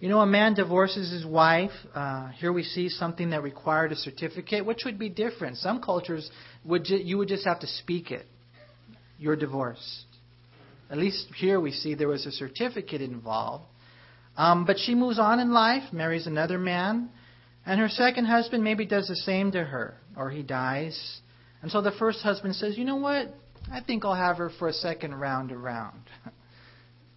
You 0.00 0.10
know, 0.10 0.20
a 0.20 0.26
man 0.26 0.52
divorces 0.52 1.10
his 1.10 1.24
wife. 1.24 1.72
Uh, 1.94 2.28
here 2.32 2.52
we 2.52 2.62
see 2.62 2.90
something 2.90 3.30
that 3.30 3.42
required 3.42 3.90
a 3.90 3.96
certificate, 3.96 4.66
which 4.66 4.82
would 4.84 4.98
be 4.98 5.08
different. 5.08 5.56
Some 5.56 5.80
cultures 5.80 6.30
would 6.66 6.84
ju- 6.84 7.00
you 7.02 7.16
would 7.16 7.28
just 7.28 7.46
have 7.46 7.60
to 7.60 7.66
speak 7.66 8.10
it. 8.10 8.26
You're 9.18 9.36
divorced. 9.36 10.04
At 10.90 10.98
least 10.98 11.28
here 11.36 11.58
we 11.58 11.70
see 11.70 11.94
there 11.94 12.08
was 12.08 12.26
a 12.26 12.32
certificate 12.32 13.00
involved. 13.00 13.64
Um, 14.36 14.64
but 14.64 14.78
she 14.78 14.94
moves 14.94 15.18
on 15.18 15.38
in 15.38 15.52
life, 15.52 15.92
marries 15.92 16.26
another 16.26 16.58
man, 16.58 17.10
and 17.66 17.80
her 17.80 17.88
second 17.88 18.26
husband 18.26 18.64
maybe 18.64 18.84
does 18.84 19.08
the 19.08 19.16
same 19.16 19.52
to 19.52 19.64
her, 19.64 19.96
or 20.16 20.30
he 20.30 20.42
dies. 20.42 21.20
And 21.62 21.70
so 21.70 21.80
the 21.80 21.92
first 21.92 22.20
husband 22.20 22.56
says, 22.56 22.76
You 22.76 22.84
know 22.84 22.96
what? 22.96 23.34
I 23.72 23.80
think 23.80 24.04
I'll 24.04 24.14
have 24.14 24.36
her 24.38 24.50
for 24.58 24.68
a 24.68 24.72
second 24.72 25.14
round 25.14 25.52
around. 25.52 26.00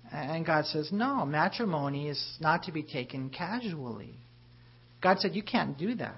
And 0.10 0.46
God 0.46 0.66
says, 0.66 0.90
No, 0.92 1.26
matrimony 1.26 2.08
is 2.08 2.38
not 2.40 2.64
to 2.64 2.72
be 2.72 2.82
taken 2.82 3.30
casually. 3.30 4.14
God 5.02 5.20
said, 5.20 5.36
You 5.36 5.44
can't 5.44 5.78
do 5.78 5.96
that. 5.96 6.16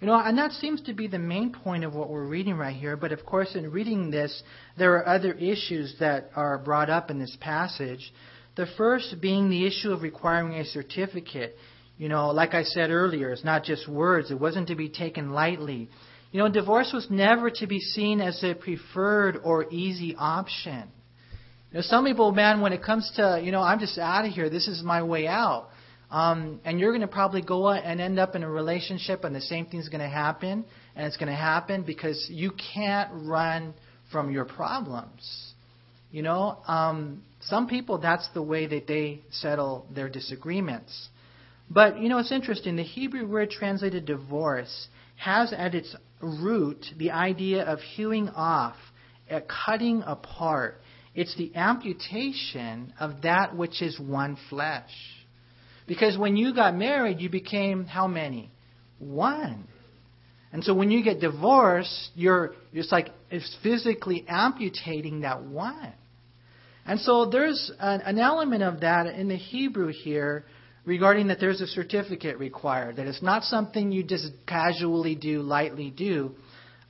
You 0.00 0.06
know, 0.06 0.14
and 0.14 0.36
that 0.38 0.52
seems 0.52 0.82
to 0.82 0.92
be 0.92 1.06
the 1.06 1.18
main 1.18 1.52
point 1.52 1.84
of 1.84 1.94
what 1.94 2.10
we're 2.10 2.26
reading 2.26 2.56
right 2.56 2.76
here. 2.76 2.96
But 2.96 3.12
of 3.12 3.24
course, 3.24 3.54
in 3.54 3.70
reading 3.70 4.10
this, 4.10 4.42
there 4.76 4.94
are 4.94 5.08
other 5.08 5.32
issues 5.32 5.96
that 6.00 6.30
are 6.36 6.58
brought 6.58 6.90
up 6.90 7.10
in 7.10 7.18
this 7.18 7.36
passage. 7.40 8.12
The 8.56 8.66
first 8.76 9.20
being 9.20 9.50
the 9.50 9.66
issue 9.66 9.90
of 9.90 10.02
requiring 10.02 10.54
a 10.54 10.64
certificate. 10.64 11.56
You 11.98 12.08
know, 12.08 12.30
like 12.30 12.54
I 12.54 12.64
said 12.64 12.90
earlier, 12.90 13.30
it's 13.30 13.44
not 13.44 13.64
just 13.64 13.88
words, 13.88 14.30
it 14.30 14.40
wasn't 14.40 14.68
to 14.68 14.74
be 14.74 14.88
taken 14.88 15.32
lightly. 15.32 15.88
You 16.32 16.40
know, 16.40 16.48
divorce 16.48 16.90
was 16.92 17.06
never 17.08 17.50
to 17.50 17.66
be 17.68 17.78
seen 17.78 18.20
as 18.20 18.42
a 18.42 18.54
preferred 18.54 19.38
or 19.44 19.66
easy 19.70 20.16
option. 20.18 20.90
You 21.70 21.78
know, 21.78 21.82
some 21.82 22.04
people, 22.04 22.32
man, 22.32 22.60
when 22.60 22.72
it 22.72 22.82
comes 22.82 23.10
to, 23.16 23.40
you 23.42 23.52
know, 23.52 23.62
I'm 23.62 23.78
just 23.78 23.98
out 23.98 24.24
of 24.24 24.32
here, 24.32 24.50
this 24.50 24.66
is 24.66 24.82
my 24.82 25.02
way 25.02 25.28
out. 25.28 25.68
Um, 26.10 26.60
and 26.64 26.78
you're 26.78 26.90
going 26.90 27.00
to 27.00 27.08
probably 27.08 27.42
go 27.42 27.70
and 27.70 28.00
end 28.00 28.18
up 28.18 28.36
in 28.36 28.42
a 28.42 28.48
relationship, 28.48 29.24
and 29.24 29.34
the 29.34 29.40
same 29.40 29.66
thing's 29.66 29.88
going 29.88 30.00
to 30.00 30.08
happen, 30.08 30.64
and 30.94 31.06
it's 31.06 31.16
going 31.16 31.28
to 31.28 31.34
happen 31.34 31.82
because 31.82 32.28
you 32.30 32.52
can't 32.74 33.10
run 33.12 33.74
from 34.12 34.30
your 34.30 34.44
problems. 34.44 35.52
You 36.12 36.22
know, 36.22 36.58
um, 36.68 37.22
some 37.48 37.66
people, 37.66 37.98
that's 37.98 38.28
the 38.32 38.42
way 38.42 38.66
that 38.66 38.86
they 38.86 39.22
settle 39.30 39.86
their 39.94 40.08
disagreements. 40.08 41.08
But, 41.70 42.00
you 42.00 42.08
know, 42.08 42.18
it's 42.18 42.32
interesting. 42.32 42.76
The 42.76 42.82
Hebrew 42.82 43.26
word 43.26 43.50
translated 43.50 44.06
divorce 44.06 44.88
has 45.16 45.52
at 45.52 45.74
its 45.74 45.94
root 46.20 46.84
the 46.96 47.10
idea 47.10 47.64
of 47.64 47.80
hewing 47.80 48.28
off, 48.30 48.76
a 49.30 49.40
cutting 49.42 50.02
apart. 50.06 50.80
It's 51.14 51.36
the 51.36 51.54
amputation 51.54 52.92
of 52.98 53.22
that 53.22 53.56
which 53.56 53.82
is 53.82 53.98
one 53.98 54.36
flesh. 54.48 54.90
Because 55.86 56.16
when 56.16 56.36
you 56.36 56.54
got 56.54 56.74
married, 56.74 57.20
you 57.20 57.28
became 57.28 57.84
how 57.84 58.06
many? 58.06 58.50
One. 58.98 59.68
And 60.52 60.64
so 60.64 60.72
when 60.72 60.90
you 60.90 61.02
get 61.02 61.20
divorced, 61.20 62.10
you're 62.14 62.54
it's 62.72 62.92
like 62.92 63.10
it's 63.30 63.56
physically 63.62 64.24
amputating 64.28 65.20
that 65.20 65.42
one. 65.42 65.92
And 66.86 67.00
so 67.00 67.26
there's 67.26 67.70
an, 67.78 68.02
an 68.02 68.18
element 68.18 68.62
of 68.62 68.80
that 68.80 69.06
in 69.06 69.28
the 69.28 69.36
Hebrew 69.36 69.88
here 69.88 70.44
regarding 70.84 71.28
that 71.28 71.40
there's 71.40 71.60
a 71.60 71.66
certificate 71.66 72.38
required, 72.38 72.96
that 72.96 73.06
it's 73.06 73.22
not 73.22 73.42
something 73.44 73.90
you 73.90 74.02
just 74.02 74.30
casually 74.46 75.14
do, 75.14 75.40
lightly 75.40 75.90
do. 75.90 76.32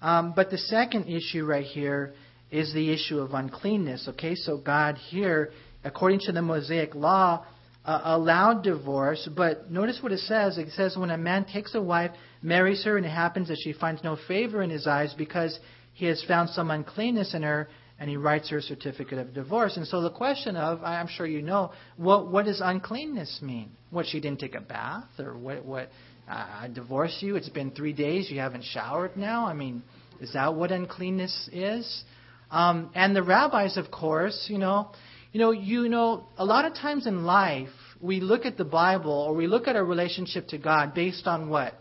Um, 0.02 0.33
but 0.35 0.50
the 0.50 0.59
second 0.59 1.07
issue 1.07 1.44
right 1.44 1.64
here 1.64 2.12
is 2.50 2.72
the 2.74 2.92
issue 2.92 3.20
of 3.20 3.35
uncleanness. 3.35 4.09
Okay, 4.11 4.35
so 4.35 4.59
God 4.59 4.96
here, 4.96 5.52
according 5.85 6.20
to 6.20 6.33
the 6.33 6.42
Mosaic 6.42 6.94
law, 6.94 7.46
uh, 7.85 8.00
allowed 8.04 8.62
divorce, 8.62 9.28
but 9.37 9.70
notice 9.70 9.98
what 10.02 10.12
it 10.12 10.20
says. 10.20 10.59
It 10.59 10.70
says 10.72 10.96
when 10.96 11.11
a 11.11 11.18
man 11.18 11.44
takes 11.44 11.74
a 11.74 11.83
wife, 11.83 12.12
marries 12.42 12.85
her, 12.85 12.96
and 12.96 13.04
it 13.04 13.11
happens 13.11 13.48
that 13.48 13.59
she 13.62 13.72
finds 13.72 14.02
no 14.02 14.16
favor 14.26 14.62
in 14.62 14.70
his 14.70 14.87
eyes 14.87 15.14
because 15.16 15.59
he 15.92 16.07
has 16.07 16.22
found 16.24 16.50
some 16.50 16.70
uncleanness 16.70 17.35
in 17.35 17.42
her, 17.42 17.68
and 17.98 18.11
he 18.11 18.16
writes 18.16 18.50
her 18.50 18.59
a 18.59 18.62
certificate 18.62 19.18
of 19.18 19.35
divorce. 19.35 19.76
And 19.76 19.87
so 19.87 20.00
the 20.00 20.11
question 20.11 20.57
of, 20.57 20.83
I'm 20.83 21.07
sure 21.07 21.26
you 21.26 21.42
know, 21.42 21.72
what 21.96 22.30
what 22.30 22.46
does 22.46 22.61
uncleanness 22.62 23.40
mean? 23.42 23.70
What 23.90 24.07
she 24.07 24.20
didn't 24.20 24.40
take 24.40 24.54
a 24.54 24.61
bath, 24.61 25.09
or 25.18 25.37
what 25.37 25.64
what 25.64 25.90
uh, 26.28 26.46
I 26.62 26.68
divorce 26.72 27.18
you? 27.20 27.37
It's 27.37 27.48
been 27.48 27.70
three 27.70 27.92
days. 27.92 28.30
You 28.30 28.40
haven't 28.40 28.64
showered 28.64 29.16
now. 29.16 29.46
I 29.46 29.54
mean, 29.54 29.83
is 30.20 30.33
that 30.33 30.54
what 30.54 30.72
uncleanness 30.72 31.48
is? 31.52 32.04
Um, 32.50 32.90
and 32.94 33.14
the 33.16 33.22
rabbis, 33.22 33.76
of 33.76 33.90
course, 33.90 34.46
you 34.48 34.59
know, 34.59 34.90
you 35.33 35.40
know, 35.40 35.50
you 35.50 35.88
know, 35.88 36.26
a 36.37 36.44
lot 36.44 36.64
of 36.64 36.74
times 36.74 37.07
in 37.07 37.24
life 37.24 37.68
we 38.00 38.20
look 38.20 38.44
at 38.44 38.57
the 38.57 38.64
Bible 38.64 39.12
or 39.12 39.35
we 39.35 39.46
look 39.46 39.66
at 39.66 39.76
our 39.76 39.85
relationship 39.85 40.48
to 40.48 40.59
God 40.59 40.94
based 40.94 41.26
on 41.26 41.48
what? 41.48 41.74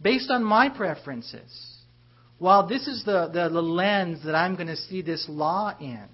Based 0.00 0.30
on 0.30 0.42
my 0.42 0.68
preferences. 0.68 1.73
Well, 2.40 2.66
this 2.66 2.86
is 2.86 3.04
the, 3.04 3.28
the, 3.32 3.48
the 3.48 3.62
lens 3.62 4.24
that 4.24 4.34
I'm 4.34 4.56
going 4.56 4.68
to 4.68 4.76
see 4.76 5.02
this 5.02 5.26
law 5.28 5.74
in. 5.80 6.08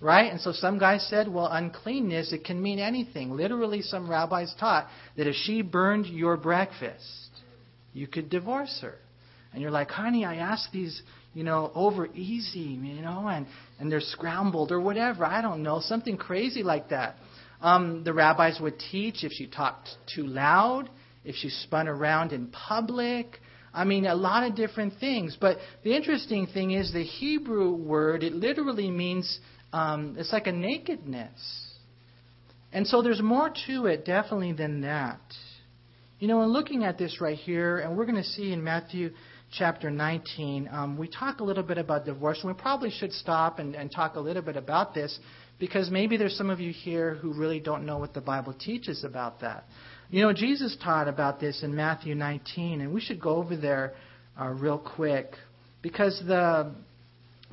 Right? 0.00 0.32
And 0.32 0.40
so 0.40 0.50
some 0.50 0.80
guys 0.80 1.06
said, 1.08 1.32
well, 1.32 1.46
uncleanness, 1.46 2.32
it 2.32 2.44
can 2.44 2.60
mean 2.60 2.80
anything. 2.80 3.30
Literally, 3.30 3.82
some 3.82 4.10
rabbis 4.10 4.52
taught 4.58 4.88
that 5.16 5.28
if 5.28 5.36
she 5.36 5.62
burned 5.62 6.06
your 6.06 6.36
breakfast, 6.36 7.30
you 7.92 8.08
could 8.08 8.28
divorce 8.28 8.80
her. 8.82 8.96
And 9.52 9.62
you're 9.62 9.70
like, 9.70 9.90
honey, 9.90 10.24
I 10.24 10.36
asked 10.36 10.70
these, 10.72 11.00
you 11.34 11.44
know, 11.44 11.70
over 11.76 12.06
easy, 12.06 12.58
you 12.58 13.00
know, 13.00 13.28
and, 13.28 13.46
and 13.78 13.92
they're 13.92 14.00
scrambled 14.00 14.72
or 14.72 14.80
whatever. 14.80 15.24
I 15.24 15.40
don't 15.40 15.62
know, 15.62 15.80
something 15.80 16.16
crazy 16.16 16.64
like 16.64 16.88
that. 16.88 17.14
Um, 17.60 18.02
the 18.02 18.12
rabbis 18.12 18.58
would 18.60 18.80
teach 18.80 19.22
if 19.22 19.30
she 19.30 19.46
talked 19.46 19.88
too 20.12 20.26
loud, 20.26 20.90
if 21.24 21.36
she 21.36 21.48
spun 21.48 21.86
around 21.86 22.32
in 22.32 22.48
public, 22.48 23.38
I 23.74 23.84
mean, 23.84 24.06
a 24.06 24.14
lot 24.14 24.44
of 24.44 24.54
different 24.54 24.94
things. 25.00 25.36
But 25.40 25.58
the 25.82 25.96
interesting 25.96 26.46
thing 26.46 26.72
is 26.72 26.92
the 26.92 27.04
Hebrew 27.04 27.74
word, 27.74 28.22
it 28.22 28.32
literally 28.32 28.90
means 28.90 29.40
um, 29.72 30.16
it's 30.18 30.32
like 30.32 30.46
a 30.46 30.52
nakedness. 30.52 31.68
And 32.72 32.86
so 32.86 33.02
there's 33.02 33.22
more 33.22 33.52
to 33.66 33.86
it, 33.86 34.04
definitely, 34.04 34.52
than 34.52 34.82
that. 34.82 35.20
You 36.18 36.28
know, 36.28 36.42
in 36.42 36.50
looking 36.50 36.84
at 36.84 36.98
this 36.98 37.20
right 37.20 37.36
here, 37.36 37.78
and 37.78 37.96
we're 37.96 38.06
going 38.06 38.22
to 38.22 38.28
see 38.28 38.52
in 38.52 38.62
Matthew 38.62 39.10
chapter 39.52 39.90
19, 39.90 40.68
um, 40.72 40.96
we 40.96 41.08
talk 41.08 41.40
a 41.40 41.44
little 41.44 41.62
bit 41.62 41.78
about 41.78 42.04
divorce. 42.04 42.38
And 42.42 42.54
we 42.54 42.60
probably 42.60 42.90
should 42.90 43.12
stop 43.12 43.58
and, 43.58 43.74
and 43.74 43.90
talk 43.90 44.16
a 44.16 44.20
little 44.20 44.42
bit 44.42 44.56
about 44.56 44.94
this 44.94 45.18
because 45.58 45.90
maybe 45.90 46.16
there's 46.16 46.36
some 46.36 46.50
of 46.50 46.60
you 46.60 46.72
here 46.72 47.14
who 47.14 47.32
really 47.32 47.60
don't 47.60 47.84
know 47.84 47.98
what 47.98 48.14
the 48.14 48.20
Bible 48.20 48.54
teaches 48.54 49.04
about 49.04 49.40
that. 49.40 49.64
You 50.12 50.20
know, 50.20 50.34
Jesus 50.34 50.76
taught 50.84 51.08
about 51.08 51.40
this 51.40 51.62
in 51.62 51.74
Matthew 51.74 52.14
19, 52.14 52.82
and 52.82 52.92
we 52.92 53.00
should 53.00 53.18
go 53.18 53.36
over 53.36 53.56
there 53.56 53.94
uh, 54.38 54.48
real 54.48 54.76
quick 54.76 55.32
because 55.80 56.22
the 56.26 56.70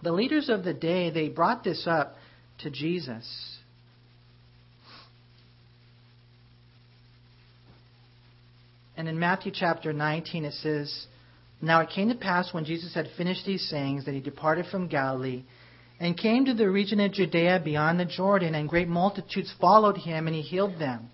the 0.04 0.12
leaders 0.12 0.50
of 0.50 0.66
the 0.66 0.74
day 0.74 1.10
they 1.10 1.30
brought 1.30 1.64
this 1.64 1.88
up 1.88 2.18
to 2.60 2.70
Jesus. 2.70 3.26
And 8.98 9.08
in 9.08 9.18
Matthew 9.18 9.54
chapter 9.56 9.94
19 9.94 10.44
it 10.44 10.54
says, 10.56 11.08
Now 11.62 11.80
it 11.80 11.92
came 11.96 12.10
to 12.10 12.16
pass 12.16 12.54
when 12.54 12.66
Jesus 12.66 12.94
had 12.94 13.08
finished 13.16 13.46
these 13.46 13.70
sayings 13.70 14.04
that 14.04 14.14
he 14.14 14.20
departed 14.20 14.66
from 14.66 14.90
Galilee 14.90 15.46
and 15.98 16.18
came 16.18 16.44
to 16.44 16.54
the 16.54 16.70
region 16.70 17.00
of 17.00 17.14
Judea 17.14 17.62
beyond 17.64 18.02
the 18.02 18.06
Jordan, 18.06 18.54
and 18.54 18.68
great 18.68 18.90
multitudes 18.90 19.54
followed 19.62 19.96
him, 19.96 20.28
and 20.28 20.36
he 20.36 20.42
healed 20.42 20.78
them. 20.78 21.10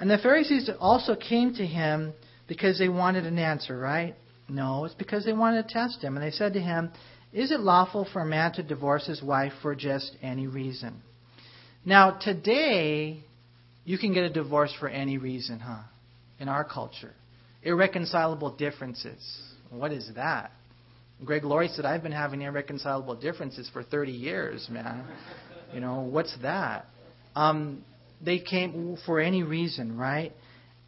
And 0.00 0.10
the 0.10 0.18
Pharisees 0.18 0.70
also 0.80 1.14
came 1.14 1.54
to 1.54 1.66
him 1.66 2.12
because 2.48 2.78
they 2.78 2.88
wanted 2.88 3.26
an 3.26 3.38
answer, 3.38 3.78
right? 3.78 4.14
No, 4.48 4.84
it's 4.84 4.94
because 4.94 5.24
they 5.24 5.32
wanted 5.32 5.66
to 5.66 5.72
test 5.72 6.02
him. 6.02 6.16
And 6.16 6.24
they 6.24 6.30
said 6.30 6.54
to 6.54 6.60
him, 6.60 6.90
Is 7.32 7.50
it 7.50 7.60
lawful 7.60 8.06
for 8.12 8.22
a 8.22 8.26
man 8.26 8.52
to 8.54 8.62
divorce 8.62 9.06
his 9.06 9.22
wife 9.22 9.52
for 9.62 9.74
just 9.74 10.16
any 10.22 10.46
reason? 10.46 11.00
Now, 11.84 12.18
today, 12.18 13.22
you 13.84 13.98
can 13.98 14.12
get 14.14 14.24
a 14.24 14.30
divorce 14.30 14.74
for 14.78 14.88
any 14.88 15.18
reason, 15.18 15.60
huh? 15.60 15.82
In 16.40 16.48
our 16.48 16.64
culture. 16.64 17.12
Irreconcilable 17.62 18.56
differences. 18.56 19.42
What 19.70 19.92
is 19.92 20.10
that? 20.16 20.50
Greg 21.24 21.44
Laurie 21.44 21.68
said, 21.68 21.84
I've 21.84 22.02
been 22.02 22.12
having 22.12 22.42
irreconcilable 22.42 23.16
differences 23.16 23.70
for 23.72 23.82
30 23.82 24.12
years, 24.12 24.68
man. 24.70 25.04
You 25.72 25.80
know, 25.80 26.00
what's 26.00 26.36
that? 26.42 26.86
Um, 27.34 27.84
they 28.24 28.38
came 28.38 28.96
for 29.04 29.20
any 29.20 29.42
reason, 29.42 29.96
right? 29.96 30.32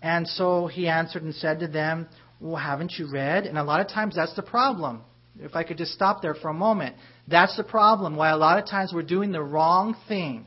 And 0.03 0.27
so 0.27 0.67
he 0.67 0.89
answered 0.89 1.23
and 1.23 1.35
said 1.35 1.61
to 1.61 1.69
them, 1.69 2.09
Well, 2.41 2.57
haven't 2.57 2.93
you 2.99 3.11
read? 3.11 3.47
And 3.47 3.59
a 3.59 3.65
lot 3.65 3.81
of 3.81 3.89
times 3.89 4.17
that's 4.17 4.35
the 4.35 4.43
problem. 4.43 5.03
If 5.39 5.55
I 5.55 5.65
could 5.65 5.77
just 5.77 5.93
stop 5.93 6.23
there 6.23 6.35
for 6.35 6.49
a 6.49 6.55
moment. 6.55 6.97
That's 7.29 7.57
the 7.57 7.65
problem. 7.65 8.17
Why 8.17 8.31
a 8.31 8.37
lot 8.37 8.59
of 8.59 8.69
times 8.69 8.93
we're 8.95 9.03
doing 9.03 9.33
the 9.33 9.43
wrong 9.43 9.95
thing. 10.09 10.47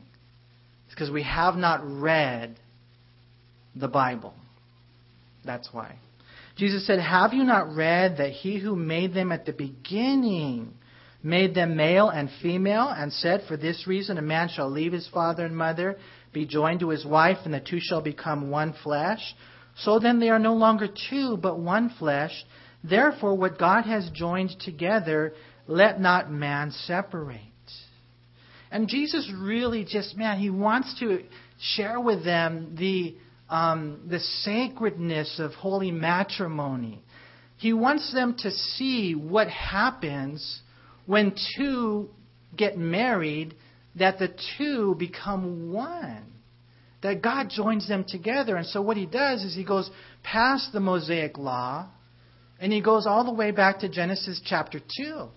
It's 0.86 0.94
because 0.94 1.10
we 1.10 1.22
have 1.22 1.54
not 1.54 1.80
read 1.84 2.58
the 3.76 3.86
Bible. 3.86 4.34
That's 5.44 5.68
why. 5.72 5.96
Jesus 6.56 6.86
said, 6.86 6.98
Have 6.98 7.32
you 7.32 7.44
not 7.44 7.74
read 7.74 8.16
that 8.18 8.30
he 8.32 8.58
who 8.58 8.74
made 8.74 9.14
them 9.14 9.30
at 9.30 9.46
the 9.46 9.52
beginning 9.52 10.74
made 11.22 11.54
them 11.54 11.76
male 11.76 12.08
and 12.08 12.30
female, 12.42 12.88
and 12.88 13.12
said, 13.12 13.42
For 13.46 13.56
this 13.56 13.86
reason 13.86 14.18
a 14.18 14.22
man 14.22 14.48
shall 14.48 14.70
leave 14.70 14.92
his 14.92 15.08
father 15.08 15.44
and 15.44 15.56
mother, 15.56 15.98
be 16.32 16.46
joined 16.46 16.80
to 16.80 16.90
his 16.90 17.04
wife, 17.04 17.38
and 17.44 17.54
the 17.54 17.60
two 17.60 17.78
shall 17.80 18.02
become 18.02 18.50
one 18.50 18.74
flesh? 18.82 19.20
So 19.76 19.98
then 19.98 20.20
they 20.20 20.28
are 20.28 20.38
no 20.38 20.54
longer 20.54 20.88
two, 21.10 21.36
but 21.36 21.58
one 21.58 21.90
flesh. 21.98 22.32
Therefore, 22.82 23.36
what 23.36 23.58
God 23.58 23.82
has 23.84 24.10
joined 24.12 24.50
together, 24.60 25.32
let 25.66 26.00
not 26.00 26.30
man 26.30 26.70
separate. 26.70 27.40
And 28.70 28.88
Jesus 28.88 29.30
really 29.36 29.84
just, 29.84 30.16
man, 30.16 30.38
he 30.38 30.50
wants 30.50 30.98
to 31.00 31.24
share 31.58 32.00
with 32.00 32.24
them 32.24 32.76
the, 32.78 33.16
um, 33.48 34.02
the 34.08 34.20
sacredness 34.20 35.40
of 35.40 35.52
holy 35.52 35.90
matrimony. 35.90 37.02
He 37.56 37.72
wants 37.72 38.12
them 38.14 38.36
to 38.38 38.50
see 38.50 39.14
what 39.14 39.48
happens 39.48 40.60
when 41.06 41.34
two 41.58 42.08
get 42.56 42.78
married, 42.78 43.54
that 44.00 44.18
the 44.18 44.34
two 44.58 44.94
become 44.98 45.72
one. 45.72 46.26
That 47.02 47.22
God 47.22 47.48
joins 47.48 47.88
them 47.88 48.04
together. 48.06 48.56
And 48.56 48.66
so 48.66 48.82
what 48.82 48.96
he 48.96 49.06
does 49.06 49.42
is 49.42 49.54
he 49.54 49.64
goes 49.64 49.90
past 50.22 50.72
the 50.72 50.80
Mosaic 50.80 51.38
law 51.38 51.88
and 52.60 52.72
he 52.72 52.82
goes 52.82 53.06
all 53.06 53.24
the 53.24 53.32
way 53.32 53.52
back 53.52 53.80
to 53.80 53.88
Genesis 53.88 54.40
chapter 54.44 54.80
2. 54.80 55.28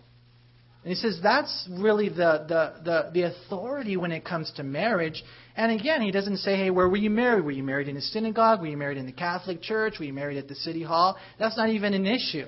And 0.84 0.90
he 0.92 0.96
says 0.96 1.20
that's 1.24 1.70
really 1.72 2.10
the, 2.10 2.46
the, 2.48 2.74
the, 2.84 3.10
the 3.14 3.22
authority 3.24 3.96
when 3.96 4.12
it 4.12 4.26
comes 4.26 4.52
to 4.58 4.64
marriage. 4.64 5.24
And 5.56 5.72
again, 5.72 6.02
he 6.02 6.12
doesn't 6.12 6.38
say, 6.38 6.58
hey, 6.58 6.70
where 6.70 6.90
were 6.90 6.98
you 6.98 7.10
married? 7.10 7.46
Were 7.46 7.52
you 7.52 7.64
married 7.64 7.88
in 7.88 7.96
a 7.96 8.02
synagogue? 8.02 8.60
Were 8.60 8.68
you 8.68 8.76
married 8.76 8.98
in 8.98 9.06
the 9.06 9.14
Catholic 9.14 9.62
Church? 9.62 9.96
Were 10.00 10.06
you 10.06 10.12
married 10.12 10.38
at 10.38 10.50
the 10.50 10.56
city 10.56 10.84
hall? 10.84 11.16
That's 11.40 11.56
not 11.56 11.70
even 11.70 11.94
an 11.94 12.06
issue. 12.06 12.48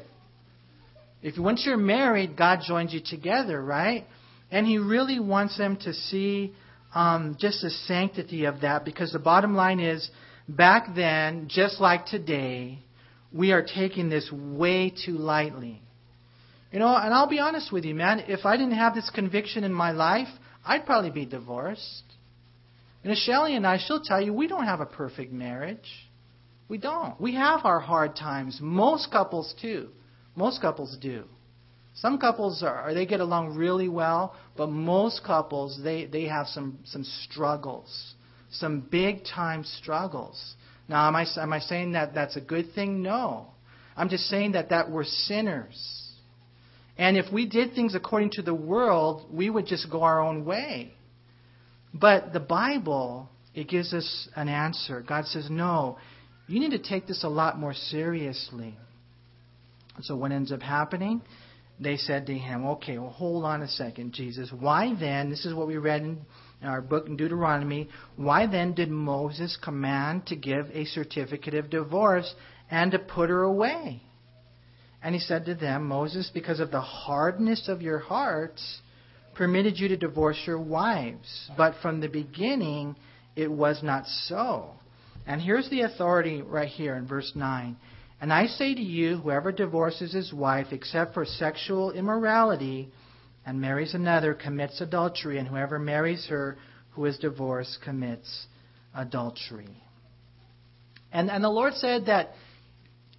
If 1.22 1.38
once 1.38 1.63
you're 1.66 1.78
married, 1.78 2.36
God 2.36 2.59
joins 2.68 2.93
you 2.93 2.99
together, 3.03 3.63
right? 3.63 4.05
And 4.51 4.65
He 4.65 4.77
really 4.77 5.19
wants 5.19 5.57
them 5.57 5.77
to 5.77 5.93
see 5.93 6.53
um, 6.93 7.35
just 7.39 7.61
the 7.61 7.69
sanctity 7.69 8.45
of 8.45 8.61
that 8.61 8.85
because 8.85 9.11
the 9.11 9.19
bottom 9.19 9.55
line 9.55 9.79
is 9.79 10.09
back 10.47 10.95
then, 10.95 11.47
just 11.49 11.79
like 11.79 12.05
today, 12.05 12.79
we 13.31 13.51
are 13.51 13.63
taking 13.63 14.09
this 14.09 14.31
way 14.31 14.89
too 15.05 15.17
lightly. 15.17 15.81
You 16.71 16.79
know, 16.79 16.95
and 16.95 17.13
I'll 17.13 17.27
be 17.27 17.39
honest 17.39 17.71
with 17.71 17.85
you, 17.85 17.95
man, 17.95 18.23
if 18.27 18.45
I 18.45 18.57
didn't 18.57 18.75
have 18.75 18.95
this 18.95 19.09
conviction 19.09 19.63
in 19.63 19.73
my 19.73 19.91
life, 19.91 20.27
I'd 20.65 20.85
probably 20.85 21.11
be 21.11 21.25
divorced. 21.25 22.03
And 23.03 23.15
Shelly 23.17 23.55
and 23.55 23.67
I, 23.67 23.77
she'll 23.77 24.01
tell 24.01 24.21
you, 24.21 24.33
we 24.33 24.47
don't 24.47 24.65
have 24.65 24.79
a 24.79 24.85
perfect 24.85 25.31
marriage. 25.31 25.89
We 26.67 26.77
don't. 26.77 27.19
We 27.21 27.35
have 27.35 27.61
our 27.63 27.79
hard 27.79 28.15
times. 28.15 28.59
Most 28.61 29.11
couples, 29.11 29.53
too. 29.61 29.89
Most 30.35 30.61
couples 30.61 30.97
do. 30.99 31.25
Some 31.95 32.17
couples 32.17 32.61
are 32.61 32.93
they 32.93 33.05
get 33.05 33.21
along 33.21 33.55
really 33.55 33.87
well, 33.87 34.35
but 34.57 34.67
most 34.67 35.23
couples 35.23 35.79
they, 35.81 36.05
they 36.05 36.25
have 36.25 36.47
some, 36.47 36.79
some 36.83 37.03
struggles, 37.03 38.15
some 38.51 38.81
big 38.81 39.23
time 39.23 39.63
struggles. 39.63 40.55
Now, 40.87 41.07
am 41.07 41.15
I, 41.15 41.25
am 41.37 41.53
I 41.53 41.59
saying 41.59 41.93
that 41.93 42.13
that's 42.13 42.35
a 42.35 42.41
good 42.41 42.73
thing? 42.75 43.01
No. 43.01 43.47
I'm 43.97 44.09
just 44.09 44.25
saying 44.25 44.51
that, 44.51 44.69
that 44.69 44.91
we're 44.91 45.05
sinners. 45.05 46.11
And 46.97 47.17
if 47.17 47.31
we 47.31 47.47
did 47.47 47.73
things 47.73 47.95
according 47.95 48.31
to 48.33 48.41
the 48.41 48.53
world, 48.53 49.25
we 49.31 49.49
would 49.49 49.65
just 49.65 49.89
go 49.89 50.03
our 50.03 50.21
own 50.21 50.45
way. 50.45 50.93
But 51.93 52.33
the 52.33 52.39
Bible, 52.41 53.29
it 53.53 53.69
gives 53.69 53.93
us 53.93 54.27
an 54.35 54.49
answer. 54.49 55.01
God 55.01 55.25
says, 55.25 55.49
no, 55.49 55.97
you 56.47 56.59
need 56.59 56.71
to 56.71 56.79
take 56.79 57.07
this 57.07 57.23
a 57.23 57.29
lot 57.29 57.57
more 57.57 57.73
seriously. 57.73 58.77
So 60.01 60.15
what 60.17 60.33
ends 60.33 60.51
up 60.51 60.61
happening? 60.61 61.21
They 61.80 61.97
said 61.97 62.28
to 62.28 62.34
him, 62.34 62.65
Okay, 62.65 62.97
well, 62.97 63.09
hold 63.09 63.43
on 63.43 63.61
a 63.61 63.67
second, 63.67 64.13
Jesus. 64.13 64.51
Why 64.57 64.93
then, 64.97 65.30
this 65.30 65.45
is 65.45 65.53
what 65.53 65.67
we 65.67 65.78
read 65.78 66.01
in 66.03 66.26
our 66.63 66.82
book 66.82 67.07
in 67.07 67.17
Deuteronomy, 67.17 67.89
why 68.15 68.47
then 68.47 68.73
did 68.73 68.89
Moses 68.89 69.57
command 69.61 70.28
to 70.28 70.36
give 70.36 70.67
a 70.73 70.86
certificate 70.86 71.53
of 71.53 71.69
divorce 71.69 72.34
and 72.71 72.91
to 72.91 72.99
put 72.99 73.30
her 73.30 73.43
away? 73.43 74.01
And 75.03 75.13
he 75.13 75.21
said 75.21 75.45
to 75.45 75.55
them, 75.55 75.88
Moses, 75.88 76.32
because 76.34 76.59
of 76.59 76.71
the 76.71 76.82
hardness 76.82 77.67
of 77.67 77.82
your 77.82 77.99
hearts, 77.99 78.82
permitted 79.36 79.78
you 79.78 79.89
to 79.89 79.97
divorce 79.97 80.39
your 80.47 80.59
wives. 80.59 81.51
But 81.55 81.76
from 81.82 81.99
the 81.99 82.07
beginning, 82.07 82.95
it 83.36 83.51
was 83.51 83.84
not 83.84 84.07
so. 84.07 84.71
And 85.28 85.41
here's 85.41 85.69
the 85.69 85.82
authority 85.82 86.41
right 86.41 86.67
here 86.67 86.95
in 86.95 87.07
verse 87.07 87.32
9. 87.36 87.76
And 88.22 88.32
I 88.32 88.47
say 88.47 88.74
to 88.74 88.82
you, 88.82 89.18
whoever 89.18 89.51
divorces 89.51 90.13
his 90.13 90.34
wife 90.34 90.68
except 90.72 91.13
for 91.13 91.26
sexual 91.26 91.91
immorality 91.91 92.89
and 93.45 93.61
marries 93.61 93.93
another 93.93 94.34
commits 94.34 94.82
adultery, 94.82 95.38
and 95.38 95.47
whoever 95.47 95.78
marries 95.78 96.26
her 96.30 96.57
who 96.91 97.05
is 97.05 97.18
divorced 97.20 97.80
commits 97.84 98.47
adultery. 98.95 99.84
And, 101.11 101.30
and 101.30 101.43
the 101.43 101.49
Lord 101.49 101.74
said 101.76 102.07
that 102.07 102.32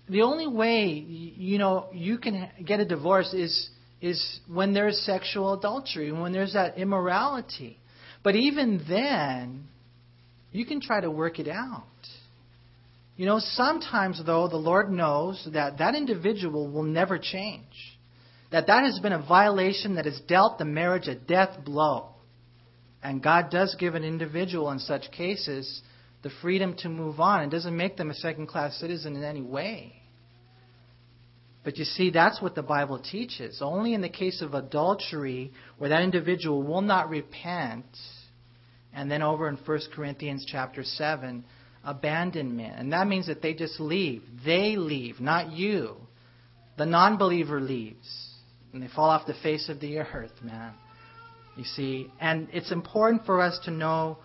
the 0.09 0.23
only 0.23 0.47
way 0.47 0.89
you 0.89 1.59
know 1.59 1.89
you 1.93 2.19
can 2.19 2.49
get 2.65 2.81
a 2.81 2.85
divorce 2.85 3.33
is 3.33 3.71
is 4.01 4.41
when 4.49 4.75
there's 4.75 4.99
sexual 5.05 5.55
adultery, 5.55 6.13
when 6.13 6.33
there's 6.33 6.53
that 6.53 6.79
immorality. 6.79 7.79
But 8.23 8.37
even 8.37 8.85
then, 8.89 9.69
you 10.53 10.67
can 10.67 10.81
try 10.81 11.01
to 11.01 11.11
work 11.11 11.39
it 11.39 11.49
out. 11.49 11.85
You 13.17 13.25
know, 13.25 13.39
sometimes, 13.39 14.23
though, 14.25 14.47
the 14.47 14.57
Lord 14.57 14.91
knows 14.91 15.47
that 15.53 15.79
that 15.79 15.95
individual 15.95 16.71
will 16.71 16.83
never 16.83 17.19
change. 17.19 17.97
That 18.53 18.67
that 18.67 18.85
has 18.85 18.99
been 19.01 19.13
a 19.13 19.27
violation 19.27 19.95
that 19.95 20.05
has 20.05 20.21
dealt 20.29 20.59
the 20.59 20.65
marriage 20.67 21.09
a 21.09 21.15
death 21.15 21.65
blow. 21.65 22.11
And 23.03 23.23
God 23.23 23.51
does 23.51 23.75
give 23.79 23.95
an 23.95 24.05
individual 24.05 24.71
in 24.71 24.79
such 24.79 25.11
cases 25.13 25.83
the 26.23 26.31
freedom 26.43 26.75
to 26.79 26.89
move 26.89 27.21
on. 27.21 27.43
It 27.43 27.51
doesn't 27.51 27.77
make 27.77 27.97
them 27.97 28.11
a 28.11 28.15
second 28.15 28.49
class 28.49 28.77
citizen 28.79 29.17
in 29.17 29.25
any 29.25 29.43
way. 29.43 30.03
But 31.65 31.79
you 31.79 31.85
see, 31.85 32.11
that's 32.11 32.41
what 32.41 32.55
the 32.55 32.63
Bible 32.63 32.99
teaches. 32.99 33.61
Only 33.61 33.95
in 33.95 34.01
the 34.01 34.09
case 34.09 34.41
of 34.43 34.55
adultery, 34.55 35.53
where 35.79 35.91
that 35.91 36.03
individual 36.03 36.63
will 36.63 36.83
not 36.83 37.09
repent, 37.09 37.87
and 38.95 39.11
then 39.11 39.23
over 39.23 39.49
in 39.49 39.57
1 39.57 39.81
Corinthians 39.95 40.47
chapter 40.49 40.85
7, 40.85 41.45
abandonment. 41.87 42.75
And 42.77 42.93
that 42.93 43.07
means 43.07 43.29
that 43.29 43.41
they 43.41 43.55
just 43.55 43.81
leave. 43.81 44.23
They 44.45 44.77
leave, 44.77 45.21
not 45.21 45.53
you. 45.53 45.97
The 46.77 46.85
non 46.85 47.17
believer 47.17 47.61
leaves. 47.61 48.35
And 48.75 48.83
they 48.83 48.89
fall 48.89 49.09
off 49.09 49.27
the 49.27 49.35
face 49.35 49.71
of 49.71 49.81
the 49.81 49.99
earth, 49.99 50.33
man. 50.43 50.75
You 51.57 51.65
see? 51.65 52.13
And 52.21 52.49
it's 52.53 52.71
important 52.71 53.25
for 53.25 53.41
us 53.41 53.59
to 53.65 53.71
know 53.71 54.19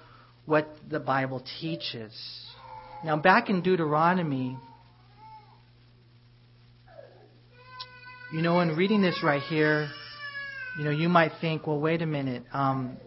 what 0.45 0.68
the 0.89 0.99
Bible 0.99 1.41
teaches. 1.62 2.14
Now, 3.05 3.16
back 3.16 3.49
in 3.49 3.62
Deuteronomy, 3.62 4.57
you 8.34 8.41
know, 8.41 8.59
in 8.59 8.76
reading 8.76 9.01
this 9.01 9.22
right 9.24 9.41
here, 9.41 9.89
you 10.78 10.84
know, 10.84 10.91
you 10.91 11.09
might 11.09 11.34
think, 11.39 11.68
well, 11.68 11.80
wait 11.80 12.01
a 12.01 12.05
minute. 12.05 12.43
Um, 12.51 12.97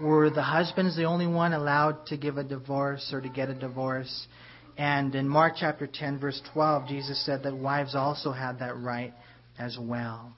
were 0.00 0.30
the 0.30 0.42
husbands 0.42 0.96
the 0.96 1.04
only 1.04 1.26
one 1.26 1.52
allowed 1.52 2.06
to 2.06 2.16
give 2.16 2.36
a 2.36 2.44
divorce 2.44 3.10
or 3.12 3.20
to 3.20 3.28
get 3.28 3.48
a 3.48 3.54
divorce? 3.54 4.26
And 4.76 5.14
in 5.14 5.28
Mark 5.28 5.54
chapter 5.56 5.86
10, 5.86 6.18
verse 6.18 6.40
12, 6.52 6.88
Jesus 6.88 7.24
said 7.24 7.44
that 7.44 7.56
wives 7.56 7.94
also 7.94 8.32
had 8.32 8.58
that 8.58 8.76
right 8.76 9.14
as 9.58 9.78
well. 9.80 10.32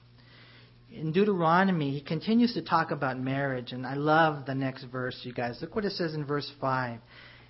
In 0.93 1.11
Deuteronomy, 1.11 1.91
he 1.91 2.01
continues 2.01 2.53
to 2.53 2.61
talk 2.61 2.91
about 2.91 3.19
marriage, 3.19 3.71
and 3.71 3.85
I 3.85 3.95
love 3.95 4.45
the 4.45 4.55
next 4.55 4.85
verse, 4.85 5.19
you 5.23 5.33
guys. 5.33 5.57
Look 5.61 5.75
what 5.75 5.85
it 5.85 5.91
says 5.93 6.13
in 6.13 6.25
verse 6.25 6.49
5. 6.61 6.99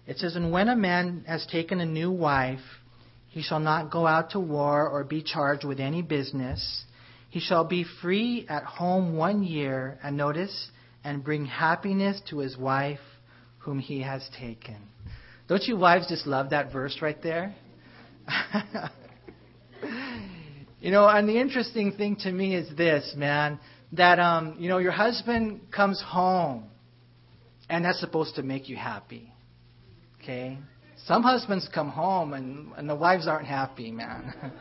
It 0.08 0.18
says, 0.18 0.36
And 0.36 0.52
when 0.52 0.70
a 0.70 0.76
man 0.76 1.26
has 1.28 1.46
taken 1.46 1.82
a 1.82 1.86
new 1.86 2.10
wife, 2.10 2.62
he 3.28 3.42
shall 3.42 3.60
not 3.60 3.92
go 3.92 4.08
out 4.08 4.32
to 4.32 4.40
war 4.40 4.88
or 4.90 5.04
be 5.04 5.22
charged 5.22 5.66
with 5.66 5.80
any 5.80 6.02
business. 6.02 6.84
He 7.30 7.40
shall 7.40 7.66
be 7.66 7.86
free 8.02 8.46
at 8.50 8.64
home 8.64 9.16
one 9.16 9.44
year, 9.44 10.00
and 10.02 10.18
notice, 10.18 10.72
and 11.08 11.24
bring 11.24 11.46
happiness 11.46 12.22
to 12.30 12.40
his 12.40 12.58
wife 12.58 13.00
whom 13.60 13.80
he 13.80 14.02
has 14.02 14.30
taken. 14.38 14.76
Don't 15.48 15.64
you 15.64 15.78
wives 15.78 16.10
just 16.10 16.28
love 16.28 16.50
that 16.50 16.74
verse 16.74 16.98
right 17.02 17.24
there? 17.24 17.56
you 20.82 20.92
know, 20.92 21.08
and 21.08 21.30
the 21.30 21.40
interesting 21.40 21.94
thing 21.94 22.18
to 22.18 22.30
me 22.30 22.56
is 22.56 22.76
this, 22.76 23.14
man, 23.16 23.58
that 23.94 24.20
um, 24.20 24.58
you 24.60 24.68
know, 24.68 24.80
your 24.80 24.92
husband 24.92 25.62
comes 25.74 26.04
home 26.06 26.66
and 27.70 27.86
that's 27.86 28.02
supposed 28.02 28.36
to 28.36 28.44
make 28.44 28.68
you 28.68 28.76
happy. 28.76 29.32
Okay? 30.22 30.58
Some 31.06 31.24
husbands 31.24 31.70
come 31.74 31.88
home 31.88 32.34
and, 32.34 32.74
and 32.76 32.90
the 32.90 32.96
wives 32.96 33.30
aren't 33.30 33.48
happy, 33.48 33.92
man. 33.92 34.34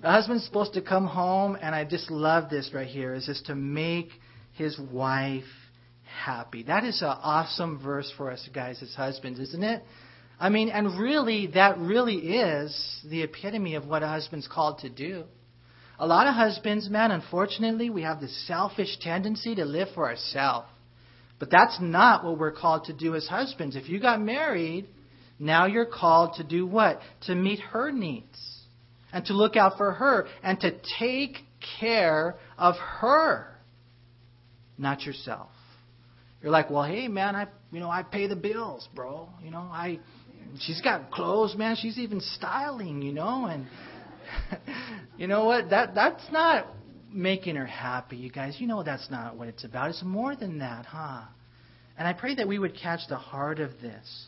the 0.00 0.08
husband's 0.08 0.46
supposed 0.46 0.72
to 0.72 0.80
come 0.80 1.06
home, 1.06 1.58
and 1.60 1.74
I 1.74 1.84
just 1.84 2.10
love 2.10 2.48
this 2.48 2.70
right 2.72 2.86
here, 2.86 3.12
is 3.12 3.26
just 3.26 3.44
to 3.46 3.54
make 3.54 4.08
his 4.56 4.78
wife 4.92 5.44
happy. 6.24 6.62
That 6.64 6.84
is 6.84 7.02
an 7.02 7.08
awesome 7.08 7.80
verse 7.82 8.12
for 8.16 8.30
us 8.30 8.48
guys 8.54 8.82
as 8.82 8.94
husbands, 8.94 9.38
isn't 9.38 9.62
it? 9.62 9.82
I 10.38 10.48
mean, 10.50 10.68
and 10.68 10.98
really, 10.98 11.46
that 11.48 11.78
really 11.78 12.16
is 12.16 13.00
the 13.08 13.22
epitome 13.22 13.74
of 13.74 13.86
what 13.86 14.02
a 14.02 14.08
husband's 14.08 14.48
called 14.48 14.80
to 14.80 14.90
do. 14.90 15.24
A 15.98 16.06
lot 16.06 16.26
of 16.26 16.34
husbands, 16.34 16.90
man, 16.90 17.10
unfortunately, 17.10 17.88
we 17.88 18.02
have 18.02 18.20
this 18.20 18.46
selfish 18.46 18.98
tendency 19.00 19.54
to 19.54 19.64
live 19.64 19.88
for 19.94 20.08
ourselves. 20.08 20.68
But 21.38 21.50
that's 21.50 21.78
not 21.80 22.24
what 22.24 22.38
we're 22.38 22.52
called 22.52 22.84
to 22.84 22.92
do 22.92 23.14
as 23.14 23.26
husbands. 23.26 23.76
If 23.76 23.88
you 23.88 24.00
got 24.00 24.20
married, 24.20 24.86
now 25.38 25.66
you're 25.66 25.86
called 25.86 26.34
to 26.34 26.44
do 26.44 26.66
what? 26.66 27.00
To 27.26 27.34
meet 27.34 27.60
her 27.60 27.90
needs 27.90 28.38
and 29.12 29.24
to 29.26 29.34
look 29.34 29.56
out 29.56 29.76
for 29.76 29.92
her 29.92 30.26
and 30.42 30.58
to 30.60 30.72
take 30.98 31.38
care 31.78 32.36
of 32.58 32.74
her, 32.76 33.55
not 34.78 35.02
yourself. 35.02 35.50
You're 36.42 36.52
like, 36.52 36.70
well, 36.70 36.84
hey 36.84 37.08
man, 37.08 37.34
I 37.34 37.46
you 37.72 37.80
know 37.80 37.90
I 37.90 38.02
pay 38.02 38.26
the 38.26 38.36
bills, 38.36 38.88
bro. 38.94 39.28
You 39.42 39.50
know 39.50 39.58
I, 39.58 39.98
she's 40.60 40.80
got 40.80 41.10
clothes, 41.10 41.54
man. 41.56 41.76
She's 41.76 41.98
even 41.98 42.20
styling, 42.20 43.02
you 43.02 43.12
know, 43.12 43.46
and 43.46 43.66
you 45.18 45.26
know 45.26 45.44
what? 45.44 45.70
That 45.70 45.94
that's 45.94 46.24
not 46.30 46.66
making 47.12 47.56
her 47.56 47.66
happy, 47.66 48.16
you 48.16 48.30
guys. 48.30 48.56
You 48.58 48.66
know 48.66 48.82
that's 48.82 49.10
not 49.10 49.36
what 49.36 49.48
it's 49.48 49.64
about. 49.64 49.90
It's 49.90 50.02
more 50.04 50.36
than 50.36 50.58
that, 50.58 50.86
huh? 50.86 51.22
And 51.98 52.06
I 52.06 52.12
pray 52.12 52.34
that 52.34 52.46
we 52.46 52.58
would 52.58 52.76
catch 52.76 53.00
the 53.08 53.16
heart 53.16 53.58
of 53.58 53.70
this. 53.80 54.26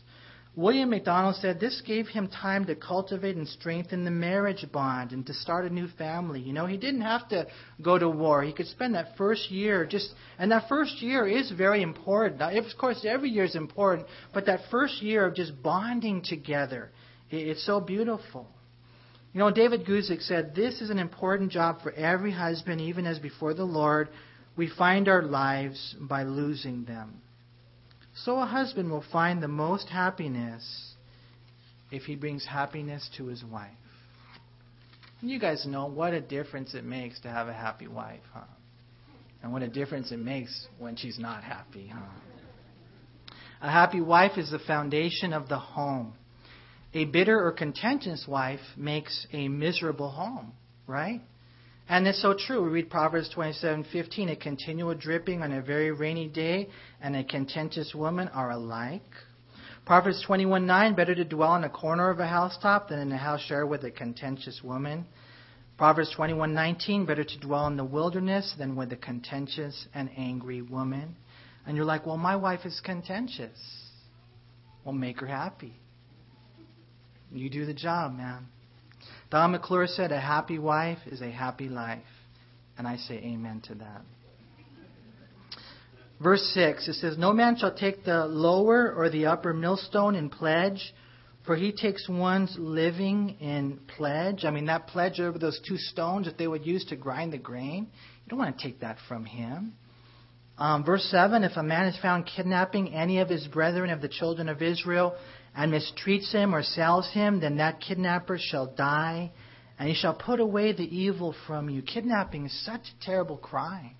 William 0.59 0.89
MacDonald 0.89 1.37
said 1.37 1.57
this 1.57 1.81
gave 1.87 2.09
him 2.09 2.27
time 2.27 2.65
to 2.65 2.75
cultivate 2.75 3.37
and 3.37 3.47
strengthen 3.47 4.03
the 4.03 4.11
marriage 4.11 4.65
bond 4.73 5.13
and 5.13 5.25
to 5.25 5.33
start 5.33 5.63
a 5.63 5.73
new 5.73 5.87
family. 5.97 6.41
You 6.41 6.51
know, 6.51 6.65
he 6.65 6.75
didn't 6.75 6.99
have 6.99 7.29
to 7.29 7.47
go 7.81 7.97
to 7.97 8.09
war. 8.09 8.43
He 8.43 8.51
could 8.51 8.67
spend 8.67 8.93
that 8.95 9.15
first 9.15 9.49
year 9.49 9.85
just, 9.85 10.13
and 10.37 10.51
that 10.51 10.67
first 10.67 11.01
year 11.01 11.25
is 11.25 11.49
very 11.49 11.81
important. 11.81 12.41
Now, 12.41 12.49
of 12.49 12.65
course, 12.77 13.05
every 13.07 13.29
year 13.29 13.45
is 13.45 13.55
important, 13.55 14.09
but 14.33 14.47
that 14.47 14.59
first 14.69 15.01
year 15.01 15.25
of 15.27 15.33
just 15.33 15.63
bonding 15.63 16.23
together, 16.23 16.91
it's 17.29 17.65
so 17.65 17.79
beautiful. 17.79 18.45
You 19.31 19.39
know, 19.39 19.51
David 19.51 19.85
Guzik 19.85 20.21
said, 20.21 20.55
This 20.55 20.81
is 20.81 20.89
an 20.89 20.99
important 20.99 21.53
job 21.53 21.83
for 21.83 21.93
every 21.93 22.33
husband, 22.33 22.81
even 22.81 23.05
as 23.05 23.17
before 23.17 23.53
the 23.53 23.63
Lord 23.63 24.09
we 24.57 24.69
find 24.77 25.07
our 25.07 25.21
lives 25.21 25.95
by 26.01 26.23
losing 26.23 26.83
them. 26.83 27.21
So 28.15 28.39
a 28.39 28.45
husband 28.45 28.91
will 28.91 29.03
find 29.11 29.41
the 29.41 29.47
most 29.47 29.89
happiness 29.89 30.93
if 31.91 32.03
he 32.03 32.15
brings 32.15 32.45
happiness 32.45 33.09
to 33.17 33.27
his 33.27 33.43
wife. 33.43 33.71
And 35.21 35.29
you 35.29 35.39
guys 35.39 35.65
know 35.65 35.87
what 35.87 36.13
a 36.13 36.21
difference 36.21 36.73
it 36.73 36.83
makes 36.83 37.19
to 37.21 37.29
have 37.29 37.47
a 37.47 37.53
happy 37.53 37.87
wife, 37.87 38.21
huh? 38.33 38.41
And 39.41 39.53
what 39.53 39.61
a 39.61 39.67
difference 39.67 40.11
it 40.11 40.19
makes 40.19 40.67
when 40.77 40.95
she's 40.95 41.17
not 41.17 41.43
happy, 41.43 41.87
huh? 41.87 41.99
A 43.61 43.69
happy 43.69 44.01
wife 44.01 44.37
is 44.37 44.51
the 44.51 44.59
foundation 44.59 45.33
of 45.33 45.49
the 45.49 45.59
home. 45.59 46.13
A 46.93 47.05
bitter 47.05 47.45
or 47.45 47.51
contentious 47.51 48.25
wife 48.27 48.61
makes 48.75 49.27
a 49.31 49.47
miserable 49.47 50.09
home, 50.09 50.53
right? 50.87 51.21
And 51.91 52.07
it's 52.07 52.21
so 52.21 52.35
true. 52.35 52.63
We 52.63 52.69
read 52.69 52.91
Proverbs 52.91 53.33
27:15, 53.33 54.29
a 54.29 54.35
continual 54.35 54.93
dripping 54.93 55.41
on 55.41 55.51
a 55.51 55.59
very 55.59 55.89
rainy 55.89 56.27
day 56.27 56.69
and 57.01 57.15
a 57.15 57.23
contentious 57.23 57.95
woman 57.95 58.27
are 58.27 58.51
alike. 58.51 59.01
Proverbs 59.87 60.23
21:9, 60.23 60.95
better 60.95 61.15
to 61.15 61.25
dwell 61.25 61.55
in 61.55 61.63
a 61.63 61.69
corner 61.69 62.11
of 62.11 62.19
a 62.19 62.27
housetop 62.27 62.89
than 62.89 62.99
in 62.99 63.11
a 63.11 63.17
house 63.17 63.41
shared 63.41 63.67
with 63.67 63.83
a 63.85 63.89
contentious 63.89 64.61
woman. 64.63 65.07
Proverbs 65.79 66.13
21:19, 66.15 67.07
better 67.07 67.23
to 67.23 67.39
dwell 67.39 67.65
in 67.65 67.75
the 67.75 67.83
wilderness 67.83 68.53
than 68.59 68.75
with 68.75 68.93
a 68.93 68.97
contentious 68.97 69.87
and 69.95 70.11
angry 70.15 70.61
woman. 70.61 71.15
And 71.65 71.75
you're 71.75 71.87
like, 71.87 72.05
"Well, 72.05 72.17
my 72.17 72.35
wife 72.35 72.67
is 72.67 72.79
contentious." 72.81 73.59
Well, 74.83 74.93
make 74.93 75.21
her 75.21 75.27
happy. 75.27 75.79
You 77.31 77.49
do 77.49 77.65
the 77.65 77.73
job, 77.73 78.15
man. 78.15 78.45
Don 79.29 79.51
McClure 79.51 79.87
said, 79.87 80.11
A 80.11 80.19
happy 80.19 80.57
wife 80.57 80.99
is 81.05 81.21
a 81.21 81.29
happy 81.29 81.69
life. 81.69 81.99
And 82.77 82.87
I 82.87 82.97
say 82.97 83.15
amen 83.15 83.61
to 83.67 83.75
that. 83.75 84.01
Verse 86.21 86.41
6, 86.53 86.87
it 86.87 86.93
says, 86.95 87.17
No 87.17 87.31
man 87.31 87.57
shall 87.57 87.73
take 87.73 88.03
the 88.03 88.25
lower 88.25 88.93
or 88.93 89.09
the 89.09 89.27
upper 89.27 89.53
millstone 89.53 90.15
in 90.15 90.29
pledge, 90.29 90.93
for 91.45 91.55
he 91.55 91.71
takes 91.71 92.09
one's 92.09 92.55
living 92.57 93.37
in 93.39 93.79
pledge. 93.95 94.43
I 94.43 94.51
mean, 94.51 94.65
that 94.65 94.87
pledge 94.87 95.19
over 95.19 95.37
those 95.37 95.59
two 95.65 95.77
stones 95.77 96.25
that 96.25 96.37
they 96.37 96.47
would 96.47 96.65
use 96.65 96.83
to 96.85 96.97
grind 96.97 97.31
the 97.31 97.37
grain, 97.37 97.87
you 97.93 98.29
don't 98.29 98.39
want 98.39 98.57
to 98.57 98.63
take 98.63 98.81
that 98.81 98.97
from 99.07 99.25
him. 99.25 99.73
Um, 100.57 100.83
verse 100.83 101.05
7 101.09 101.43
If 101.45 101.55
a 101.55 101.63
man 101.63 101.87
is 101.87 101.97
found 102.01 102.25
kidnapping 102.25 102.93
any 102.93 103.19
of 103.19 103.29
his 103.29 103.47
brethren 103.47 103.89
of 103.89 104.01
the 104.01 104.09
children 104.09 104.49
of 104.49 104.61
Israel, 104.61 105.15
and 105.59 105.73
mistreats 105.73 106.31
him 106.31 106.55
or 106.55 106.63
sells 106.63 107.11
him, 107.11 107.41
then 107.41 107.57
that 107.57 107.81
kidnapper 107.81 108.37
shall 108.39 108.65
die, 108.65 109.29
and 109.77 109.89
he 109.89 109.93
shall 109.93 110.13
put 110.13 110.39
away 110.39 110.71
the 110.71 110.83
evil 110.83 111.35
from 111.45 111.69
you. 111.69 111.81
Kidnapping 111.81 112.45
is 112.45 112.65
such 112.65 112.79
a 112.79 113.05
terrible 113.05 113.35
crime. 113.35 113.95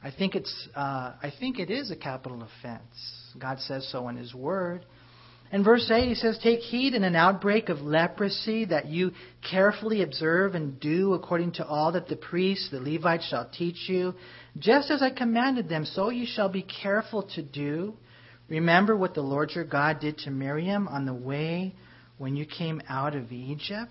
I 0.00 0.12
think 0.12 0.36
it's 0.36 0.68
uh, 0.76 1.14
I 1.20 1.32
think 1.40 1.58
it 1.58 1.70
is 1.70 1.90
a 1.90 1.96
capital 1.96 2.40
offense. 2.44 3.32
God 3.36 3.58
says 3.58 3.88
so 3.90 4.08
in 4.08 4.16
His 4.16 4.32
Word. 4.32 4.86
In 5.50 5.64
verse 5.64 5.90
8, 5.92 6.08
he 6.08 6.14
says, 6.14 6.38
Take 6.42 6.60
heed 6.60 6.94
in 6.94 7.04
an 7.04 7.14
outbreak 7.14 7.68
of 7.68 7.82
leprosy 7.82 8.64
that 8.66 8.86
you 8.86 9.10
carefully 9.50 10.02
observe 10.02 10.54
and 10.54 10.80
do 10.80 11.12
according 11.12 11.52
to 11.54 11.66
all 11.66 11.92
that 11.92 12.08
the 12.08 12.16
priests, 12.16 12.70
the 12.70 12.80
Levites, 12.80 13.26
shall 13.28 13.50
teach 13.52 13.86
you. 13.86 14.14
Just 14.58 14.90
as 14.90 15.02
I 15.02 15.10
commanded 15.10 15.68
them, 15.68 15.84
so 15.84 16.08
you 16.08 16.26
shall 16.26 16.48
be 16.48 16.62
careful 16.62 17.24
to 17.34 17.42
do. 17.42 17.94
Remember 18.48 18.96
what 18.96 19.14
the 19.14 19.22
Lord 19.22 19.52
your 19.54 19.64
God 19.64 20.00
did 20.00 20.18
to 20.18 20.30
Miriam 20.30 20.88
on 20.88 21.06
the 21.06 21.14
way 21.14 21.74
when 22.18 22.36
you 22.36 22.44
came 22.44 22.82
out 22.88 23.14
of 23.14 23.32
Egypt? 23.32 23.90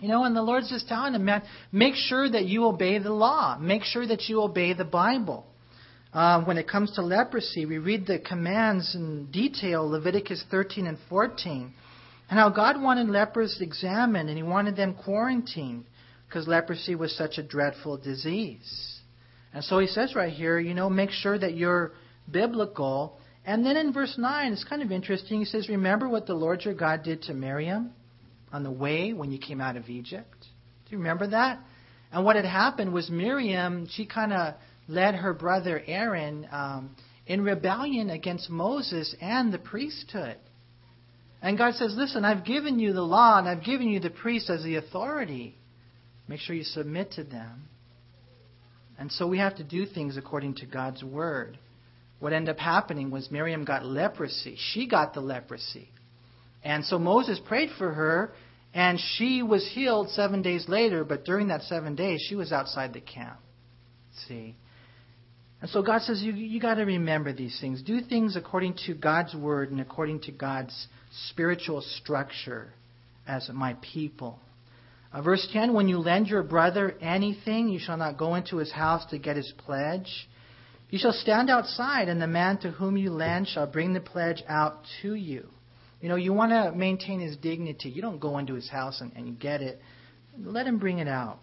You 0.00 0.08
know, 0.08 0.24
and 0.24 0.34
the 0.34 0.42
Lord's 0.42 0.68
just 0.68 0.88
telling 0.88 1.14
him, 1.14 1.24
man, 1.24 1.42
make 1.70 1.94
sure 1.94 2.28
that 2.28 2.44
you 2.44 2.64
obey 2.64 2.98
the 2.98 3.12
law. 3.12 3.56
Make 3.58 3.84
sure 3.84 4.06
that 4.06 4.28
you 4.28 4.42
obey 4.42 4.72
the 4.72 4.84
Bible. 4.84 5.46
Uh, 6.12 6.42
when 6.44 6.58
it 6.58 6.68
comes 6.68 6.90
to 6.92 7.02
leprosy, 7.02 7.64
we 7.64 7.78
read 7.78 8.06
the 8.06 8.18
commands 8.18 8.94
in 8.94 9.30
detail, 9.30 9.88
Leviticus 9.88 10.44
13 10.50 10.86
and 10.86 10.98
14, 11.08 11.72
and 12.28 12.38
how 12.38 12.50
God 12.50 12.82
wanted 12.82 13.08
lepers 13.08 13.58
examined 13.60 14.28
and 14.28 14.36
He 14.36 14.42
wanted 14.42 14.76
them 14.76 14.94
quarantined 14.94 15.84
because 16.28 16.48
leprosy 16.48 16.94
was 16.94 17.16
such 17.16 17.38
a 17.38 17.42
dreadful 17.42 17.96
disease. 17.96 19.00
And 19.54 19.62
so 19.62 19.78
He 19.78 19.86
says 19.86 20.14
right 20.14 20.32
here, 20.32 20.58
you 20.58 20.74
know, 20.74 20.90
make 20.90 21.10
sure 21.10 21.38
that 21.38 21.54
you're 21.54 21.92
biblical. 22.32 23.18
And 23.44 23.64
then 23.64 23.76
in 23.76 23.92
verse 23.92 24.14
9, 24.16 24.52
it's 24.52 24.64
kind 24.64 24.82
of 24.82 24.90
interesting. 24.90 25.40
He 25.40 25.44
says, 25.44 25.68
Remember 25.68 26.08
what 26.08 26.26
the 26.26 26.34
Lord 26.34 26.64
your 26.64 26.74
God 26.74 27.02
did 27.02 27.22
to 27.22 27.34
Miriam 27.34 27.92
on 28.52 28.62
the 28.62 28.70
way 28.70 29.12
when 29.12 29.30
you 29.30 29.38
came 29.38 29.60
out 29.60 29.76
of 29.76 29.88
Egypt? 29.88 30.36
Do 30.40 30.92
you 30.92 30.98
remember 30.98 31.28
that? 31.28 31.60
And 32.12 32.24
what 32.24 32.36
had 32.36 32.44
happened 32.44 32.92
was 32.92 33.10
Miriam, 33.10 33.88
she 33.90 34.06
kind 34.06 34.32
of 34.32 34.54
led 34.86 35.14
her 35.14 35.32
brother 35.32 35.82
Aaron 35.86 36.46
um, 36.50 36.96
in 37.26 37.42
rebellion 37.42 38.10
against 38.10 38.50
Moses 38.50 39.14
and 39.20 39.52
the 39.52 39.58
priesthood. 39.58 40.36
And 41.40 41.58
God 41.58 41.74
says, 41.74 41.94
Listen, 41.96 42.24
I've 42.24 42.44
given 42.44 42.78
you 42.78 42.92
the 42.92 43.02
law 43.02 43.38
and 43.38 43.48
I've 43.48 43.64
given 43.64 43.88
you 43.88 43.98
the 43.98 44.10
priest 44.10 44.50
as 44.50 44.62
the 44.62 44.76
authority. 44.76 45.56
Make 46.28 46.40
sure 46.40 46.54
you 46.54 46.64
submit 46.64 47.12
to 47.12 47.24
them. 47.24 47.68
And 48.98 49.10
so 49.10 49.26
we 49.26 49.38
have 49.38 49.56
to 49.56 49.64
do 49.64 49.86
things 49.86 50.16
according 50.16 50.56
to 50.56 50.66
God's 50.66 51.02
word 51.02 51.58
what 52.22 52.32
ended 52.32 52.54
up 52.54 52.60
happening 52.60 53.10
was 53.10 53.32
Miriam 53.32 53.64
got 53.64 53.84
leprosy. 53.84 54.56
She 54.56 54.86
got 54.86 55.12
the 55.12 55.20
leprosy. 55.20 55.88
And 56.62 56.84
so 56.84 56.96
Moses 56.96 57.40
prayed 57.48 57.70
for 57.76 57.92
her, 57.92 58.32
and 58.72 59.00
she 59.16 59.42
was 59.42 59.68
healed 59.74 60.08
seven 60.10 60.40
days 60.40 60.68
later, 60.68 61.02
but 61.02 61.24
during 61.24 61.48
that 61.48 61.62
seven 61.62 61.96
days, 61.96 62.24
she 62.28 62.36
was 62.36 62.52
outside 62.52 62.92
the 62.92 63.00
camp. 63.00 63.40
See? 64.28 64.54
And 65.60 65.68
so 65.68 65.82
God 65.82 66.02
says, 66.02 66.22
you, 66.22 66.32
you 66.32 66.60
got 66.60 66.74
to 66.74 66.84
remember 66.84 67.32
these 67.32 67.58
things. 67.60 67.82
Do 67.82 68.00
things 68.00 68.36
according 68.36 68.76
to 68.86 68.94
God's 68.94 69.34
word 69.34 69.72
and 69.72 69.80
according 69.80 70.20
to 70.20 70.30
God's 70.30 70.86
spiritual 71.30 71.80
structure 71.80 72.72
as 73.26 73.50
my 73.52 73.74
people. 73.92 74.38
Uh, 75.12 75.22
verse 75.22 75.44
10 75.52 75.74
When 75.74 75.88
you 75.88 75.98
lend 75.98 76.28
your 76.28 76.44
brother 76.44 76.94
anything, 77.00 77.68
you 77.68 77.80
shall 77.80 77.96
not 77.96 78.16
go 78.16 78.36
into 78.36 78.58
his 78.58 78.70
house 78.70 79.04
to 79.06 79.18
get 79.18 79.34
his 79.34 79.52
pledge. 79.58 80.28
You 80.92 80.98
shall 80.98 81.14
stand 81.14 81.48
outside, 81.48 82.10
and 82.10 82.20
the 82.20 82.26
man 82.26 82.58
to 82.58 82.70
whom 82.70 82.98
you 82.98 83.12
lend 83.12 83.48
shall 83.48 83.66
bring 83.66 83.94
the 83.94 84.00
pledge 84.00 84.42
out 84.46 84.84
to 85.00 85.14
you. 85.14 85.48
You 86.02 86.10
know, 86.10 86.16
you 86.16 86.34
want 86.34 86.52
to 86.52 86.76
maintain 86.76 87.18
his 87.18 87.34
dignity. 87.34 87.88
You 87.88 88.02
don't 88.02 88.20
go 88.20 88.36
into 88.36 88.52
his 88.52 88.68
house 88.68 89.00
and, 89.00 89.10
and 89.16 89.40
get 89.40 89.62
it. 89.62 89.80
Let 90.38 90.66
him 90.66 90.78
bring 90.78 90.98
it 90.98 91.08
out. 91.08 91.38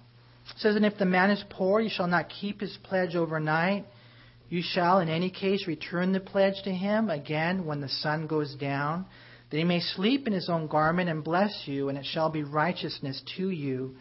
It 0.52 0.60
says, 0.60 0.76
And 0.76 0.86
if 0.86 1.00
the 1.00 1.06
man 1.06 1.32
is 1.32 1.44
poor, 1.50 1.82
you 1.82 1.90
shall 1.90 2.06
not 2.06 2.30
keep 2.30 2.62
his 2.62 2.78
pledge 2.84 3.16
overnight. 3.16 3.88
You 4.50 4.62
shall, 4.64 5.00
in 5.00 5.10
any 5.10 5.32
case, 5.32 5.66
return 5.66 6.12
the 6.12 6.20
pledge 6.20 6.62
to 6.66 6.72
him 6.72 7.10
again 7.10 7.66
when 7.66 7.82
the 7.82 7.90
sun 7.90 8.28
goes 8.28 8.54
down, 8.54 9.08
that 9.50 9.58
he 9.58 9.64
may 9.64 9.80
sleep 9.80 10.28
in 10.28 10.34
his 10.34 10.48
own 10.48 10.68
garment 10.68 11.10
and 11.10 11.24
bless 11.24 11.64
you, 11.66 11.90
and 11.90 11.98
it 11.98 12.06
shall 12.06 12.30
be 12.30 12.44
righteousness 12.44 13.20
to 13.38 13.50
you 13.50 13.96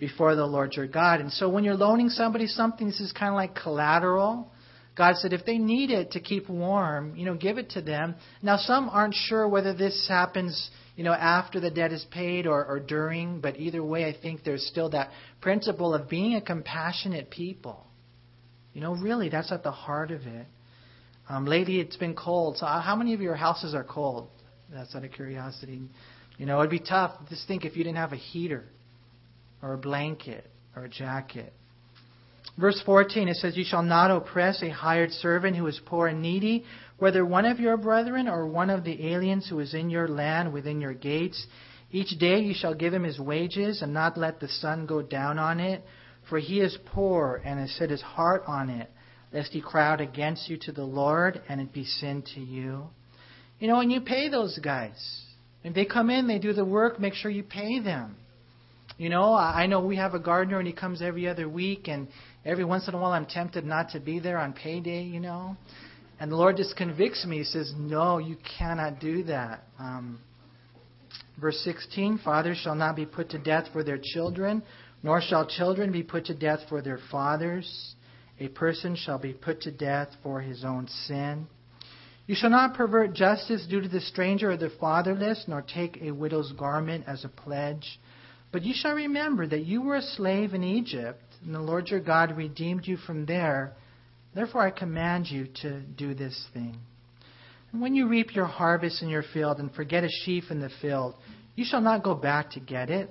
before 0.00 0.34
the 0.34 0.44
Lord 0.44 0.74
your 0.74 0.88
God. 0.88 1.20
And 1.20 1.32
so 1.32 1.48
when 1.48 1.62
you're 1.62 1.74
loaning 1.76 2.08
somebody 2.08 2.48
something, 2.48 2.88
this 2.88 2.98
is 2.98 3.12
kind 3.12 3.28
of 3.28 3.36
like 3.36 3.54
collateral 3.54 4.50
God 4.98 5.16
said 5.16 5.32
if 5.32 5.46
they 5.46 5.58
need 5.58 5.90
it 5.90 6.10
to 6.12 6.20
keep 6.20 6.48
warm, 6.48 7.14
you 7.14 7.24
know, 7.24 7.36
give 7.36 7.56
it 7.56 7.70
to 7.70 7.80
them. 7.80 8.16
Now, 8.42 8.56
some 8.56 8.88
aren't 8.88 9.14
sure 9.14 9.48
whether 9.48 9.72
this 9.72 10.06
happens, 10.08 10.70
you 10.96 11.04
know, 11.04 11.12
after 11.12 11.60
the 11.60 11.70
debt 11.70 11.92
is 11.92 12.04
paid 12.10 12.48
or, 12.48 12.64
or 12.64 12.80
during, 12.80 13.40
but 13.40 13.60
either 13.60 13.82
way, 13.82 14.06
I 14.06 14.16
think 14.20 14.42
there's 14.42 14.66
still 14.66 14.90
that 14.90 15.10
principle 15.40 15.94
of 15.94 16.08
being 16.08 16.34
a 16.34 16.40
compassionate 16.40 17.30
people. 17.30 17.86
You 18.74 18.80
know, 18.80 18.96
really, 18.96 19.28
that's 19.28 19.52
at 19.52 19.62
the 19.62 19.70
heart 19.70 20.10
of 20.10 20.22
it. 20.22 20.46
Um, 21.28 21.46
lately, 21.46 21.78
it's 21.78 21.96
been 21.96 22.16
cold. 22.16 22.56
So, 22.56 22.66
how 22.66 22.96
many 22.96 23.14
of 23.14 23.20
your 23.20 23.36
houses 23.36 23.76
are 23.76 23.84
cold? 23.84 24.28
That's 24.68 24.96
out 24.96 25.04
of 25.04 25.12
curiosity. 25.12 25.80
You 26.38 26.46
know, 26.46 26.58
it'd 26.58 26.70
be 26.70 26.80
tough. 26.80 27.12
Just 27.28 27.46
think 27.46 27.64
if 27.64 27.76
you 27.76 27.84
didn't 27.84 27.98
have 27.98 28.12
a 28.12 28.16
heater 28.16 28.64
or 29.62 29.74
a 29.74 29.78
blanket 29.78 30.50
or 30.74 30.86
a 30.86 30.88
jacket. 30.88 31.52
Verse 32.56 32.80
14, 32.84 33.28
it 33.28 33.36
says, 33.36 33.56
You 33.56 33.64
shall 33.64 33.82
not 33.82 34.10
oppress 34.10 34.62
a 34.62 34.70
hired 34.70 35.12
servant 35.12 35.56
who 35.56 35.66
is 35.66 35.80
poor 35.86 36.08
and 36.08 36.22
needy, 36.22 36.64
whether 36.98 37.24
one 37.24 37.44
of 37.44 37.60
your 37.60 37.76
brethren 37.76 38.28
or 38.28 38.46
one 38.46 38.70
of 38.70 38.84
the 38.84 39.12
aliens 39.12 39.48
who 39.48 39.60
is 39.60 39.74
in 39.74 39.90
your 39.90 40.08
land 40.08 40.52
within 40.52 40.80
your 40.80 40.94
gates. 40.94 41.46
Each 41.90 42.18
day 42.18 42.40
you 42.40 42.54
shall 42.54 42.74
give 42.74 42.92
him 42.92 43.04
his 43.04 43.20
wages, 43.20 43.82
and 43.82 43.94
not 43.94 44.18
let 44.18 44.40
the 44.40 44.48
sun 44.48 44.86
go 44.86 45.02
down 45.02 45.38
on 45.38 45.60
it, 45.60 45.84
for 46.28 46.38
he 46.38 46.60
is 46.60 46.76
poor 46.86 47.40
and 47.44 47.58
has 47.60 47.70
set 47.72 47.90
his 47.90 48.02
heart 48.02 48.42
on 48.46 48.70
it, 48.70 48.90
lest 49.32 49.52
he 49.52 49.60
crowd 49.60 50.00
against 50.00 50.48
you 50.48 50.58
to 50.62 50.72
the 50.72 50.84
Lord, 50.84 51.40
and 51.48 51.60
it 51.60 51.72
be 51.72 51.84
sin 51.84 52.22
to 52.34 52.40
you. 52.40 52.88
You 53.58 53.68
know, 53.68 53.80
and 53.80 53.90
you 53.90 54.00
pay 54.00 54.28
those 54.28 54.58
guys. 54.58 55.22
If 55.64 55.74
they 55.74 55.84
come 55.84 56.10
in, 56.10 56.26
they 56.26 56.38
do 56.38 56.52
the 56.52 56.64
work, 56.64 57.00
make 57.00 57.14
sure 57.14 57.30
you 57.30 57.42
pay 57.42 57.80
them. 57.80 58.16
You 58.98 59.10
know, 59.10 59.32
I 59.32 59.66
know 59.66 59.78
we 59.78 59.94
have 59.94 60.14
a 60.14 60.18
gardener 60.18 60.58
and 60.58 60.66
he 60.66 60.72
comes 60.72 61.02
every 61.02 61.28
other 61.28 61.48
week, 61.48 61.86
and 61.86 62.08
every 62.44 62.64
once 62.64 62.88
in 62.88 62.94
a 62.94 62.98
while 62.98 63.12
I'm 63.12 63.26
tempted 63.26 63.64
not 63.64 63.90
to 63.90 64.00
be 64.00 64.18
there 64.18 64.38
on 64.38 64.52
payday, 64.52 65.04
you 65.04 65.20
know. 65.20 65.56
And 66.18 66.32
the 66.32 66.36
Lord 66.36 66.56
just 66.56 66.76
convicts 66.76 67.24
me. 67.24 67.38
He 67.38 67.44
says, 67.44 67.72
No, 67.76 68.18
you 68.18 68.36
cannot 68.58 68.98
do 68.98 69.22
that. 69.24 69.62
Um, 69.78 70.18
verse 71.40 71.60
16 71.62 72.18
Fathers 72.24 72.56
shall 72.56 72.74
not 72.74 72.96
be 72.96 73.06
put 73.06 73.30
to 73.30 73.38
death 73.38 73.68
for 73.72 73.84
their 73.84 74.00
children, 74.02 74.64
nor 75.04 75.20
shall 75.20 75.46
children 75.46 75.92
be 75.92 76.02
put 76.02 76.24
to 76.24 76.34
death 76.34 76.60
for 76.68 76.82
their 76.82 76.98
fathers. 77.12 77.94
A 78.40 78.48
person 78.48 78.96
shall 78.96 79.20
be 79.20 79.32
put 79.32 79.60
to 79.60 79.70
death 79.70 80.08
for 80.24 80.40
his 80.40 80.64
own 80.64 80.88
sin. 81.06 81.46
You 82.26 82.34
shall 82.34 82.50
not 82.50 82.74
pervert 82.74 83.14
justice 83.14 83.64
due 83.70 83.80
to 83.80 83.88
the 83.88 84.00
stranger 84.00 84.50
or 84.50 84.56
the 84.56 84.72
fatherless, 84.80 85.44
nor 85.46 85.62
take 85.62 86.02
a 86.02 86.10
widow's 86.10 86.50
garment 86.52 87.04
as 87.06 87.24
a 87.24 87.28
pledge. 87.28 88.00
But 88.50 88.64
you 88.64 88.72
shall 88.74 88.94
remember 88.94 89.46
that 89.46 89.66
you 89.66 89.82
were 89.82 89.96
a 89.96 90.02
slave 90.02 90.54
in 90.54 90.64
Egypt, 90.64 91.22
and 91.44 91.54
the 91.54 91.60
Lord 91.60 91.88
your 91.88 92.00
God 92.00 92.36
redeemed 92.36 92.86
you 92.86 92.96
from 92.96 93.26
there. 93.26 93.74
Therefore 94.34 94.62
I 94.62 94.70
command 94.70 95.26
you 95.30 95.48
to 95.62 95.80
do 95.80 96.14
this 96.14 96.46
thing. 96.54 96.78
And 97.72 97.82
when 97.82 97.94
you 97.94 98.08
reap 98.08 98.34
your 98.34 98.46
harvest 98.46 99.02
in 99.02 99.08
your 99.08 99.24
field 99.34 99.58
and 99.58 99.72
forget 99.74 100.04
a 100.04 100.08
sheaf 100.24 100.44
in 100.50 100.60
the 100.60 100.70
field, 100.80 101.14
you 101.54 101.64
shall 101.64 101.82
not 101.82 102.02
go 102.02 102.14
back 102.14 102.52
to 102.52 102.60
get 102.60 102.88
it. 102.88 103.10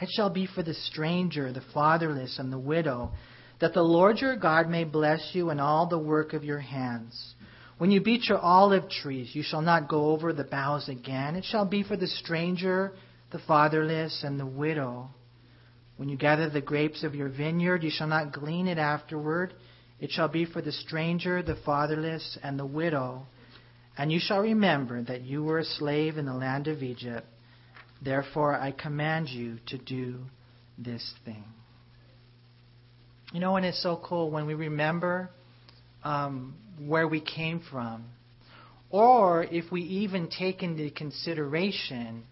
It 0.00 0.08
shall 0.14 0.30
be 0.30 0.46
for 0.46 0.62
the 0.62 0.74
stranger, 0.74 1.52
the 1.52 1.62
fatherless, 1.72 2.38
and 2.38 2.52
the 2.52 2.58
widow, 2.58 3.12
that 3.60 3.74
the 3.74 3.82
Lord 3.82 4.18
your 4.18 4.36
God 4.36 4.68
may 4.68 4.84
bless 4.84 5.30
you 5.32 5.50
in 5.50 5.60
all 5.60 5.86
the 5.86 5.98
work 5.98 6.32
of 6.32 6.44
your 6.44 6.58
hands. 6.58 7.34
When 7.78 7.90
you 7.90 8.02
beat 8.02 8.28
your 8.28 8.38
olive 8.38 8.90
trees, 8.90 9.34
you 9.34 9.42
shall 9.42 9.62
not 9.62 9.88
go 9.88 10.10
over 10.10 10.32
the 10.32 10.44
boughs 10.44 10.88
again. 10.88 11.36
It 11.36 11.44
shall 11.44 11.64
be 11.64 11.82
for 11.82 11.96
the 11.96 12.06
stranger, 12.06 12.92
the 13.32 13.38
fatherless, 13.40 14.22
and 14.24 14.38
the 14.38 14.46
widow. 14.46 15.10
When 15.96 16.08
you 16.08 16.16
gather 16.16 16.48
the 16.48 16.60
grapes 16.60 17.04
of 17.04 17.14
your 17.14 17.28
vineyard, 17.28 17.82
you 17.82 17.90
shall 17.90 18.06
not 18.06 18.32
glean 18.32 18.66
it 18.66 18.78
afterward. 18.78 19.54
It 20.00 20.10
shall 20.10 20.28
be 20.28 20.46
for 20.46 20.62
the 20.62 20.72
stranger, 20.72 21.42
the 21.42 21.56
fatherless, 21.64 22.38
and 22.42 22.58
the 22.58 22.66
widow. 22.66 23.26
And 23.98 24.10
you 24.10 24.18
shall 24.18 24.40
remember 24.40 25.02
that 25.02 25.22
you 25.22 25.42
were 25.44 25.58
a 25.58 25.64
slave 25.64 26.16
in 26.16 26.24
the 26.24 26.34
land 26.34 26.68
of 26.68 26.82
Egypt. 26.82 27.26
Therefore, 28.02 28.54
I 28.54 28.72
command 28.72 29.28
you 29.28 29.58
to 29.66 29.76
do 29.76 30.20
this 30.78 31.12
thing. 31.24 31.44
You 33.32 33.40
know, 33.40 33.56
and 33.56 33.66
it's 33.66 33.82
so 33.82 34.00
cool 34.02 34.30
when 34.30 34.46
we 34.46 34.54
remember 34.54 35.30
um, 36.02 36.54
where 36.78 37.06
we 37.06 37.20
came 37.20 37.60
from, 37.70 38.06
or 38.88 39.44
if 39.44 39.70
we 39.70 39.82
even 39.82 40.30
take 40.30 40.62
into 40.62 40.90
consideration 40.90 42.24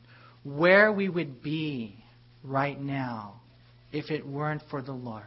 where 0.57 0.93
we 0.93 1.09
would 1.09 1.43
be 1.43 1.97
right 2.45 2.81
now 2.81 3.41
if 3.93 4.11
it 4.11 4.27
weren't 4.27 4.63
for 4.71 4.83
the 4.83 4.93
Lord. 4.93 5.23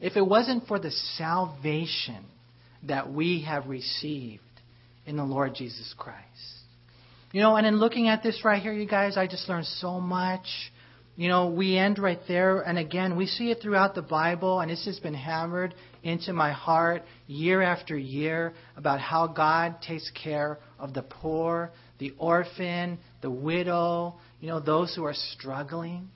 If 0.00 0.16
it 0.16 0.26
wasn't 0.26 0.66
for 0.68 0.78
the 0.78 0.90
salvation 1.16 2.24
that 2.84 3.12
we 3.12 3.42
have 3.42 3.66
received 3.66 4.42
in 5.06 5.16
the 5.16 5.24
Lord 5.24 5.54
Jesus 5.54 5.92
Christ. 5.98 6.18
You 7.32 7.40
know, 7.40 7.56
and 7.56 7.66
in 7.66 7.76
looking 7.76 8.08
at 8.08 8.22
this 8.22 8.44
right 8.44 8.62
here, 8.62 8.72
you 8.72 8.86
guys, 8.86 9.16
I 9.16 9.26
just 9.26 9.48
learned 9.48 9.66
so 9.66 10.00
much. 10.00 10.46
You 11.16 11.28
know, 11.28 11.48
we 11.48 11.76
end 11.76 11.98
right 11.98 12.20
there, 12.28 12.60
and 12.60 12.78
again, 12.78 13.16
we 13.16 13.26
see 13.26 13.50
it 13.50 13.58
throughout 13.60 13.96
the 13.96 14.02
Bible, 14.02 14.60
and 14.60 14.70
this 14.70 14.84
has 14.84 15.00
been 15.00 15.14
hammered 15.14 15.74
into 16.04 16.32
my 16.32 16.52
heart 16.52 17.02
year 17.26 17.60
after 17.60 17.98
year 17.98 18.54
about 18.76 19.00
how 19.00 19.26
God 19.26 19.82
takes 19.82 20.08
care 20.12 20.58
of 20.78 20.94
the 20.94 21.02
poor, 21.02 21.72
the 21.98 22.14
orphan, 22.18 22.98
the 23.20 23.30
widow, 23.30 24.14
you 24.40 24.48
know, 24.48 24.60
those 24.60 24.94
who 24.94 25.04
are 25.04 25.14
struggling. 25.14 26.08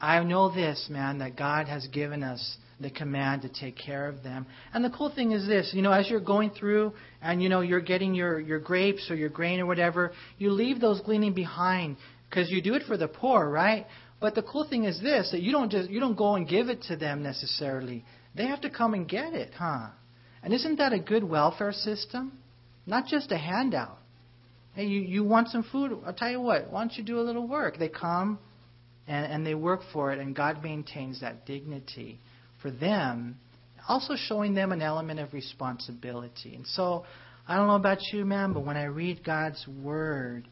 I 0.00 0.22
know 0.24 0.52
this, 0.52 0.88
man, 0.90 1.18
that 1.18 1.36
God 1.36 1.68
has 1.68 1.86
given 1.88 2.22
us 2.22 2.56
the 2.80 2.90
command 2.90 3.42
to 3.42 3.48
take 3.48 3.76
care 3.76 4.08
of 4.08 4.22
them. 4.22 4.46
And 4.72 4.82
the 4.84 4.90
cool 4.90 5.12
thing 5.14 5.32
is 5.32 5.46
this, 5.46 5.72
you 5.74 5.82
know, 5.82 5.92
as 5.92 6.08
you're 6.08 6.20
going 6.20 6.50
through 6.50 6.94
and, 7.20 7.42
you 7.42 7.50
know, 7.50 7.60
you're 7.60 7.80
getting 7.80 8.14
your, 8.14 8.40
your 8.40 8.58
grapes 8.58 9.10
or 9.10 9.14
your 9.14 9.28
grain 9.28 9.60
or 9.60 9.66
whatever, 9.66 10.12
you 10.38 10.50
leave 10.50 10.80
those 10.80 11.00
gleaning 11.02 11.34
behind 11.34 11.98
because 12.28 12.50
you 12.50 12.62
do 12.62 12.74
it 12.74 12.82
for 12.86 12.96
the 12.96 13.08
poor, 13.08 13.48
right? 13.48 13.86
But 14.20 14.34
the 14.34 14.42
cool 14.42 14.66
thing 14.68 14.84
is 14.84 15.00
this, 15.00 15.30
that 15.32 15.42
you 15.42 15.52
don't 15.52 15.70
just, 15.70 15.90
you 15.90 16.00
don't 16.00 16.16
go 16.16 16.36
and 16.36 16.48
give 16.48 16.68
it 16.68 16.82
to 16.84 16.96
them 16.96 17.22
necessarily. 17.22 18.04
They 18.34 18.46
have 18.46 18.62
to 18.62 18.70
come 18.70 18.94
and 18.94 19.06
get 19.08 19.34
it, 19.34 19.52
huh? 19.58 19.88
And 20.42 20.54
isn't 20.54 20.76
that 20.76 20.94
a 20.94 20.98
good 20.98 21.24
welfare 21.24 21.72
system? 21.72 22.38
Not 22.86 23.06
just 23.06 23.30
a 23.30 23.36
handout. 23.36 23.98
Hey, 24.74 24.86
you, 24.86 25.00
you 25.00 25.24
want 25.24 25.48
some 25.48 25.64
food? 25.70 25.98
I'll 26.06 26.12
tell 26.12 26.30
you 26.30 26.40
what, 26.40 26.70
why 26.70 26.80
don't 26.80 26.96
you 26.96 27.04
do 27.04 27.20
a 27.20 27.22
little 27.22 27.46
work? 27.46 27.78
They 27.78 27.88
come 27.88 28.38
and, 29.08 29.32
and 29.32 29.46
they 29.46 29.54
work 29.54 29.80
for 29.92 30.12
it, 30.12 30.20
and 30.20 30.34
God 30.34 30.62
maintains 30.62 31.20
that 31.22 31.44
dignity 31.44 32.20
for 32.62 32.70
them, 32.70 33.36
also 33.88 34.14
showing 34.16 34.54
them 34.54 34.70
an 34.70 34.82
element 34.82 35.18
of 35.18 35.32
responsibility. 35.32 36.54
And 36.54 36.66
so, 36.66 37.04
I 37.48 37.56
don't 37.56 37.66
know 37.66 37.74
about 37.74 37.98
you, 38.12 38.24
man, 38.24 38.52
but 38.52 38.64
when 38.64 38.76
I 38.76 38.84
read 38.84 39.24
God's 39.24 39.66
Word, 39.82 40.46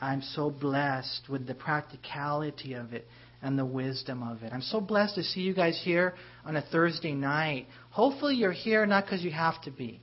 I'm 0.00 0.22
so 0.22 0.50
blessed 0.50 1.28
with 1.28 1.46
the 1.46 1.54
practicality 1.54 2.74
of 2.74 2.92
it 2.92 3.08
and 3.42 3.58
the 3.58 3.64
wisdom 3.64 4.22
of 4.22 4.42
it. 4.42 4.52
I'm 4.52 4.62
so 4.62 4.80
blessed 4.80 5.16
to 5.16 5.24
see 5.24 5.40
you 5.40 5.52
guys 5.52 5.80
here 5.84 6.14
on 6.44 6.54
a 6.56 6.62
Thursday 6.62 7.12
night. 7.12 7.66
Hopefully, 7.90 8.36
you're 8.36 8.52
here 8.52 8.86
not 8.86 9.04
because 9.04 9.22
you 9.24 9.32
have 9.32 9.60
to 9.62 9.70
be. 9.72 10.00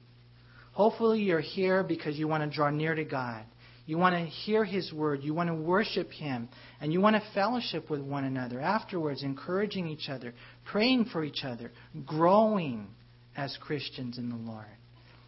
Hopefully, 0.74 1.22
you're 1.22 1.40
here 1.40 1.84
because 1.84 2.18
you 2.18 2.28
want 2.28 2.44
to 2.44 2.54
draw 2.54 2.70
near 2.70 2.96
to 2.96 3.06
God. 3.06 3.46
You 3.86 3.98
want 3.98 4.16
to 4.16 4.26
hear 4.26 4.64
His 4.64 4.94
word. 4.94 5.24
You 5.24 5.34
want 5.34 5.50
to 5.50 5.56
worship 5.56 6.12
Him. 6.12 6.50
And 6.80 6.94
you 6.94 7.02
want 7.02 7.16
to 7.16 7.24
fellowship 7.34 7.90
with 7.90 8.02
one 8.02 8.24
another 8.24 8.62
afterwards, 8.62 9.24
encouraging 9.24 9.88
each 9.88 10.10
other, 10.10 10.34
praying 10.66 11.06
for 11.06 11.24
each 11.24 11.44
other, 11.44 11.72
growing 12.06 12.88
as 13.36 13.58
Christians 13.62 14.18
in 14.18 14.30
the 14.30 14.36
Lord. 14.36 14.66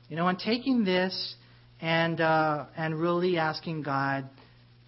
You 0.10 0.16
know, 0.16 0.28
and 0.28 0.38
taking 0.38 0.84
this 0.84 1.36
and, 1.82 2.20
uh, 2.22 2.66
and 2.78 3.00
really 3.00 3.38
asking 3.38 3.82
God, 3.82 4.30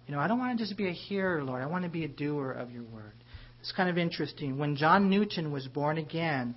you 0.06 0.14
know, 0.14 0.20
I 0.20 0.28
don't 0.28 0.38
want 0.38 0.56
to 0.56 0.64
just 0.64 0.76
be 0.76 0.88
a 0.88 0.92
hearer, 0.92 1.42
Lord. 1.42 1.62
I 1.62 1.66
want 1.66 1.84
to 1.84 1.90
be 1.90 2.04
a 2.04 2.08
doer 2.08 2.52
of 2.52 2.70
your 2.70 2.84
word. 2.84 3.12
It's 3.60 3.72
kind 3.72 3.90
of 3.90 3.98
interesting. 3.98 4.58
When 4.58 4.76
John 4.76 5.10
Newton 5.10 5.50
was 5.50 5.66
born 5.66 5.98
again, 5.98 6.54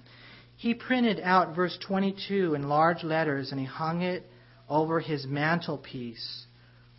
he 0.57 0.75
printed 0.75 1.19
out 1.23 1.55
verse 1.55 1.75
22 1.87 2.53
in 2.53 2.69
large 2.69 3.03
letters 3.03 3.51
and 3.51 3.59
he 3.59 3.65
hung 3.65 4.03
it 4.03 4.29
over 4.69 4.99
his 4.99 5.25
mantelpiece 5.25 6.45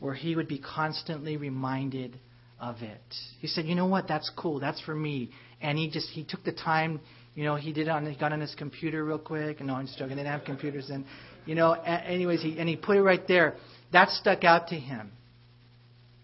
where 0.01 0.14
he 0.14 0.34
would 0.34 0.48
be 0.48 0.59
constantly 0.59 1.36
reminded 1.36 2.18
of 2.59 2.82
it. 2.82 3.01
He 3.40 3.46
said, 3.46 3.66
"You 3.66 3.74
know 3.74 3.86
what? 3.86 4.09
That's 4.09 4.30
cool. 4.36 4.59
That's 4.61 4.80
for 4.80 4.94
me." 4.94 5.30
And 5.62 5.78
he 5.78 5.88
just 5.88 6.09
he 6.11 6.24
took 6.24 6.42
the 6.44 6.53
time. 6.53 7.01
You 7.34 7.44
know, 7.44 7.55
he 7.55 7.72
did 7.72 7.86
it 7.86 7.90
on 7.90 8.05
he 8.05 8.18
got 8.18 8.32
on 8.32 8.40
his 8.40 8.55
computer 8.55 9.05
real 9.05 9.18
quick. 9.18 9.61
No, 9.61 9.74
I'm 9.74 9.86
just 9.86 9.98
joking. 9.98 10.16
They 10.16 10.22
didn't 10.22 10.38
have 10.38 10.44
computers 10.44 10.88
then. 10.88 11.05
You 11.46 11.55
know, 11.55 11.72
anyways, 11.72 12.42
he 12.42 12.59
and 12.59 12.68
he 12.68 12.76
put 12.76 12.96
it 12.96 13.03
right 13.03 13.26
there. 13.28 13.57
That 13.92 14.11
stuck 14.11 14.44
out 14.44 14.68
to 14.68 14.74
him. 14.74 15.12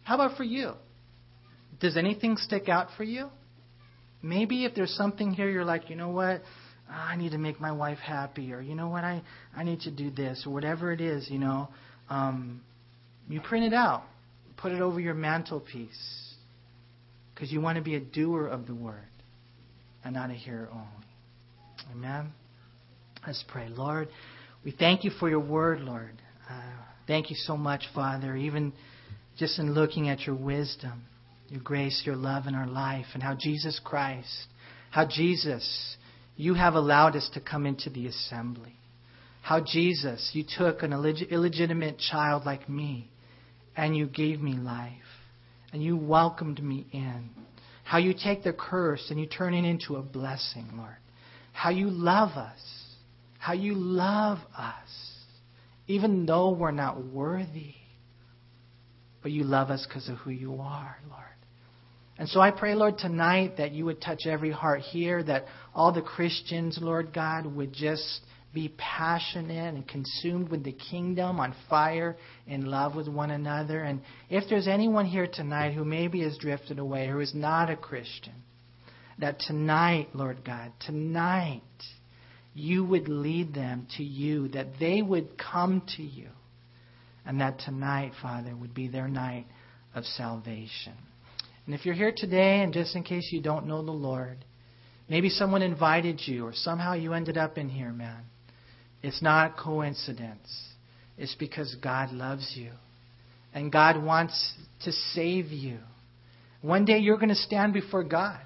How 0.03 0.17
about 0.17 0.37
for 0.37 0.45
you? 0.45 0.73
Does 1.81 1.97
anything 1.97 2.37
stick 2.37 2.69
out 2.69 2.89
for 2.97 3.05
you? 3.05 3.29
Maybe 4.23 4.65
if 4.65 4.75
there's 4.75 4.95
something 4.95 5.31
here 5.33 5.51
you're 5.51 5.65
like, 5.65 5.91
you 5.91 5.97
know 5.97 6.11
what? 6.11 6.43
I 6.89 7.17
need 7.17 7.33
to 7.33 7.39
make 7.39 7.61
my 7.61 7.73
wife 7.73 7.99
happy, 7.99 8.53
or 8.53 8.61
you 8.61 8.75
know 8.75 8.89
what? 8.89 9.05
I 9.05 9.23
I 9.55 9.65
need 9.65 9.81
to 9.81 9.91
do 9.91 10.11
this, 10.11 10.45
or 10.47 10.53
whatever 10.53 10.93
it 10.93 11.01
is. 11.01 11.29
You 11.29 11.39
know, 11.39 11.69
um, 12.09 12.61
you 13.29 13.41
print 13.41 13.65
it 13.65 13.73
out, 13.75 14.05
put 14.57 14.73
it 14.73 14.81
over 14.81 15.01
your 15.01 15.15
mantelpiece, 15.15 16.35
because 17.35 17.51
you 17.53 17.61
want 17.61 17.77
to 17.77 17.83
be 17.83 17.95
a 17.95 18.01
doer 18.01 18.47
of 18.47 18.67
the 18.67 18.75
word 18.75 19.09
and 20.05 20.15
not 20.15 20.31
a 20.31 20.35
hearer 20.35 20.69
only. 20.73 20.87
Amen? 21.93 22.33
Let's 23.27 23.45
pray. 23.49 23.69
Lord, 23.69 24.09
We 24.67 24.73
thank 24.73 25.05
you 25.05 25.13
for 25.13 25.31
your 25.31 25.39
word, 25.39 25.81
Lord. 25.81 26.21
Uh, 26.51 26.61
thank 27.07 27.31
you 27.31 27.37
so 27.37 27.57
much, 27.57 27.85
Father, 27.95 28.35
even 28.35 28.73
just 29.39 29.61
in 29.61 29.75
looking 29.75 30.09
at 30.09 30.27
your 30.27 30.35
wisdom, 30.35 31.05
your 31.49 31.61
grace, 31.61 32.03
your 32.05 32.17
love 32.17 32.49
in 32.49 32.57
our 32.57 32.67
life, 32.67 33.07
and 33.15 33.23
how 33.23 33.37
Jesus 33.39 33.81
Christ, 33.85 34.49
how 34.91 35.07
Jesus, 35.07 35.97
you 36.37 36.55
have 36.55 36.75
allowed 36.75 37.15
us 37.15 37.31
to 37.35 37.41
come 37.41 37.65
into 37.65 37.91
the 37.91 38.09
assembly. 38.09 38.75
How 39.43 39.61
Jesus, 39.61 40.31
you 40.33 40.43
took 40.59 40.83
an 40.83 40.93
illegitimate 40.93 41.99
child 41.99 42.45
like 42.45 42.69
me 42.69 43.09
and 43.77 43.97
you 43.97 44.07
gave 44.07 44.41
me 44.41 44.55
life 44.55 44.93
and 45.73 45.83
you 45.83 45.97
welcomed 45.97 46.63
me 46.63 46.87
in. 46.93 47.31
How 47.85 47.99
you 47.99 48.15
take 48.15 48.43
the 48.43 48.53
curse 48.53 49.07
and 49.11 49.21
you 49.21 49.27
turn 49.27 49.55
it 49.55 49.65
into 49.65 49.97
a 49.97 50.03
blessing, 50.03 50.69
Lord. 50.77 50.97
How 51.53 51.71
you 51.71 51.89
love 51.89 52.31
us 52.31 52.87
how 53.47 53.53
you 53.53 53.75
love 53.75 54.39
us, 54.59 55.21
even 55.87 56.27
though 56.27 56.51
we're 56.51 56.73
not 56.73 57.05
worthy. 57.05 57.75
But 59.23 59.31
you 59.31 59.45
love 59.45 59.71
us 59.71 59.87
because 59.87 60.09
of 60.09 60.17
who 60.19 60.31
you 60.31 60.55
are, 60.55 60.97
Lord. 61.09 61.23
And 62.19 62.29
so 62.29 62.41
I 62.41 62.51
pray, 62.51 62.75
Lord, 62.75 62.99
tonight 62.99 63.59
that 63.59 63.71
you 63.71 63.85
would 63.85 64.03
touch 64.03 64.27
every 64.27 64.51
heart 64.51 64.81
here, 64.81 65.23
that 65.23 65.45
all 65.77 65.93
the 65.93 66.03
Christians, 66.03 66.81
Lord 66.83 67.15
God, 67.15 67.47
would 67.47 67.73
just 67.73 68.21
be 68.57 68.73
passionate 68.79 69.75
and 69.75 69.87
consumed 69.87 70.49
with 70.49 70.65
the 70.65 70.73
kingdom, 70.73 71.39
on 71.39 71.55
fire, 71.69 72.17
in 72.47 72.65
love 72.65 72.97
with 72.97 73.07
one 73.07 73.31
another. 73.31 73.83
And 73.83 74.01
if 74.31 74.49
there's 74.49 74.67
anyone 74.67 75.05
here 75.05 75.29
tonight 75.31 75.75
who 75.75 75.85
maybe 75.85 76.23
has 76.23 76.39
drifted 76.39 76.79
away, 76.79 77.07
who 77.07 77.21
is 77.21 77.35
not 77.35 77.69
a 77.69 77.77
Christian, 77.77 78.33
that 79.19 79.39
tonight, 79.41 80.09
Lord 80.15 80.43
God, 80.43 80.73
tonight, 80.81 81.61
you 82.55 82.83
would 82.87 83.09
lead 83.09 83.53
them 83.53 83.87
to 83.99 84.03
you, 84.03 84.49
that 84.49 84.79
they 84.81 85.03
would 85.03 85.37
come 85.37 85.83
to 85.99 86.03
you, 86.03 86.31
and 87.27 87.43
that 87.43 87.59
tonight, 87.59 88.13
Father, 88.23 88.57
would 88.57 88.73
be 88.73 88.89
their 88.89 89.07
night 89.07 89.45
of 89.95 90.05
salvation. 90.07 90.95
And 91.67 91.75
if 91.75 91.85
you're 91.85 91.95
here 91.95 92.15
today, 92.17 92.63
and 92.63 92.73
just 92.73 92.97
in 92.97 93.03
case 93.03 93.29
you 93.33 93.43
don't 93.43 93.67
know 93.67 93.85
the 93.85 93.91
Lord, 93.91 94.39
maybe 95.11 95.29
someone 95.29 95.61
invited 95.61 96.23
you, 96.25 96.47
or 96.47 96.55
somehow 96.55 96.95
you 96.95 97.13
ended 97.13 97.37
up 97.37 97.59
in 97.59 97.69
here, 97.69 97.93
man. 97.93 98.25
It's 99.07 99.23
not 99.23 99.57
coincidence. 99.57 100.49
It's 101.17 101.37
because 101.37 101.77
God 101.81 102.11
loves 102.11 102.55
you. 102.57 102.73
And 103.55 103.71
God 103.71 104.03
wants 104.03 104.53
to 104.83 104.91
save 104.91 105.47
you. 105.47 105.79
One 106.61 106.85
day 106.85 106.99
you're 106.99 107.17
going 107.17 107.29
to 107.29 107.37
stand 107.37 107.73
before 107.73 108.03
God, 108.03 108.41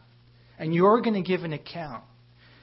and 0.59 0.75
you're 0.75 1.01
going 1.01 1.15
to 1.15 1.27
give 1.27 1.45
an 1.45 1.55
account. 1.55 2.05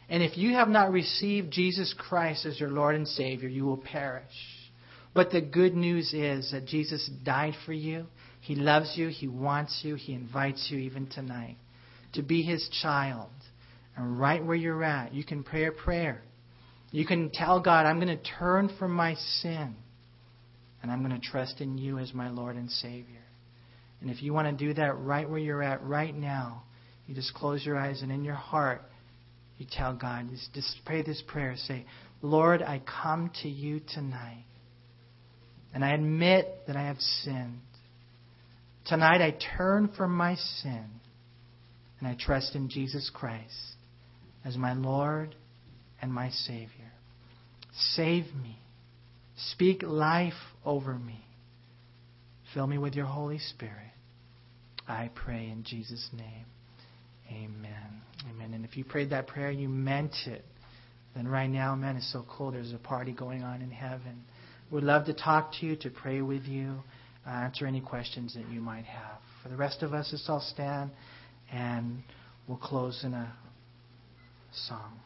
And 0.09 0.21
if 0.21 0.37
you 0.37 0.53
have 0.53 0.67
not 0.67 0.91
received 0.91 1.49
Jesus 1.51 1.95
Christ 1.97 2.45
as 2.45 2.59
your 2.59 2.69
Lord 2.69 2.93
and 2.93 3.07
Savior, 3.07 3.49
you 3.49 3.65
will 3.65 3.77
perish. 3.77 4.25
But 5.15 5.31
the 5.31 5.41
good 5.41 5.73
news 5.73 6.13
is 6.13 6.51
that 6.51 6.67
Jesus 6.67 7.09
died 7.25 7.55
for 7.65 7.73
you. 7.73 8.05
He 8.41 8.53
loves 8.53 8.93
you. 8.95 9.07
He 9.07 9.27
wants 9.27 9.81
you. 9.83 9.95
He 9.95 10.13
invites 10.13 10.67
you 10.69 10.77
even 10.77 11.07
tonight 11.07 11.57
to 12.13 12.21
be 12.21 12.43
His 12.43 12.69
child. 12.83 13.31
And 13.95 14.19
right 14.19 14.45
where 14.45 14.55
you're 14.55 14.83
at, 14.83 15.15
you 15.15 15.23
can 15.23 15.43
pray 15.43 15.65
a 15.65 15.71
prayer. 15.71 16.21
You 16.97 17.05
can 17.05 17.29
tell 17.29 17.59
God, 17.59 17.85
I'm 17.85 17.99
going 17.99 18.17
to 18.17 18.23
turn 18.39 18.71
from 18.79 18.91
my 18.91 19.13
sin 19.13 19.75
and 20.81 20.91
I'm 20.91 21.07
going 21.07 21.21
to 21.21 21.27
trust 21.27 21.61
in 21.61 21.77
you 21.77 21.99
as 21.99 22.11
my 22.11 22.31
Lord 22.31 22.55
and 22.55 22.71
Savior. 22.71 23.21
And 24.01 24.09
if 24.09 24.23
you 24.23 24.33
want 24.33 24.47
to 24.47 24.65
do 24.65 24.73
that 24.73 24.97
right 24.97 25.29
where 25.29 25.37
you're 25.37 25.61
at 25.61 25.83
right 25.83 26.15
now, 26.15 26.63
you 27.05 27.13
just 27.13 27.35
close 27.35 27.63
your 27.63 27.77
eyes 27.77 28.01
and 28.01 28.11
in 28.11 28.23
your 28.23 28.33
heart, 28.33 28.81
you 29.59 29.67
tell 29.69 29.93
God, 29.93 30.29
just, 30.31 30.51
just 30.55 30.75
pray 30.85 31.03
this 31.03 31.21
prayer. 31.27 31.53
Say, 31.67 31.85
Lord, 32.23 32.63
I 32.63 32.81
come 33.03 33.29
to 33.43 33.47
you 33.47 33.79
tonight. 33.93 34.45
And 35.75 35.85
I 35.85 35.93
admit 35.93 36.61
that 36.65 36.75
I 36.75 36.87
have 36.87 36.99
sinned. 36.99 37.61
Tonight 38.87 39.21
I 39.21 39.37
turn 39.55 39.91
from 39.95 40.17
my 40.17 40.33
sin. 40.33 40.85
And 41.99 42.07
I 42.07 42.17
trust 42.19 42.55
in 42.55 42.69
Jesus 42.69 43.11
Christ 43.13 43.75
as 44.43 44.57
my 44.57 44.73
Lord 44.73 45.35
and 46.01 46.11
my 46.11 46.31
Savior. 46.31 46.86
Save 47.93 48.25
me. 48.41 48.59
Speak 49.51 49.83
life 49.83 50.33
over 50.65 50.95
me. 50.95 51.23
Fill 52.53 52.67
me 52.67 52.77
with 52.77 52.95
your 52.95 53.05
Holy 53.05 53.39
Spirit. 53.39 53.91
I 54.87 55.11
pray 55.13 55.49
in 55.49 55.63
Jesus' 55.63 56.09
name. 56.13 56.45
Amen. 57.29 58.01
Amen. 58.29 58.53
And 58.53 58.65
if 58.65 58.77
you 58.77 58.83
prayed 58.83 59.09
that 59.09 59.27
prayer, 59.27 59.51
you 59.51 59.67
meant 59.67 60.15
it. 60.25 60.43
Then 61.15 61.27
right 61.27 61.49
now, 61.49 61.75
man, 61.75 61.97
it's 61.97 62.11
so 62.11 62.25
cool. 62.29 62.51
There's 62.51 62.73
a 62.73 62.77
party 62.77 63.11
going 63.11 63.43
on 63.43 63.61
in 63.61 63.71
heaven. 63.71 64.23
We'd 64.71 64.83
love 64.83 65.05
to 65.05 65.13
talk 65.13 65.53
to 65.59 65.65
you, 65.65 65.75
to 65.77 65.89
pray 65.89 66.21
with 66.21 66.43
you, 66.45 66.83
uh, 67.25 67.29
answer 67.29 67.65
any 67.65 67.81
questions 67.81 68.33
that 68.35 68.47
you 68.49 68.61
might 68.61 68.85
have. 68.85 69.17
For 69.43 69.49
the 69.49 69.57
rest 69.57 69.83
of 69.83 69.93
us, 69.93 70.09
let's 70.11 70.29
all 70.29 70.41
stand 70.41 70.91
and 71.51 72.03
we'll 72.47 72.57
close 72.57 73.03
in 73.03 73.13
a 73.13 73.33
song. 74.51 74.99